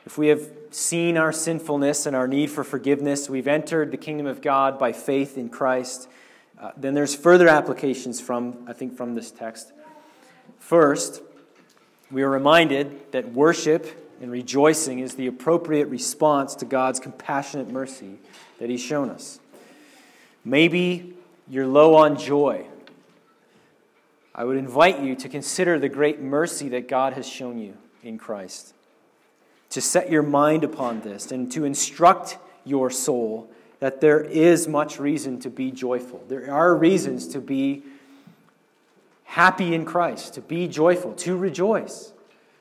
if 0.06 0.16
we 0.16 0.28
have 0.28 0.48
seen 0.70 1.16
our 1.16 1.32
sinfulness 1.32 2.06
and 2.06 2.16
our 2.16 2.26
need 2.26 2.50
for 2.50 2.64
forgiveness, 2.64 3.28
we've 3.28 3.48
entered 3.48 3.90
the 3.90 3.96
kingdom 3.96 4.26
of 4.26 4.40
God 4.40 4.78
by 4.78 4.92
faith 4.92 5.36
in 5.36 5.50
Christ, 5.50 6.08
uh, 6.58 6.72
then 6.76 6.94
there's 6.94 7.14
further 7.14 7.48
applications 7.48 8.20
from, 8.20 8.64
I 8.66 8.72
think, 8.72 8.96
from 8.96 9.14
this 9.14 9.30
text. 9.30 9.72
First, 10.58 11.22
we 12.10 12.22
are 12.22 12.30
reminded 12.30 13.12
that 13.12 13.32
worship 13.32 13.86
and 14.20 14.30
rejoicing 14.32 14.98
is 14.98 15.14
the 15.14 15.26
appropriate 15.26 15.88
response 15.88 16.54
to 16.56 16.64
God's 16.64 16.98
compassionate 16.98 17.68
mercy 17.68 18.18
that 18.58 18.70
He's 18.70 18.82
shown 18.82 19.10
us. 19.10 19.38
Maybe 20.44 21.14
you're 21.48 21.66
low 21.66 21.94
on 21.94 22.18
joy 22.18 22.66
I 24.38 24.44
would 24.44 24.56
invite 24.56 25.00
you 25.00 25.16
to 25.16 25.28
consider 25.28 25.80
the 25.80 25.88
great 25.88 26.20
mercy 26.20 26.68
that 26.68 26.86
God 26.86 27.14
has 27.14 27.28
shown 27.28 27.58
you 27.58 27.76
in 28.04 28.18
Christ, 28.18 28.72
to 29.70 29.80
set 29.80 30.12
your 30.12 30.22
mind 30.22 30.62
upon 30.62 31.00
this, 31.00 31.32
and 31.32 31.50
to 31.50 31.64
instruct 31.64 32.38
your 32.64 32.88
soul 32.88 33.50
that 33.80 34.00
there 34.00 34.20
is 34.20 34.68
much 34.68 35.00
reason 35.00 35.40
to 35.40 35.50
be 35.50 35.72
joyful. 35.72 36.22
There 36.28 36.52
are 36.52 36.76
reasons 36.76 37.26
to 37.28 37.40
be 37.40 37.82
happy 39.24 39.74
in 39.74 39.84
Christ, 39.84 40.34
to 40.34 40.40
be 40.40 40.68
joyful, 40.68 41.14
to 41.14 41.36
rejoice. 41.36 42.12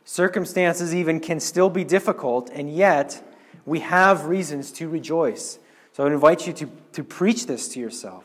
Circumstances 0.04 0.96
even 0.96 1.20
can 1.20 1.40
still 1.40 1.70
be 1.70 1.84
difficult, 1.84 2.50
and 2.50 2.76
yet 2.76 3.22
we 3.68 3.82
have 3.82 4.26
reasons 4.26 4.72
to 4.72 4.90
rejoice. 4.90 5.60
So 5.94 6.02
I 6.02 6.06
would 6.06 6.14
invite 6.14 6.48
you 6.48 6.54
to, 6.54 6.72
to 6.94 7.04
preach 7.04 7.46
this 7.46 7.68
to 7.70 7.80
yourself. 7.80 8.24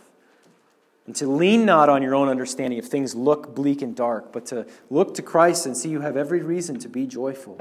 And 1.07 1.17
to 1.17 1.27
lean 1.27 1.65
not 1.65 1.89
on 1.89 2.03
your 2.03 2.15
own 2.15 2.29
understanding 2.29 2.79
if 2.79 2.87
things 2.87 3.15
look 3.15 3.55
bleak 3.55 3.83
and 3.83 3.95
dark, 3.95 4.33
but 4.33 4.47
to 4.47 4.67
look 4.89 5.15
to 5.15 5.23
Christ 5.23 5.67
and 5.67 5.77
see 5.77 5.89
you 5.89 6.01
have 6.01 6.17
every 6.17 6.43
reason 6.43 6.79
to 6.79 6.89
be 6.89 7.07
joyful. 7.07 7.59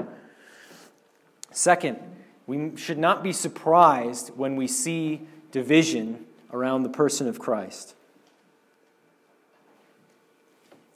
Second, 1.50 1.98
we 2.46 2.76
should 2.76 2.98
not 2.98 3.22
be 3.22 3.32
surprised 3.32 4.30
when 4.36 4.56
we 4.56 4.68
see 4.68 5.22
division 5.50 6.24
around 6.52 6.82
the 6.82 6.88
person 6.88 7.26
of 7.28 7.38
Christ. 7.38 7.94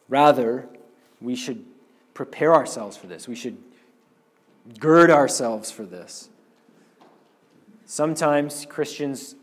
Rather, 0.09 0.69
we 1.21 1.35
should 1.35 1.65
prepare 2.15 2.55
ourselves 2.55 2.97
for 2.97 3.07
this. 3.07 3.27
We 3.27 3.35
should 3.35 3.59
gird 4.79 5.11
ourselves 5.11 5.71
for 5.71 5.85
this. 5.85 6.29
Sometimes 7.85 8.67
Christians 8.67 9.35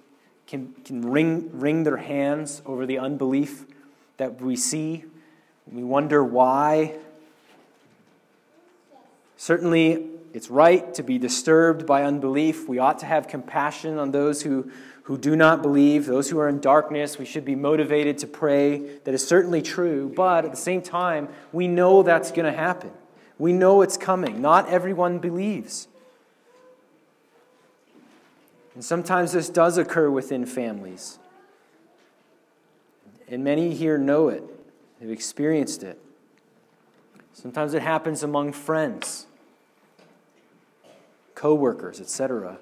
can, 0.47 0.73
can 0.85 1.01
wring, 1.09 1.49
wring 1.53 1.83
their 1.83 1.97
hands 1.97 2.61
over 2.65 2.85
the 2.85 2.99
unbelief 2.99 3.65
that 4.17 4.41
we 4.41 4.55
see. 4.55 5.05
We 5.71 5.83
wonder 5.83 6.23
why. 6.23 6.97
Certainly, 9.37 10.07
it's 10.33 10.49
right 10.49 10.93
to 10.95 11.03
be 11.03 11.17
disturbed 11.17 11.85
by 11.85 12.03
unbelief. 12.03 12.67
We 12.67 12.79
ought 12.79 12.99
to 12.99 13.05
have 13.05 13.27
compassion 13.27 13.97
on 13.97 14.11
those 14.11 14.41
who, 14.41 14.71
who 15.03 15.17
do 15.17 15.35
not 15.35 15.61
believe, 15.61 16.05
those 16.05 16.29
who 16.29 16.39
are 16.39 16.49
in 16.49 16.59
darkness. 16.59 17.17
We 17.17 17.25
should 17.25 17.45
be 17.45 17.55
motivated 17.55 18.17
to 18.19 18.27
pray. 18.27 18.97
That 19.03 19.13
is 19.13 19.25
certainly 19.25 19.61
true. 19.61 20.11
But 20.15 20.45
at 20.45 20.51
the 20.51 20.57
same 20.57 20.81
time, 20.81 21.29
we 21.51 21.67
know 21.67 22.03
that's 22.03 22.31
going 22.31 22.51
to 22.51 22.57
happen. 22.57 22.91
We 23.37 23.53
know 23.53 23.81
it's 23.81 23.97
coming. 23.97 24.41
Not 24.41 24.69
everyone 24.69 25.19
believes. 25.19 25.87
And 28.73 28.83
sometimes 28.83 29.31
this 29.33 29.49
does 29.49 29.77
occur 29.77 30.09
within 30.09 30.45
families. 30.45 31.19
And 33.27 33.43
many 33.43 33.73
here 33.73 33.97
know 33.97 34.29
it, 34.29 34.43
have 35.01 35.09
experienced 35.09 35.83
it. 35.83 35.99
Sometimes 37.33 37.73
it 37.73 37.81
happens 37.81 38.23
among 38.23 38.53
friends, 38.53 39.25
co-workers, 41.35 41.99
etc. 41.99 42.57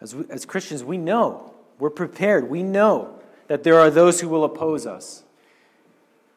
As, 0.00 0.14
we, 0.14 0.24
as 0.30 0.44
Christians, 0.44 0.82
we 0.84 0.96
know, 0.96 1.52
we're 1.78 1.90
prepared, 1.90 2.48
we 2.48 2.62
know 2.62 3.18
that 3.48 3.62
there 3.64 3.78
are 3.78 3.90
those 3.90 4.20
who 4.20 4.28
will 4.28 4.44
oppose 4.44 4.86
us 4.86 5.24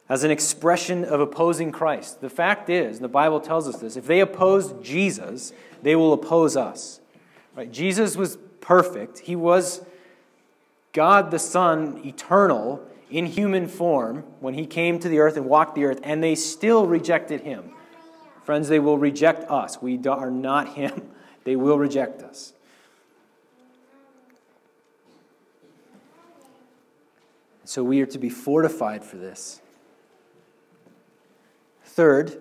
as 0.10 0.24
an 0.24 0.32
expression 0.32 1.06
of 1.06 1.20
opposing 1.20 1.72
Christ. 1.72 2.22
The 2.22 2.30
fact 2.30 2.70
is, 2.70 2.98
and 2.98 3.04
the 3.04 3.10
Bible 3.10 3.40
tells 3.40 3.68
us 3.68 3.78
this, 3.78 3.96
if 3.96 4.06
they 4.08 4.20
oppose 4.20 4.74
Jesus, 4.82 5.54
they 5.82 5.96
will 5.96 6.14
oppose 6.14 6.58
us. 6.58 7.01
Right? 7.62 7.72
Jesus 7.72 8.18
was 8.18 8.40
perfect. 8.60 9.20
He 9.20 9.36
was 9.36 9.86
God 10.94 11.30
the 11.30 11.38
Son, 11.38 12.02
eternal, 12.04 12.84
in 13.12 13.28
human 13.28 13.68
form 13.68 14.24
when 14.40 14.56
he 14.56 14.66
came 14.66 14.98
to 14.98 15.08
the 15.08 15.20
earth 15.20 15.38
and 15.38 15.46
walked 15.46 15.76
the 15.76 15.86
earth, 15.86 16.00
and 16.02 16.24
they 16.24 16.34
still 16.34 16.88
rejected 16.88 17.42
him. 17.42 17.72
Friends, 18.44 18.68
they 18.68 18.80
will 18.80 18.98
reject 18.98 19.48
us. 19.48 19.80
We 19.80 20.00
are 20.08 20.32
not 20.32 20.74
him. 20.74 21.10
They 21.44 21.56
will 21.56 21.80
reject 21.80 22.22
us. 22.22 22.54
So 27.66 27.84
we 27.84 28.00
are 28.02 28.06
to 28.06 28.20
be 28.20 28.30
fortified 28.30 29.04
for 29.04 29.18
this. 29.18 29.60
Third, 31.84 32.38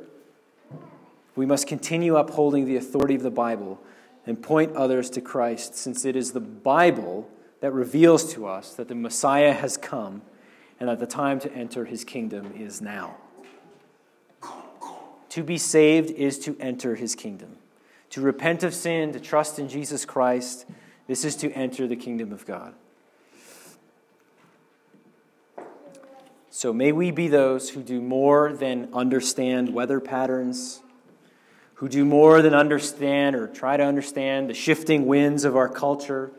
we 1.34 1.46
must 1.46 1.66
continue 1.66 2.16
upholding 2.16 2.66
the 2.66 2.76
authority 2.76 3.14
of 3.14 3.22
the 3.22 3.30
Bible 3.30 3.80
and 4.26 4.42
point 4.42 4.74
others 4.76 5.10
to 5.10 5.20
Christ, 5.20 5.74
since 5.76 6.04
it 6.04 6.16
is 6.16 6.32
the 6.32 6.40
Bible 6.40 7.28
that 7.60 7.72
reveals 7.72 8.32
to 8.34 8.46
us 8.46 8.74
that 8.74 8.88
the 8.88 8.94
Messiah 8.94 9.52
has 9.52 9.76
come 9.76 10.22
and 10.78 10.88
that 10.88 10.98
the 10.98 11.06
time 11.06 11.38
to 11.40 11.52
enter 11.52 11.84
his 11.84 12.04
kingdom 12.04 12.52
is 12.56 12.80
now. 12.80 13.16
To 15.30 15.42
be 15.44 15.58
saved 15.58 16.10
is 16.10 16.38
to 16.40 16.56
enter 16.58 16.96
his 16.96 17.14
kingdom. 17.14 17.56
To 18.10 18.20
repent 18.20 18.62
of 18.64 18.74
sin, 18.74 19.12
to 19.12 19.20
trust 19.20 19.58
in 19.58 19.68
Jesus 19.68 20.04
Christ, 20.04 20.66
this 21.06 21.24
is 21.24 21.36
to 21.36 21.52
enter 21.52 21.86
the 21.86 21.96
kingdom 21.96 22.32
of 22.32 22.44
God. 22.46 22.74
So 26.50 26.72
may 26.72 26.92
we 26.92 27.10
be 27.10 27.28
those 27.28 27.70
who 27.70 27.82
do 27.82 28.00
more 28.00 28.52
than 28.52 28.88
understand 28.92 29.72
weather 29.72 30.00
patterns 30.00 30.80
who 31.80 31.88
do 31.88 32.04
more 32.04 32.42
than 32.42 32.52
understand 32.52 33.34
or 33.34 33.46
try 33.46 33.74
to 33.74 33.82
understand 33.82 34.50
the 34.50 34.54
shifting 34.54 35.06
winds 35.06 35.46
of 35.46 35.56
our 35.56 35.68
culture. 35.68 36.30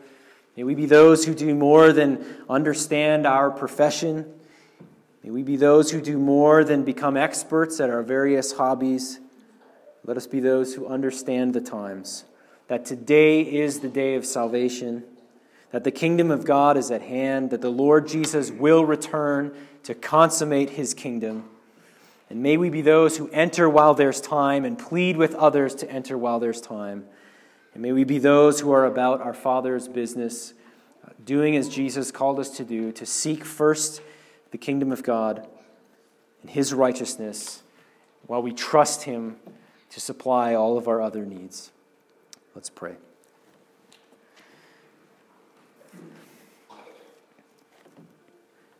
May 0.56 0.62
we 0.62 0.76
be 0.76 0.86
those 0.86 1.24
who 1.24 1.34
do 1.34 1.52
more 1.52 1.92
than 1.92 2.24
understand 2.48 3.26
our 3.26 3.50
profession. 3.50 4.32
May 5.24 5.30
we 5.30 5.42
be 5.42 5.56
those 5.56 5.90
who 5.90 6.00
do 6.00 6.16
more 6.16 6.62
than 6.62 6.84
become 6.84 7.16
experts 7.16 7.80
at 7.80 7.90
our 7.90 8.04
various 8.04 8.52
hobbies. 8.52 9.18
Let 10.04 10.16
us 10.16 10.28
be 10.28 10.38
those 10.38 10.74
who 10.74 10.86
understand 10.86 11.54
the 11.54 11.60
times, 11.60 12.22
that 12.68 12.86
today 12.86 13.40
is 13.40 13.80
the 13.80 13.88
day 13.88 14.14
of 14.14 14.24
salvation, 14.24 15.02
that 15.72 15.82
the 15.82 15.90
kingdom 15.90 16.30
of 16.30 16.44
God 16.44 16.76
is 16.76 16.92
at 16.92 17.02
hand, 17.02 17.50
that 17.50 17.62
the 17.62 17.68
Lord 17.68 18.06
Jesus 18.06 18.52
will 18.52 18.84
return 18.84 19.52
to 19.82 19.94
consummate 19.96 20.70
his 20.70 20.94
kingdom. 20.94 21.48
And 22.32 22.42
may 22.42 22.56
we 22.56 22.70
be 22.70 22.80
those 22.80 23.18
who 23.18 23.28
enter 23.28 23.68
while 23.68 23.92
there's 23.92 24.18
time 24.18 24.64
and 24.64 24.78
plead 24.78 25.18
with 25.18 25.34
others 25.34 25.74
to 25.74 25.90
enter 25.90 26.16
while 26.16 26.40
there's 26.40 26.62
time. 26.62 27.04
And 27.74 27.82
may 27.82 27.92
we 27.92 28.04
be 28.04 28.18
those 28.18 28.60
who 28.60 28.72
are 28.72 28.86
about 28.86 29.20
our 29.20 29.34
Father's 29.34 29.86
business, 29.86 30.54
uh, 31.06 31.10
doing 31.22 31.56
as 31.56 31.68
Jesus 31.68 32.10
called 32.10 32.40
us 32.40 32.48
to 32.56 32.64
do, 32.64 32.90
to 32.92 33.04
seek 33.04 33.44
first 33.44 34.00
the 34.50 34.56
kingdom 34.56 34.92
of 34.92 35.02
God 35.02 35.46
and 36.40 36.50
his 36.50 36.72
righteousness 36.72 37.62
while 38.26 38.40
we 38.40 38.54
trust 38.54 39.02
him 39.02 39.36
to 39.90 40.00
supply 40.00 40.54
all 40.54 40.78
of 40.78 40.88
our 40.88 41.02
other 41.02 41.26
needs. 41.26 41.70
Let's 42.54 42.70
pray. 42.70 42.94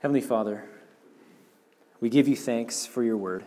Heavenly 0.01 0.23
Father, 0.23 0.65
we 2.03 2.11
give 2.11 2.27
you 2.27 2.35
thanks 2.35 2.85
for 2.85 3.05
your 3.05 3.17
word. 3.17 3.45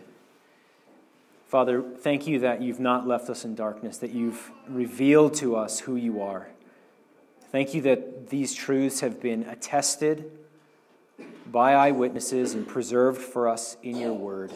Father, 1.46 1.82
thank 1.82 2.26
you 2.26 2.38
that 2.38 2.62
you've 2.62 2.80
not 2.80 3.06
left 3.06 3.28
us 3.28 3.44
in 3.44 3.54
darkness, 3.54 3.98
that 3.98 4.12
you've 4.12 4.50
revealed 4.66 5.34
to 5.34 5.56
us 5.56 5.80
who 5.80 5.94
you 5.94 6.22
are. 6.22 6.48
Thank 7.52 7.74
you 7.74 7.82
that 7.82 8.30
these 8.30 8.54
truths 8.54 9.00
have 9.00 9.20
been 9.20 9.42
attested 9.42 10.30
by 11.52 11.74
eyewitnesses 11.74 12.54
and 12.54 12.66
preserved 12.66 13.20
for 13.20 13.46
us 13.46 13.76
in 13.82 13.96
your 13.98 14.14
word. 14.14 14.52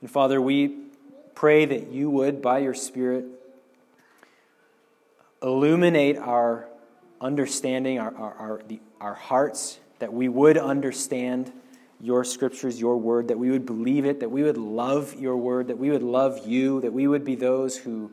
And 0.00 0.10
Father, 0.10 0.42
we 0.42 0.78
pray 1.36 1.64
that 1.64 1.92
you 1.92 2.10
would, 2.10 2.42
by 2.42 2.58
your 2.58 2.74
Spirit, 2.74 3.24
illuminate 5.40 6.18
our 6.18 6.66
understanding, 7.20 8.00
our, 8.00 8.14
our, 8.16 8.34
our, 8.34 8.62
the, 8.66 8.80
our 9.00 9.14
hearts, 9.14 9.78
that 10.02 10.12
we 10.12 10.28
would 10.28 10.58
understand 10.58 11.52
your 12.00 12.24
scriptures, 12.24 12.80
your 12.80 12.96
word, 12.96 13.28
that 13.28 13.38
we 13.38 13.52
would 13.52 13.64
believe 13.64 14.04
it, 14.04 14.18
that 14.18 14.28
we 14.28 14.42
would 14.42 14.56
love 14.56 15.14
your 15.14 15.36
word, 15.36 15.68
that 15.68 15.78
we 15.78 15.90
would 15.90 16.02
love 16.02 16.44
you, 16.44 16.80
that 16.80 16.92
we 16.92 17.06
would 17.06 17.24
be 17.24 17.36
those 17.36 17.76
who 17.76 18.10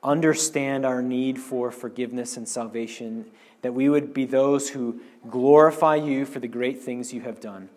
understand 0.00 0.86
our 0.86 1.02
need 1.02 1.36
for 1.36 1.72
forgiveness 1.72 2.36
and 2.36 2.46
salvation, 2.46 3.24
that 3.62 3.74
we 3.74 3.88
would 3.88 4.14
be 4.14 4.24
those 4.24 4.68
who 4.68 5.00
glorify 5.28 5.96
you 5.96 6.24
for 6.24 6.38
the 6.38 6.46
great 6.46 6.80
things 6.80 7.12
you 7.12 7.22
have 7.22 7.40
done. 7.40 7.68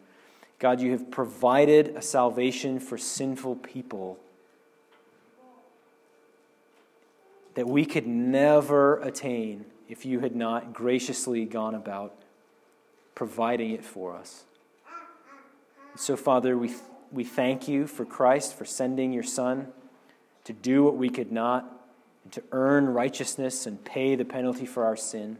God, 0.59 0.79
you 0.79 0.91
have 0.91 1.09
provided 1.09 1.95
a 1.95 2.01
salvation 2.03 2.79
for 2.79 2.95
sinful 2.95 3.55
people 3.55 4.19
that 7.55 7.67
we 7.67 7.87
could 7.87 8.05
never 8.05 8.97
attain 8.99 9.65
if 9.89 10.05
you 10.05 10.19
had 10.19 10.35
not 10.35 10.73
graciously 10.73 11.43
gone 11.43 11.73
about 11.73 12.13
providing 13.17 13.71
it 13.71 13.83
for 13.83 14.15
us. 14.15 14.43
So, 15.95 16.15
Father, 16.15 16.55
we, 16.55 16.75
we 17.11 17.23
thank 17.23 17.67
you 17.67 17.87
for 17.87 18.05
Christ, 18.05 18.55
for 18.55 18.63
sending 18.63 19.11
your 19.11 19.23
Son 19.23 19.69
to 20.43 20.53
do 20.53 20.83
what 20.83 20.97
we 20.97 21.09
could 21.09 21.31
not, 21.31 21.65
and 22.23 22.31
to 22.33 22.43
earn 22.51 22.85
righteousness 22.85 23.65
and 23.65 23.83
pay 23.83 24.13
the 24.13 24.23
penalty 24.23 24.67
for 24.67 24.85
our 24.85 24.95
sin. 24.95 25.39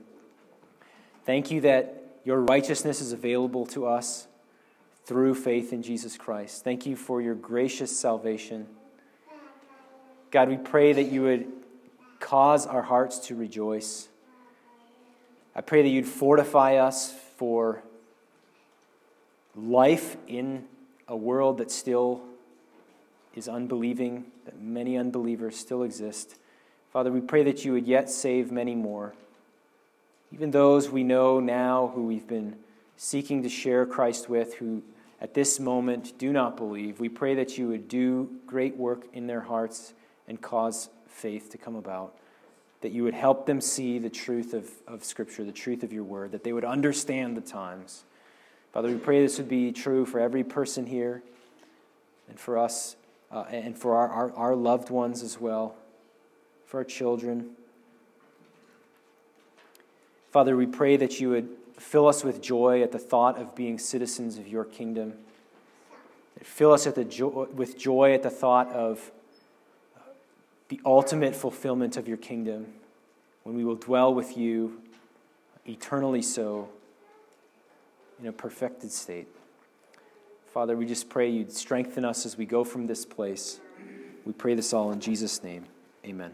Thank 1.24 1.52
you 1.52 1.62
that 1.62 2.18
your 2.26 2.42
righteousness 2.42 3.00
is 3.00 3.12
available 3.12 3.68
to 3.68 3.86
us 3.86 4.28
through 5.06 5.36
faith 5.36 5.72
in 5.72 5.84
Jesus 5.84 6.18
Christ. 6.18 6.64
Thank 6.64 6.88
you 6.88 6.96
for 6.96 7.22
your 7.22 7.36
gracious 7.36 7.96
salvation. 7.96 8.66
God, 10.32 10.50
we 10.50 10.58
pray 10.58 10.94
that 10.94 11.12
you 11.12 11.22
would 11.22 11.46
cause 12.20 12.66
our 12.66 12.82
hearts 12.82 13.20
to 13.28 13.36
rejoice. 13.36 14.10
I 15.56 15.62
pray 15.62 15.84
that 15.84 15.90
you'd 15.90 16.08
fortify 16.08 16.78
us 16.78 17.14
for 17.38 17.82
life 19.56 20.18
in 20.28 20.66
a 21.08 21.16
world 21.16 21.60
that 21.60 21.72
still 21.72 22.22
is 23.36 23.48
unbelieving, 23.48 24.26
that 24.46 24.60
many 24.60 24.98
unbelievers 24.98 25.56
still 25.56 25.84
exist. 25.84 26.36
Father, 26.92 27.12
we 27.12 27.22
pray 27.22 27.44
that 27.44 27.64
you 27.64 27.74
would 27.74 27.88
yet 27.88 28.10
save 28.10 28.52
many 28.52 28.76
more. 28.76 29.14
Even 30.34 30.52
those 30.52 30.90
we 30.90 31.04
know 31.04 31.40
now 31.40 31.92
who 31.94 32.04
we've 32.04 32.28
been 32.28 32.58
seeking 32.98 33.44
to 33.44 33.50
share 33.50 33.86
Christ 33.86 34.28
with, 34.28 34.56
who 34.56 34.82
at 35.22 35.34
this 35.34 35.60
moment 35.60 36.18
do 36.18 36.34
not 36.34 36.58
believe, 36.58 37.00
we 37.00 37.10
pray 37.10 37.36
that 37.36 37.58
you 37.58 37.68
would 37.68 37.88
do 37.88 38.30
great 38.46 38.76
work 38.76 39.06
in 39.14 39.28
their 39.28 39.42
hearts 39.42 39.94
and 40.28 40.42
cause 40.42 40.90
faith 41.08 41.52
to 41.52 41.58
come 41.58 41.76
about. 41.76 42.16
That 42.82 42.92
you 42.92 43.04
would 43.04 43.14
help 43.14 43.46
them 43.46 43.60
see 43.60 43.98
the 43.98 44.10
truth 44.10 44.54
of, 44.54 44.70
of 44.88 45.04
Scripture, 45.04 45.44
the 45.44 45.52
truth 45.52 45.84
of 45.84 45.92
your 45.92 46.04
word, 46.04 46.32
that 46.32 46.44
they 46.44 46.54
would 46.54 46.66
understand 46.66 47.36
the 47.36 47.42
times. 47.42 48.04
Father, 48.72 48.90
we 48.90 48.98
pray 48.98 49.22
this 49.22 49.40
would 49.40 49.50
be 49.50 49.72
true 49.72 50.06
for 50.06 50.20
every 50.20 50.44
person 50.44 50.86
here 50.86 51.24
and 52.30 52.40
for 52.40 52.58
us 52.58 52.96
uh, 53.32 53.46
and 53.50 53.78
for 53.78 53.96
our, 53.96 54.10
our, 54.10 54.34
our 54.34 54.56
loved 54.56 54.90
ones 54.90 55.24
as 55.24 55.40
well, 55.40 55.76
for 56.66 56.78
our 56.78 56.84
children. 56.84 57.52
Father, 60.32 60.56
we 60.56 60.68
pray 60.68 60.98
that 60.98 61.20
you 61.20 61.30
would 61.30 61.50
fill 61.80 62.08
us 62.08 62.24
with 62.24 62.42
joy 62.42 62.82
at 62.82 62.92
the 62.92 63.00
thought 63.00 63.40
of 63.40 63.56
being 63.56 63.80
citizens 63.80 64.38
of 64.38 64.48
your 64.48 64.66
kingdom. 64.66 65.14
Fill 66.44 66.74
us 66.74 66.86
the 66.86 67.04
jo- 67.04 67.50
with 67.54 67.78
joy 67.78 68.14
at 68.14 68.24
the 68.24 68.30
thought 68.30 68.72
of 68.72 69.12
the 70.70 70.82
ultimate 70.86 71.36
fulfillment 71.36 71.98
of 71.98 72.08
your 72.08 72.18
kingdom 72.18 72.68
when 73.44 73.56
we 73.56 73.64
will 73.64 73.76
dwell 73.76 74.14
with 74.14 74.38
you 74.38 74.82
eternally 75.66 76.22
so 76.22 76.70
in 78.20 78.28
a 78.28 78.32
perfected 78.32 78.92
state. 78.92 79.28
Father, 80.54 80.76
we 80.76 80.86
just 80.86 81.10
pray 81.10 81.30
you'd 81.30 81.52
strengthen 81.52 82.04
us 82.04 82.26
as 82.26 82.38
we 82.38 82.46
go 82.46 82.64
from 82.64 82.88
this 82.88 83.06
place. 83.06 83.60
We 84.26 84.34
pray 84.34 84.56
this 84.56 84.74
all 84.74 84.92
in 84.92 85.00
Jesus' 85.00 85.44
name. 85.44 85.66
Amen. 86.06 86.32